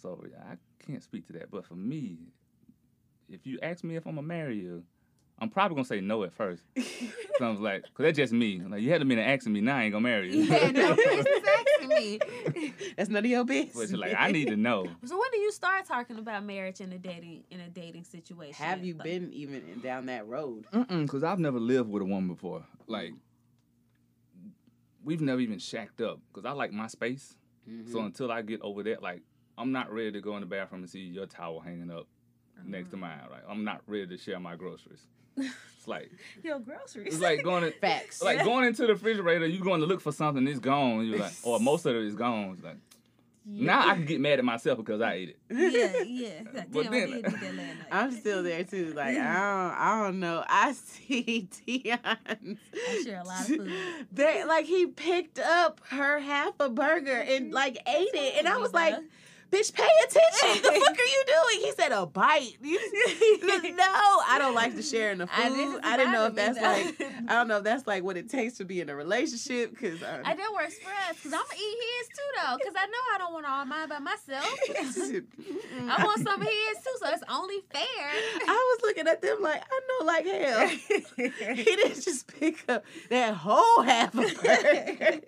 [0.00, 1.50] So yeah, I can't speak to that.
[1.50, 2.18] But for me,
[3.30, 4.82] if you ask me if I'm gonna marry you,
[5.40, 6.64] I'm probably gonna say no at first.
[6.76, 8.60] so I was like, cause that's just me.
[8.60, 10.42] Like you had to mean asking me, now I ain't gonna marry you.
[10.42, 11.26] Yeah, no business
[11.58, 12.20] asking me.
[12.96, 13.74] That's none of your business.
[13.74, 14.86] but it's like I need to know.
[15.04, 18.54] So when do you start talking about marriage in a dating in a dating situation?
[18.64, 20.64] Have you Like, been even in, down that road?
[20.72, 22.64] Mm-mm, cause I've never lived with a woman before.
[22.88, 23.12] Like
[25.04, 26.18] we've never even shacked up.
[26.32, 27.36] Cause I like my space.
[27.66, 28.06] So mm-hmm.
[28.06, 29.22] until I get over that, like
[29.56, 32.08] I'm not ready to go in the bathroom and see your towel hanging up
[32.64, 33.18] next to mine.
[33.30, 35.00] Like I'm not ready to share my groceries.
[35.36, 35.48] It's
[35.86, 36.10] like
[36.42, 37.14] your groceries?
[37.14, 38.22] it's like going to Facts.
[38.22, 41.06] like going into the refrigerator, you going to look for something, it's gone.
[41.06, 42.50] You're like, or most of it is gone.
[42.54, 42.76] It's like
[43.50, 45.38] now I can get mad at myself because I ate it.
[45.50, 46.42] yeah, yeah.
[46.52, 47.76] God But Damn, then- I did eat that last night.
[47.90, 48.92] I'm still there too.
[48.94, 50.44] Like I don't, I don't know.
[50.46, 51.98] I see Tion.
[52.04, 53.72] I share a lot of food.
[54.12, 58.58] They like he picked up her half a burger and like ate it, and I
[58.58, 58.96] was like,
[59.50, 60.48] "Bitch, pay attention!
[60.48, 62.70] What the fuck are you doing?" He said, "A bite." no,
[64.28, 65.56] I don't like to share in the I food.
[65.56, 67.00] didn't I, didn't know if that's like.
[67.28, 69.78] I don't know if that's like what it takes to be in a relationship.
[69.78, 72.74] Cause um, I that works for us because I'm gonna eat his too though because
[72.76, 74.44] I know I don't want all mine by myself.
[74.68, 78.10] I want some of his too, so it's only fair.
[78.46, 80.68] I was looking at them like I know like hell.
[81.56, 85.20] he didn't just pick up that whole half of burger.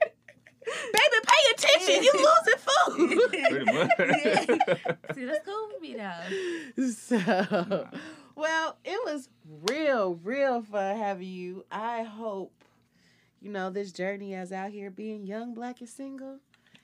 [0.66, 2.04] Baby, pay attention.
[2.04, 3.30] You losing food.
[3.30, 3.90] Pretty much.
[5.14, 6.90] See, that's cool with me though.
[6.90, 7.88] So,
[8.36, 9.28] well, it was
[9.68, 11.64] real, real fun having you.
[11.70, 12.52] I hope,
[13.40, 16.38] you know, this journey as out here being young, black, and single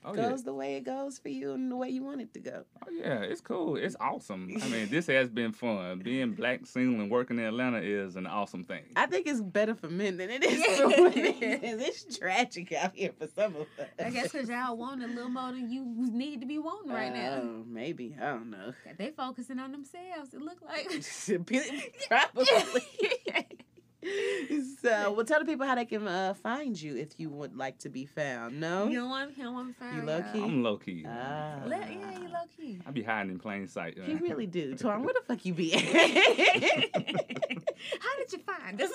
[0.07, 0.29] oh, yeah.
[0.29, 2.63] goes the way it goes for you and the way you want it to go.
[2.85, 3.75] Oh yeah, it's cool.
[3.75, 4.49] It's awesome.
[4.61, 5.99] I mean, this has been fun.
[5.99, 8.83] Being black, single, and working in Atlanta is an awesome thing.
[8.95, 11.35] I think it's better for men than it is for women.
[11.41, 13.87] It's tragic out here for some of us.
[14.03, 17.13] I guess because y'all want a little more than you need to be wanting right
[17.13, 17.39] now.
[17.43, 18.15] Oh, maybe.
[18.19, 18.73] I don't know.
[18.97, 20.33] They focusing on themselves.
[20.33, 20.87] It look like.
[22.07, 22.81] Probably.
[24.81, 27.77] so, well, tell the people how they can uh, find you if you would like
[27.79, 28.59] to be found.
[28.59, 28.87] No?
[28.87, 30.41] You don't want, you don't want You low key?
[30.41, 31.05] I'm low key.
[31.07, 31.61] Ah.
[31.65, 32.79] Let- yeah, you low key.
[32.85, 33.97] I be hiding in plain sight.
[33.97, 34.23] He man.
[34.23, 34.75] really do.
[34.75, 35.81] Twan, where the fuck you be at?
[35.83, 35.97] How
[38.17, 38.91] did you find this?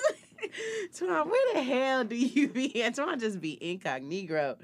[0.99, 2.95] Twan, where the hell do you be at?
[2.95, 4.57] Twan just be incognito.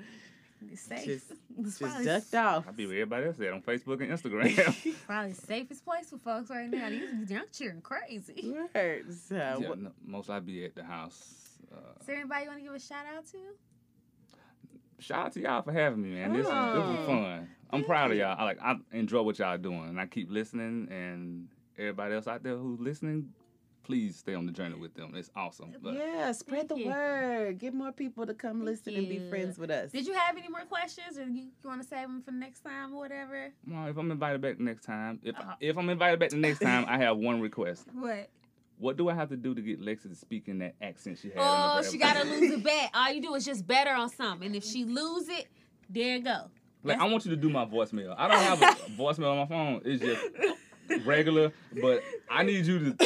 [0.75, 1.05] Safe.
[1.05, 2.65] Just- It's Just probably, ducked off.
[2.67, 4.95] I'll be where everybody else at on Facebook and Instagram.
[5.05, 6.89] probably safest place for folks right now.
[6.89, 8.53] These young cheering crazy.
[8.73, 9.05] Word.
[9.13, 11.35] So, yeah, what- no, most I be at the house.
[11.71, 13.37] Uh, Is there anybody you want to give a shout out to?
[14.99, 16.33] shout out to y'all for having me, man.
[16.33, 16.95] This is this Oh.
[16.97, 17.49] was fun.
[17.71, 18.35] I'm proud of y'all.
[18.37, 20.87] I like I enjoy what y'all doing, and I keep listening.
[20.91, 23.29] And everybody else out there who's listening,
[23.89, 25.13] please stay on the journey with them.
[25.15, 25.73] It's awesome.
[25.81, 26.85] But yeah, spread the you.
[26.85, 27.57] word.
[27.57, 29.91] Get more people to come Thank listen and be friends with us.
[29.91, 32.59] Did you have any more questions, or you, you want to save them for next
[32.59, 33.51] time, or whatever?
[33.67, 35.55] well, if I'm invited back next time, if Uh-huh.
[35.59, 37.87] if I'm invited back the next time, I have one request.
[37.93, 38.29] What?
[38.77, 41.29] What do I have to do to get Lexi to speak in that accent she
[41.29, 41.39] had?
[41.39, 42.91] Oh, she gotta lose a bet.
[42.93, 45.47] All you do is just bet her on something, and if she lose it,
[45.89, 46.43] there you go.
[46.83, 48.13] Like I want you to do my voicemail.
[48.17, 48.65] I don't have a
[49.01, 49.81] voicemail on my phone.
[49.83, 50.21] It's just
[51.05, 51.51] regular,
[51.81, 52.95] but I need you to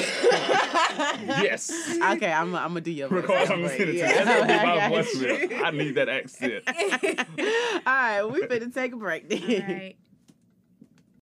[1.43, 1.72] yes.
[1.91, 3.49] Okay, I'm, I'm gonna do your voice.
[3.49, 4.01] I'm gonna send it to you.
[4.01, 5.64] That's gonna be my voicemail.
[5.64, 6.64] I need that accent.
[7.85, 9.41] All right, we better take a break then.
[9.41, 9.95] All right.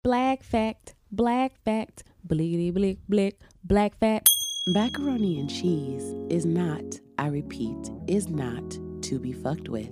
[0.03, 4.29] Black fact, black fact, Bleedy blick blick, black fact.
[4.67, 6.83] Macaroni and cheese is not,
[7.17, 9.89] I repeat, is not to be fucked with.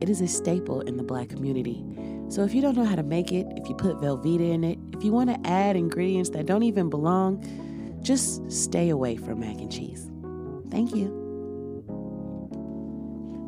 [0.00, 1.84] It is a staple in the black community.
[2.28, 4.78] So if you don't know how to make it, if you put Velveeta in it,
[4.96, 7.44] if you want to add ingredients that don't even belong,
[8.02, 10.10] just stay away from mac and cheese.
[10.70, 11.12] Thank you.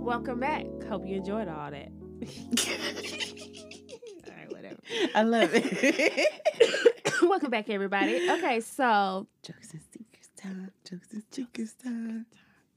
[0.02, 0.66] Welcome back.
[0.88, 1.88] Hope you enjoyed all that.
[4.26, 4.76] all right, whatever.
[5.14, 6.28] I love it.
[7.22, 8.28] Welcome back, everybody.
[8.30, 10.70] Okay, so Jokes and secrets time.
[10.88, 12.26] Jokes and secrets time.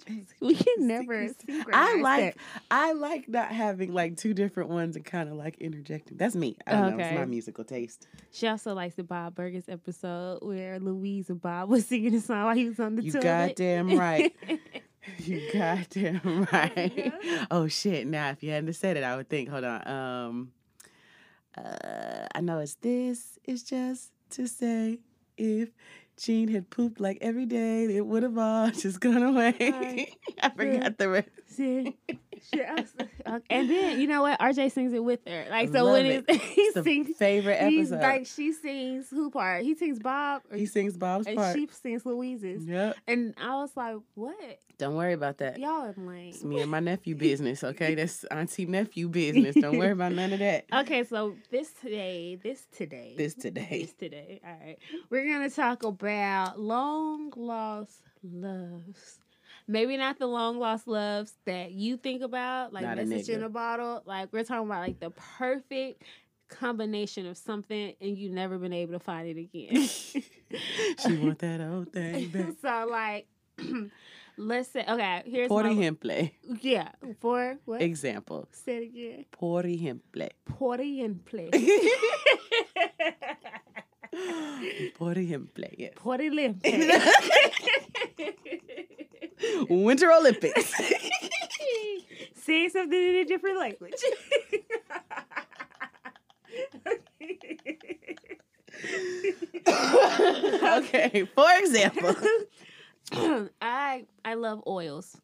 [0.42, 1.30] we can never.
[1.74, 2.38] I like that.
[2.70, 6.18] I like not having like two different ones and kind of like interjecting.
[6.18, 6.58] That's me.
[6.66, 7.04] I don't know.
[7.04, 8.08] It's my musical taste.
[8.32, 12.46] She also likes the Bob Burgers episode where Louise and Bob was singing a song
[12.46, 13.24] while he was on the You toilet.
[13.24, 14.36] goddamn right.
[15.18, 16.94] You goddamn right.
[17.24, 17.46] Yeah.
[17.50, 18.06] Oh shit!
[18.06, 19.50] Now, if you hadn't said it, I would think.
[19.50, 19.88] Hold on.
[19.88, 20.52] Um,
[21.58, 23.40] uh, I know it's this.
[23.44, 25.00] It's just to say,
[25.38, 25.70] if
[26.22, 29.56] Gene had pooped like every day, it would have all just gone away.
[29.60, 30.14] Right.
[30.42, 31.30] I forgot the rest.
[31.58, 31.96] Shit.
[32.54, 32.94] Shit, I was-
[33.26, 34.40] Uh, and then you know what?
[34.40, 35.46] RJ sings it with her.
[35.50, 36.26] Like so Love when it.
[36.28, 38.08] it's, he It's sings favorite he's episode.
[38.08, 39.64] like she sings who part?
[39.64, 41.56] He sings Bob or he sings Bob's and part.
[41.56, 42.66] she sings Louise's.
[42.66, 42.98] Yep.
[43.08, 44.60] And I was like, What?
[44.82, 45.60] Don't worry about that.
[45.60, 46.30] Y'all are lame.
[46.30, 47.94] It's me and my nephew business, okay?
[47.94, 49.54] That's auntie nephew business.
[49.54, 50.66] Don't worry about none of that.
[50.74, 53.82] Okay, so this today, this today, This today.
[53.84, 54.42] this today.
[54.44, 54.78] All right,
[55.12, 59.20] we're gonna talk about long lost loves.
[59.68, 63.44] Maybe not the long lost loves that you think about, like Not a message in
[63.44, 64.02] a bottle.
[64.08, 66.02] Like we're talking about like the perfect
[66.50, 69.88] combination of something, and you've never been able to find it again.
[69.88, 72.54] she want that old thing back.
[72.60, 73.28] so like,
[74.38, 75.24] let's say okay.
[75.26, 76.32] Here's Por my, ejemplo.
[76.62, 76.90] yeah
[77.20, 77.82] for what?
[77.82, 78.48] Example.
[78.52, 79.26] Say it again.
[79.32, 80.30] Por ejemplo.
[80.58, 81.50] Por ejemplo.
[84.98, 85.92] Por ejemplo, yes.
[85.96, 86.70] Por ejemplo.
[89.70, 90.74] Winter Olympics.
[92.36, 93.94] Say something in a different language.
[99.68, 102.16] okay, for example.
[103.62, 105.18] I I love oils.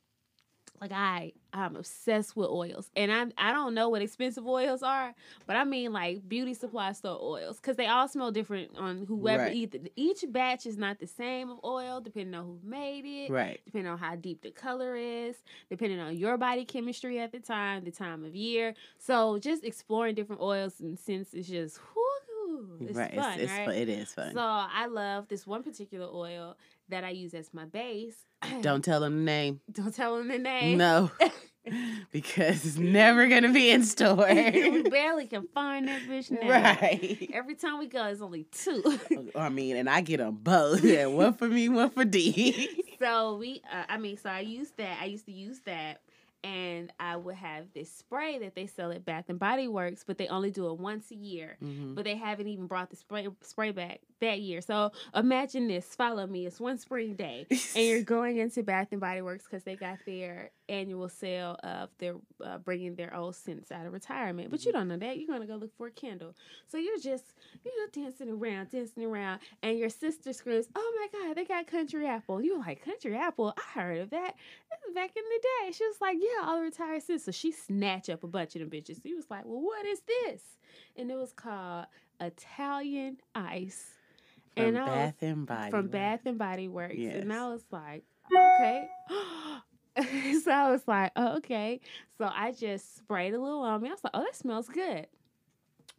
[0.79, 2.91] Like I I'm obsessed with oils.
[2.95, 5.15] And I I don't know what expensive oils are,
[5.47, 9.43] but I mean like beauty supply store oils cuz they all smell different on whoever
[9.43, 9.55] Right.
[9.55, 13.31] either each batch is not the same of oil depending on who made it.
[13.31, 13.59] Right.
[13.65, 15.37] depending on how deep the color is,
[15.71, 18.75] depending on your body chemistry at the time, the time of year.
[18.99, 23.15] So just exploring different oils and since it's just whoo, it's right.
[23.15, 23.65] fun, it's, it's right?
[23.65, 23.75] fun.
[23.75, 24.33] It is fun.
[24.33, 26.55] So I love this one particular oil
[26.89, 28.15] that I use as my base.
[28.61, 29.61] Don't tell them the name.
[29.71, 30.77] don't tell them the name.
[30.77, 31.11] No.
[32.11, 34.25] because it's never gonna be in store.
[34.29, 36.49] we barely can find that bitch now.
[36.49, 37.29] right.
[37.33, 38.83] Every time we go, it's only two.
[39.35, 40.83] I mean, and I get them both.
[40.83, 42.83] Yeah, one for me, one for D.
[42.99, 44.99] so we, uh, I mean, so I used that.
[45.01, 46.01] I used to use that,
[46.43, 50.17] and I would have this spray that they sell at Bath and Body Works, but
[50.17, 51.57] they only do it once a year.
[51.61, 51.95] Mhm.
[51.95, 54.61] But they haven't even brought the spray spray back that year.
[54.61, 55.85] So imagine this.
[55.95, 56.45] Follow me.
[56.45, 59.99] It's one spring day, and you're going into Bath and Body Works because they got
[60.05, 64.51] their annual sale of their uh, bringing their old scents out of retirement.
[64.51, 65.17] But you don't know that.
[65.17, 66.35] You're gonna go look for a candle.
[66.67, 67.33] So you're just
[67.63, 71.67] you know dancing around, dancing around, and your sister screams, "Oh my God, they got
[71.67, 73.53] Country Apple!" You're like, "Country Apple?
[73.57, 74.35] I heard of that.
[74.93, 78.09] Back in the day." She was like, "Yeah, all the retired scents." So she snatched
[78.09, 79.01] up a bunch of them bitches.
[79.03, 80.41] He was like, "Well, what is this?"
[80.95, 81.85] And it was called
[82.19, 83.93] Italian Ice.
[84.57, 85.71] From and I was- Bath and Body.
[85.71, 85.91] from Works.
[85.91, 86.93] Bath and Body Works.
[86.95, 87.37] And Yes.
[87.39, 88.03] I was like,
[88.33, 88.87] okay.
[90.43, 91.79] so I was like, oh, okay.
[92.17, 93.89] So I just sprayed a little on me.
[93.89, 95.07] I was like, oh, that smells good.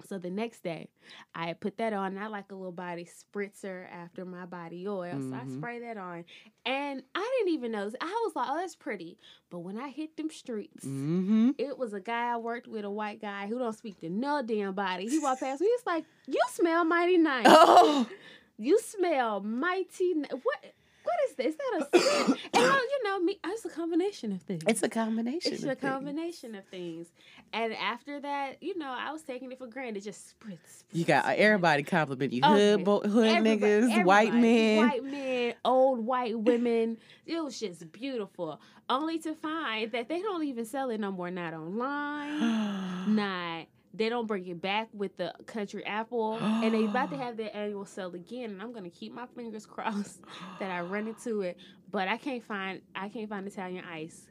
[0.09, 0.89] So the next day,
[1.35, 2.12] I put that on.
[2.14, 5.10] And I like a little body spritzer after my body oil.
[5.10, 5.59] So I Mhm.
[5.59, 6.24] spray that on.
[6.64, 7.97] And I didn't even notice.
[8.01, 9.18] I was like, oh, that's pretty.
[9.51, 11.51] But when I hit them streets, Mm-hmm.
[11.59, 14.40] it was a guy I worked with, a white guy who don't speak to no
[14.40, 15.09] damn body.
[15.09, 15.66] He walked past me.
[15.76, 17.47] He's like, "You smell mighty nice.
[17.48, 18.06] Oh,
[18.59, 20.14] You smell mighty.
[20.14, 20.64] What?
[21.05, 21.47] What is this?
[21.47, 22.28] Is that a scent?
[22.55, 23.39] and you know, me.
[23.47, 24.62] It's a combination of things.
[24.66, 25.55] it's a combination.
[25.55, 25.80] It's a things.
[25.80, 27.06] combination of things.
[27.55, 30.02] And after that, you know, I was taking it for granted.
[30.05, 30.59] Just spritz.
[30.59, 31.36] spritz You got uh, spritz.
[31.36, 32.43] everybody compliment you.
[32.44, 32.72] Okay.
[32.72, 34.86] Hood, bo- hood Everybody- niggas, white men.
[34.86, 36.98] white men, old white women.
[37.24, 38.60] It was just beautiful.
[38.90, 41.30] Only to find that they don't even sell it no more.
[41.30, 43.14] Not online.
[43.16, 43.66] not
[43.98, 47.54] they don't bring it back with the country apple and they about to have their
[47.54, 50.20] annual sale again and i'm gonna keep my fingers crossed
[50.60, 51.56] that i run into it
[51.90, 54.26] but i can't find i can't find italian ice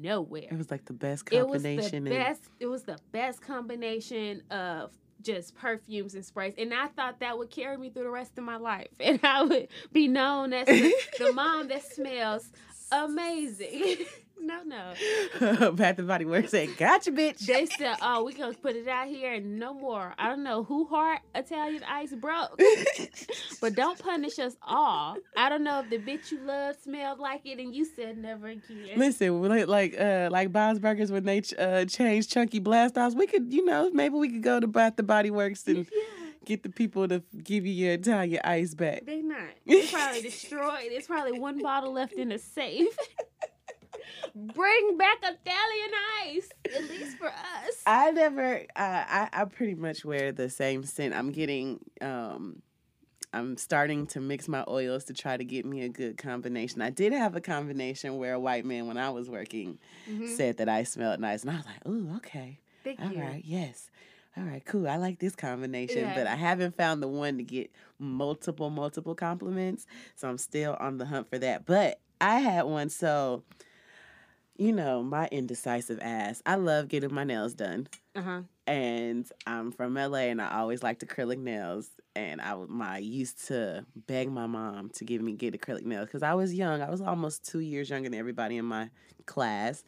[0.00, 2.06] nowhere It was like the best combination.
[2.06, 4.90] it was the best it was the best combination of
[5.22, 8.44] just perfumes and sprays and i thought that would carry me through the rest of
[8.44, 12.50] my life and i would be known as the, the mom that smells
[12.90, 13.96] amazing
[14.42, 18.76] no no Bath and Body Works said, "Gotcha, bitch." they said, "Oh, we gonna put
[18.76, 22.60] it out here and no more." I don't know who heart Italian ice broke,
[23.60, 25.16] but don't punish us all.
[25.36, 28.48] I don't know if the bitch you love smelled like it and you said never
[28.48, 28.96] again.
[28.96, 33.14] Listen, like like, uh, like Bob's Burgers when they ch- uh, changed Chunky Blast Offs,
[33.14, 36.26] we could, you know, maybe we could go to Bath and Body Works and yeah,
[36.44, 39.04] get the people to give you your Italian ice back.
[39.06, 39.38] they not.
[39.66, 40.88] They probably destroyed.
[40.90, 42.96] There's probably one bottle left in the safe.
[44.34, 45.90] Bring back Italian
[46.26, 47.82] ice, at least for us.
[47.86, 48.56] I never.
[48.74, 51.14] Uh, I I pretty much wear the same scent.
[51.14, 51.80] I'm getting.
[52.00, 52.62] Um,
[53.34, 56.82] I'm starting to mix my oils to try to get me a good combination.
[56.82, 60.28] I did have a combination where a white man, when I was working, Mhm.
[60.36, 63.20] said that I smelled nice, and I was like, "Ooh, okay, Thank all you.
[63.22, 63.90] right, yes."
[64.36, 64.88] All right, cool.
[64.88, 66.14] I like this combination, Yeah.
[66.14, 69.86] but I haven't found the one to get multiple, multiple compliments.
[70.14, 71.66] So I'm still on the hunt for that.
[71.66, 73.44] But I had one, so
[74.62, 76.42] you know, my indecisive ass.
[76.46, 77.88] I love getting my nails done.
[78.14, 78.42] Uh huh.
[78.66, 83.84] and I'm from LA and I always liked acrylic nails and I my used to
[84.06, 86.80] beg my mom to give me get acrylic nails cuz I was young.
[86.82, 88.90] I was almost 2 years younger than everybody in my
[89.26, 89.82] class.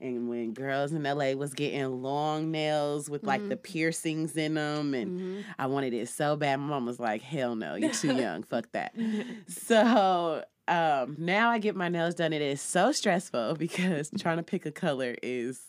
[0.00, 4.92] And when girls in LA was getting long nails with like the piercings in them
[4.94, 5.44] and Mhm.
[5.58, 6.56] I wanted it so bad.
[6.60, 8.42] My mom was like, "Hell no, you're too young.
[8.42, 8.92] Fuck that."
[9.48, 12.32] So um, now I get my nails done.
[12.32, 15.60] It is so stressful because trying to pick a color is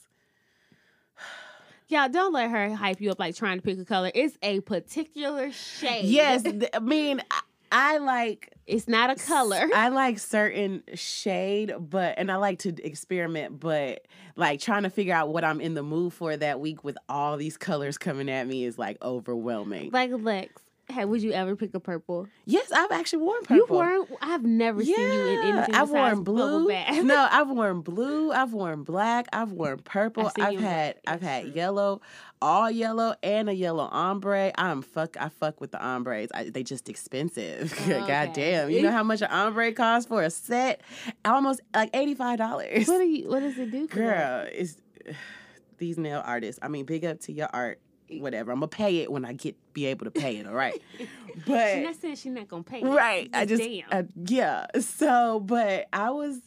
[1.87, 4.11] Y'all don't let her hype you up like trying to pick a color.
[4.13, 6.05] It's a particular shade.
[6.05, 6.43] yes.
[6.71, 7.39] I mean, I,
[7.71, 9.67] I like It's not a color.
[9.73, 14.05] I like certain shade, but and I like to experiment, but
[14.35, 17.37] like trying to figure out what I'm in the mood for that week with all
[17.37, 19.89] these colors coming at me is like overwhelming.
[19.91, 22.27] like Lex, hey, would you ever pick a purple?
[22.45, 23.55] yes, I've actually worn purple.
[23.55, 24.09] You weren't.
[24.21, 26.67] I've never seen you in anything I've worn blue.
[27.03, 28.31] no, I've worn blue.
[28.31, 29.27] I've worn black.
[29.33, 30.31] I've worn purple.
[30.37, 31.51] I've I've had I've had true.
[31.53, 32.01] yellow,
[32.41, 34.51] all yellow, and a yellow ombre.
[34.57, 35.15] I'm fuck.
[35.19, 36.29] I fuck with the ombres.
[36.33, 37.73] I, they just expensive.
[37.89, 38.69] Oh, God damn.
[38.69, 40.81] You know how much an ombre costs for a set?
[41.25, 42.87] Almost like eighty five dollars.
[42.87, 43.27] What do you?
[43.29, 43.87] What does it do?
[43.87, 44.45] For that?
[44.45, 44.77] Girl, it's
[45.77, 46.59] these nail artists.
[46.61, 47.79] I mean, big up to your art.
[48.11, 48.51] Whatever.
[48.51, 50.47] I'm gonna pay it when I get be able to pay it.
[50.47, 50.81] All right.
[51.45, 52.79] But She's not saying she's not gonna pay.
[52.81, 52.85] it.
[52.85, 54.09] right i just damn.
[54.25, 56.41] yeah so but i was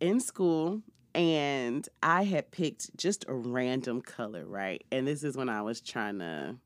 [0.00, 0.80] in school
[1.14, 5.80] and i had picked just a random color right and this is when i was
[5.82, 6.56] trying to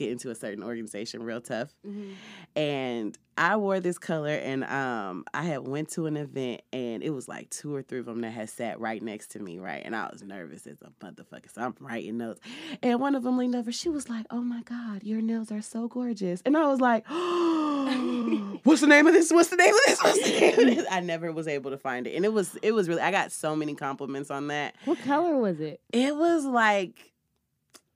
[0.00, 2.14] get into a certain organization real tough Mhm.
[2.56, 7.10] and I wore this color and um I had went to an event and it
[7.10, 9.82] was like two or three of them that had sat right next to me, right?
[9.84, 11.50] And I was nervous as a motherfucker.
[11.52, 12.40] So I'm writing notes.
[12.82, 15.62] And one of them leaned over, she was like, Oh my God, your nails are
[15.62, 16.42] so gorgeous.
[16.44, 17.06] And I was like,
[18.64, 19.30] What's the name of this?
[19.32, 20.02] What's the name of this?
[20.02, 20.86] What's the name of this?
[20.90, 22.14] I never was able to find it.
[22.14, 24.74] And it was it was really I got so many compliments on that.
[24.84, 25.80] What color was it?
[25.92, 27.12] It was like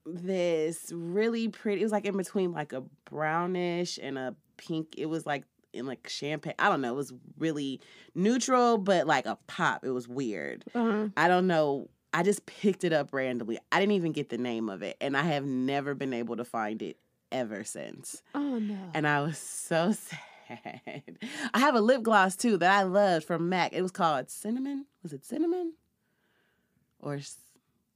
[0.07, 1.81] this really pretty.
[1.81, 4.95] It was like in between like a brownish and a pink.
[4.97, 6.55] It was like in like champagne.
[6.59, 6.93] I don't know.
[6.93, 7.81] It was really
[8.15, 9.85] neutral, but like a pop.
[9.85, 10.65] It was weird.
[10.75, 11.09] Uh-huh.
[11.17, 11.89] I don't know.
[12.13, 13.59] I just picked it up randomly.
[13.73, 16.45] I didn't even get the name of it, and I have never been able to
[16.45, 16.97] find it
[17.33, 18.23] ever since.
[18.35, 18.79] Oh no.
[18.95, 19.93] And I was so
[20.49, 21.19] sad.
[21.53, 23.73] I have a lip gloss too that I loved from MAC.
[23.73, 24.87] It was called Cinnamon.
[25.03, 25.75] Was it Cinnamon?
[27.01, 27.19] Or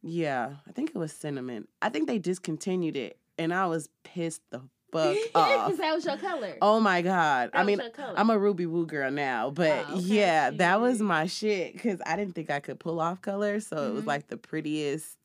[0.02, 1.66] yeah, I think it was Cinnamon.
[1.82, 4.60] I think they discontinued it, and I was pissed the
[4.92, 5.66] fuck off.
[5.66, 6.54] Because that was your color.
[6.62, 7.50] Oh my god!
[7.52, 7.80] That I mean.
[8.16, 10.02] I'm a Ruby Woo girl now, but Oh, okay.
[10.02, 13.88] yeah, that was my shit because I didn't think I could pull off color, so
[13.90, 14.08] it was Mhm.
[14.08, 15.16] like the prettiest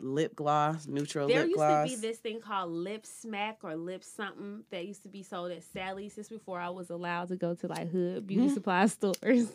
[0.00, 1.66] lip gloss, neutral There lip gloss.
[1.68, 5.08] There used to be this thing called lip smack or lip something that used to
[5.08, 8.48] be sold at Sally's just before I was allowed to go to like hood beauty
[8.48, 8.54] Mhm.
[8.54, 9.52] supply stores.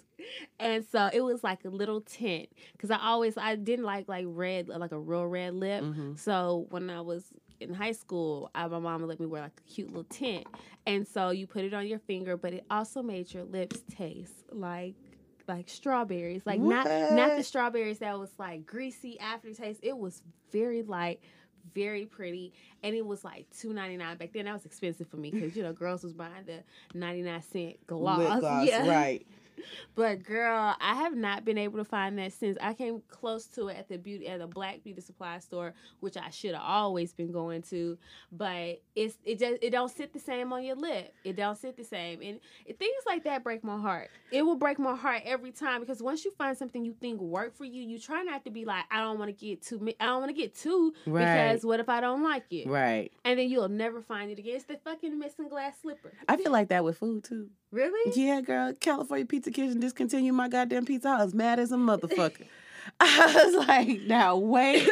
[0.59, 4.25] And so it was like a little tint because I always I didn't like like
[4.27, 5.83] red like a real red lip.
[5.83, 6.17] Mhm.
[6.17, 7.25] So when I was
[7.59, 10.45] in high school, I, my mom would let me wear like a cute little tint,
[10.85, 14.43] and so you put it on your finger, but it also made your lips taste
[14.51, 14.95] like
[15.47, 19.79] like strawberries, like not not the strawberries that was like greasy aftertaste.
[19.83, 20.21] It was
[20.51, 21.19] very light,
[21.73, 24.45] very pretty, and it was like two ninety nine back then.
[24.45, 26.63] That was expensive for me because you know girls was buying the
[26.93, 28.17] ninety nine cent gloss.
[28.39, 28.87] Gloss, yeah.
[28.87, 29.25] right?
[29.95, 33.67] But girl, I have not been able to find that since I came close to
[33.67, 37.13] it at the beauty at the black beauty supply store, which I should have always
[37.13, 37.97] been going to.
[38.31, 41.13] But it's it just it don't sit the same on your lip.
[41.23, 42.39] It don't sit the same, and
[42.79, 44.09] things like that break my heart.
[44.31, 47.55] It will break my heart every time because once you find something you think work
[47.55, 50.05] for you, you try not to be like I don't want to get too I
[50.05, 51.49] don't want to get too Right.
[51.49, 52.67] because what if I don't like it?
[52.67, 53.11] Right.
[53.25, 54.55] And then you'll never find it again.
[54.55, 56.13] It's the fucking missing glass slipper.
[56.27, 57.49] I feel like that with food too.
[57.73, 58.11] Really?
[58.15, 58.71] Yeah, girl.
[58.79, 61.09] California Pizza Kitchen discontinued my goddamn pizza.
[61.09, 62.45] I was mad as a motherfucker.
[62.99, 64.87] I was like, now wait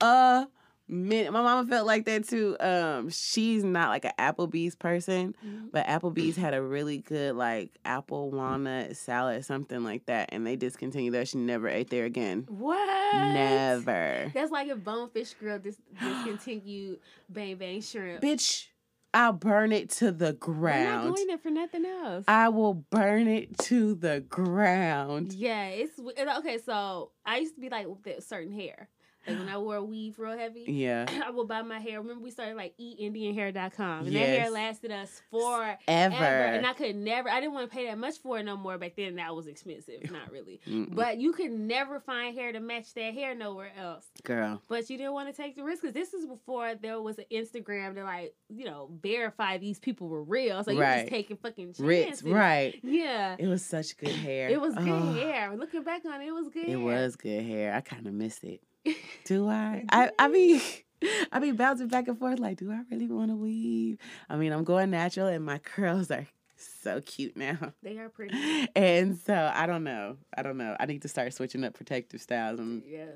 [0.00, 0.46] a
[0.88, 1.32] minute.
[1.32, 2.56] My mama felt like that too.
[2.60, 5.70] Um, she's not like an Applebee's person, Mhm.
[5.72, 10.56] but Applebee's had a really good like apple walnut salad, something like that, and they
[10.56, 11.28] discontinued that.
[11.28, 12.44] She never ate there again.
[12.48, 13.14] What?
[13.14, 14.30] Never.
[14.34, 16.98] That's like if Bonefish Grill dis- discontinued
[17.28, 18.20] Bang Bang Shrimp.
[18.22, 18.66] Bitch,
[19.14, 21.02] I'll burn it to the ground.
[21.02, 22.24] We're not going there for nothing else.
[22.28, 25.32] I will burn it to the ground.
[25.32, 26.58] yeah, it's okay.
[26.64, 28.88] So I used to be like with the certain hair.
[29.28, 30.64] Like when I wore a weave real heavy.
[30.66, 31.06] Yeah.
[31.26, 32.00] I would buy my hair.
[32.00, 34.06] Remember we started like eatindianhair.com.
[34.06, 36.14] And that hair lasted us for Ever.
[36.14, 38.78] And I could never I didn't want to pay that much for it no more
[38.78, 39.16] back then.
[39.16, 40.10] That was expensive.
[40.10, 40.60] Not really.
[40.66, 40.94] Mm-mm.
[40.94, 44.06] But you could never find hair to match that hair nowhere else.
[44.24, 44.62] Girl.
[44.68, 47.24] But you didn't want to take the risk because this is before there was an
[47.32, 50.62] Instagram to like, you know, verify these people were real.
[50.64, 51.00] So you Right.
[51.00, 51.84] just taking fucking chances.
[51.84, 52.78] Ritz, right.
[52.82, 53.36] Yeah.
[53.38, 54.48] It was such good hair.
[54.48, 55.54] It was good Oh, hair.
[55.56, 56.78] Looking back on it, it was good It hair.
[56.78, 57.74] was good hair.
[57.74, 58.60] I kind of miss it.
[59.24, 59.84] Do I?
[59.90, 60.60] I I mean,
[61.32, 62.38] I be bouncing back and forth.
[62.38, 63.98] Like, do I really want to weave?
[64.28, 67.72] I mean, I'm going natural, and my curls are so cute now.
[67.82, 68.68] They are pretty.
[68.74, 70.16] And so I don't know.
[70.36, 70.76] I don't know.
[70.78, 72.58] I need to start switching up protective styles.
[72.58, 73.06] And Yeah.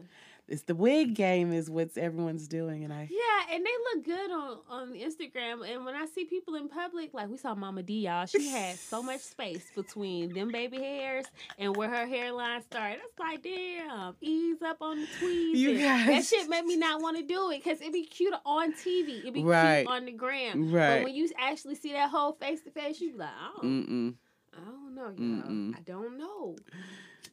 [0.48, 4.31] It's the wig game is what everyone's doing, and I Yeah, and they look good
[4.31, 5.69] on on Instagram.
[5.69, 8.78] And when I see people in public, like we saw Mama D, y'all, she had
[8.78, 11.27] so much space between them baby hairs
[11.59, 12.98] and where her hairline started.
[13.05, 15.59] It's like, damn, ease up on the tweeds.
[15.60, 18.35] You and That shit made me not want to do it because it'd be cute
[18.44, 19.20] on TV.
[19.23, 19.82] It'd be Right.
[19.82, 20.70] cute on the gram.
[20.73, 20.97] Right.
[20.98, 24.14] But when you actually see that whole face to face, you be like, oh, mm
[24.55, 25.51] I don't know, y'all.
[25.51, 25.74] Mm-mm.
[25.74, 26.56] I don't know.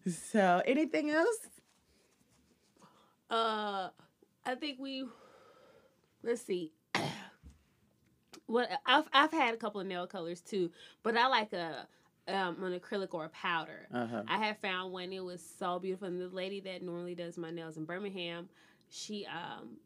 [0.10, 1.38] So anything else?
[3.30, 3.90] Uh,
[4.46, 5.06] I think we.
[6.24, 6.72] Let's see.
[8.48, 10.72] What I've I've had a couple of nail colors too,
[11.04, 11.88] but I like a
[12.28, 13.88] um an acrylic or a powder.
[13.94, 14.24] Uh huh.
[14.28, 15.12] I had found one.
[15.14, 16.08] It was so beautiful.
[16.08, 18.50] And the lady that normally does my nails in Birmingham,
[18.90, 19.78] she um.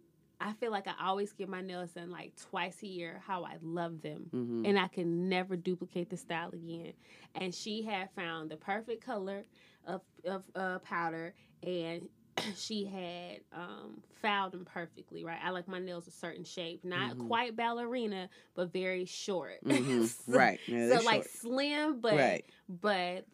[0.41, 3.21] I feel like I always get my nails done like twice a year.
[3.25, 6.93] How I love them, hmm and I can never duplicate the style again.
[7.35, 9.45] And she had found the perfect color
[9.85, 11.33] of of uh, powder,
[11.65, 12.09] and
[12.55, 15.23] she had um, filed them perfectly.
[15.23, 17.27] Right, I like my nails a certain shape, not Mhm.
[17.27, 19.59] quite ballerina, but very short.
[19.63, 20.59] hmm So- right.
[20.67, 22.45] Yeah, So they're like slim, but right.
[22.67, 23.25] but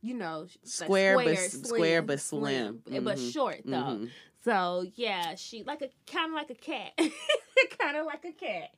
[0.00, 2.82] you know, like Square, but s- square, but slim.
[2.86, 3.32] but Mhm.
[3.32, 3.76] short though.
[3.76, 4.10] Mhm.
[4.44, 6.92] So yeah, she like a kind of like a cat,
[7.78, 8.70] kind of like a cat.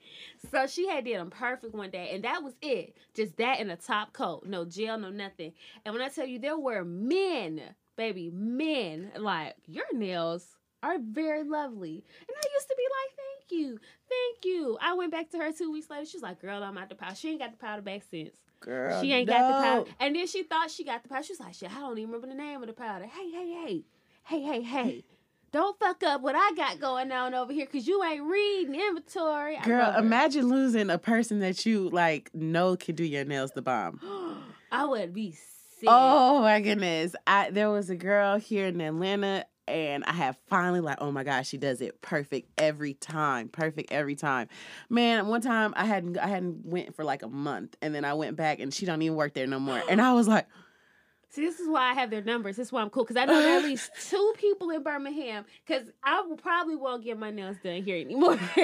[0.50, 2.96] So she had did them perfect one day, and that was it.
[3.14, 5.52] Just that and a top coat, no gel, no nothing.
[5.84, 7.60] And when I tell you, there were men,
[8.00, 10.46] baby, men like your nails
[10.82, 12.02] are very lovely.
[12.20, 13.78] And I used to be like, thank you,
[14.08, 14.78] thank you.
[14.80, 16.06] I went back to her two weeks later.
[16.06, 17.14] She's like, girl, I'm out the powder.
[17.14, 18.36] She ain't got the powder back since.
[18.60, 19.60] Girl, She ain't got the no.
[19.84, 19.90] powder.
[20.00, 21.24] And then she thought she got the powder.
[21.24, 23.04] She was like, shit, I don't even remember the name of the powder.
[23.04, 23.84] Hey, hey, hey.
[24.24, 25.04] Hey, hey, hey.
[25.52, 29.56] Don't fuck up what I got going on over here because you ain't reading inventory.
[29.56, 33.60] I Girl, imagine losing a person that you like know can do your nails the
[33.60, 34.00] bomb.
[34.72, 35.36] I would be
[35.80, 35.88] sick.
[35.90, 37.14] Oh my goodness.
[37.26, 41.24] I there was a girl here in Atlanta and I have finally like, oh my
[41.24, 43.48] gosh, she does it perfect every time.
[43.48, 44.48] Perfect every time.
[44.88, 48.14] Man, one time I hadn't I hadn't went for like a month and then I
[48.14, 49.82] went back and she don't even work there no more.
[49.88, 50.46] And I was like,
[51.32, 52.56] See, this is why I have their numbers.
[52.56, 54.82] This is why I'm cool because I know there are at least two people in
[54.82, 55.44] Birmingham.
[55.64, 58.36] Because I will probably won't get my nails done here anymore.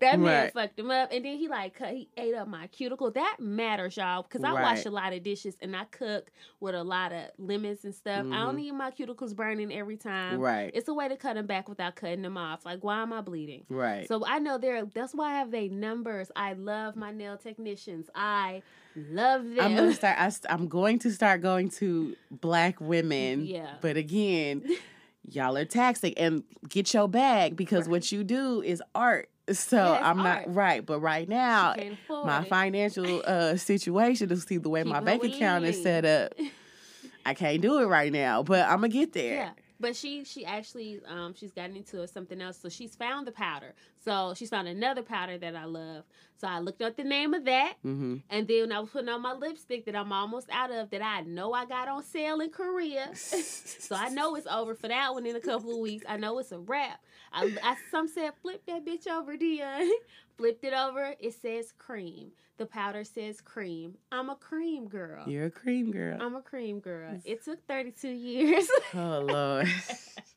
[0.00, 0.52] that man Right.
[0.52, 3.10] fucked him up, and then he like cut, he ate up my cuticle.
[3.10, 6.30] That matters, y'all, because I wash a lot of dishes and I cook
[6.60, 8.26] with a lot of lemons and stuff.
[8.30, 8.58] I don't Mhm.
[8.58, 10.38] need my cuticles burning every time.
[10.40, 12.64] right, It's a way to cut them back without cutting them off.
[12.64, 13.64] Like, why am I bleeding?
[13.68, 14.06] right.
[14.06, 14.84] So I know there.
[14.84, 16.30] That's why I have their numbers.
[16.36, 18.08] I love my nail technicians.
[18.14, 18.62] I
[18.96, 19.58] love them.
[19.60, 20.16] I'm gonna start.
[20.18, 23.44] I, I'm going to start going to black women.
[23.46, 23.74] Yeah.
[23.80, 24.62] But again,
[25.28, 27.90] y'all are taxing and get your bag because Right.
[27.90, 29.28] what you do is art.
[29.52, 30.46] So Yeah, I'm art.
[30.46, 30.84] not right.
[30.86, 35.00] But right now, She can't afford my financial uh, situation to see the way my
[35.00, 36.32] bank account is set up.
[37.26, 39.34] I can't do it right now, but I'm gonna get there.
[39.34, 39.50] Yeah.
[39.80, 42.58] But she she actually um she's gotten into something else.
[42.58, 43.74] So she's found the powder.
[44.04, 46.04] So she's found another powder that I love.
[46.36, 47.74] So I looked up the name of that.
[47.84, 48.16] Mm-hmm.
[48.30, 51.22] And then I was putting on my lipstick that I'm almost out of that I
[51.22, 53.10] know I got on sale in Korea.
[53.14, 56.04] so I know it's over for that one in a couple of weeks.
[56.08, 57.00] I know it's a wrap.
[57.34, 59.90] I, I some said flip that bitch over, Dion.
[60.36, 61.14] Flipped it over.
[61.20, 62.30] It says cream.
[62.56, 63.96] The powder says cream.
[64.12, 65.28] I'm a cream girl.
[65.28, 66.16] You're a cream girl.
[66.20, 67.20] I'm a cream girl.
[67.24, 68.68] It took 32 years.
[68.94, 69.68] oh Lord.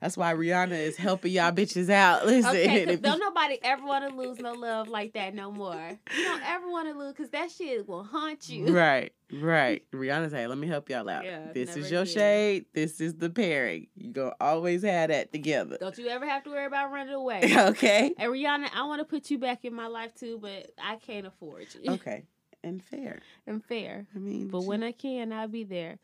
[0.00, 2.26] That's why Rihanna is helping y'all bitches out.
[2.26, 5.98] Listen, Okay, 'cause don't nobody ever want to lose no love like that no more.
[6.16, 8.72] You don't ever want to lose because that shit will haunt you.
[8.74, 9.82] right, right.
[9.92, 11.24] Rihanna's hey, let me help y'all out.
[11.24, 12.14] Yeah, this is your again.
[12.14, 12.64] shade.
[12.74, 13.86] This is the pairing.
[13.96, 15.76] You gonna always have that together.
[15.80, 17.42] Don't you ever have to worry about running away.
[17.56, 18.12] okay.
[18.18, 21.26] And Rihanna, I want to put you back in my life too, but I can't
[21.26, 21.92] afford you.
[21.92, 22.24] Okay.
[22.62, 23.20] And fair.
[23.46, 24.06] I'm fair.
[24.14, 25.98] I mean, But when I can, I'll be there.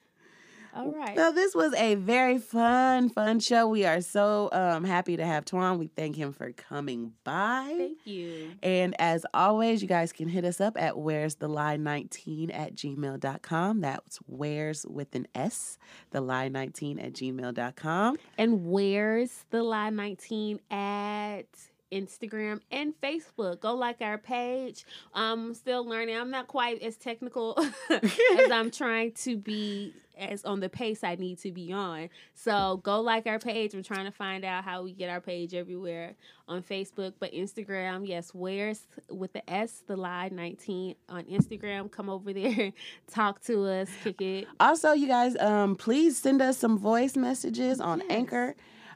[0.75, 1.17] All right.
[1.17, 3.69] So this was a very fun, fun show.
[3.69, 5.79] We are so um, happy to have Twan.
[5.79, 7.75] We thank him for coming by.
[7.77, 8.53] Thank you.
[8.63, 12.75] And as always, you guys can hit us up at where's the lie 19 at
[12.75, 13.81] gmail.com.
[13.81, 15.79] That's where's with an S,
[16.11, 18.17] the lie 19 at gmail.com.
[18.39, 21.47] And where's the lie 19 at
[21.93, 23.61] Instagram and Facebook?
[23.61, 24.85] Go like our page.
[25.15, 26.17] I'm still learning.
[26.17, 27.59] I'm not quite as technical
[27.91, 32.11] as I'm trying to be as on the pace I need to be on.
[32.35, 33.75] So go like our page.
[33.75, 36.15] We're trying to find out how we get our page everywhere
[36.49, 41.91] on Facebook, but Instagram, yes, where's with the S, the lie 19 on Instagram.
[41.91, 42.73] Come over there,
[43.11, 44.49] talk to us, kick it.
[44.61, 48.09] Also, you guys, um, please send us some voice messages on Yes.
[48.11, 48.55] Anchor.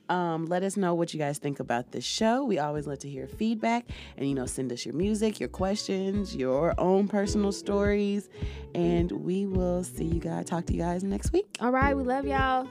[0.09, 2.45] Um, let us know what you guys think about the show.
[2.45, 6.35] We always love to hear feedback and, you know, send us your music, your questions,
[6.35, 8.29] your own personal stories.
[8.75, 11.47] And we will see you guys, talk to you guys next week.
[11.61, 12.69] All right, we love y'all.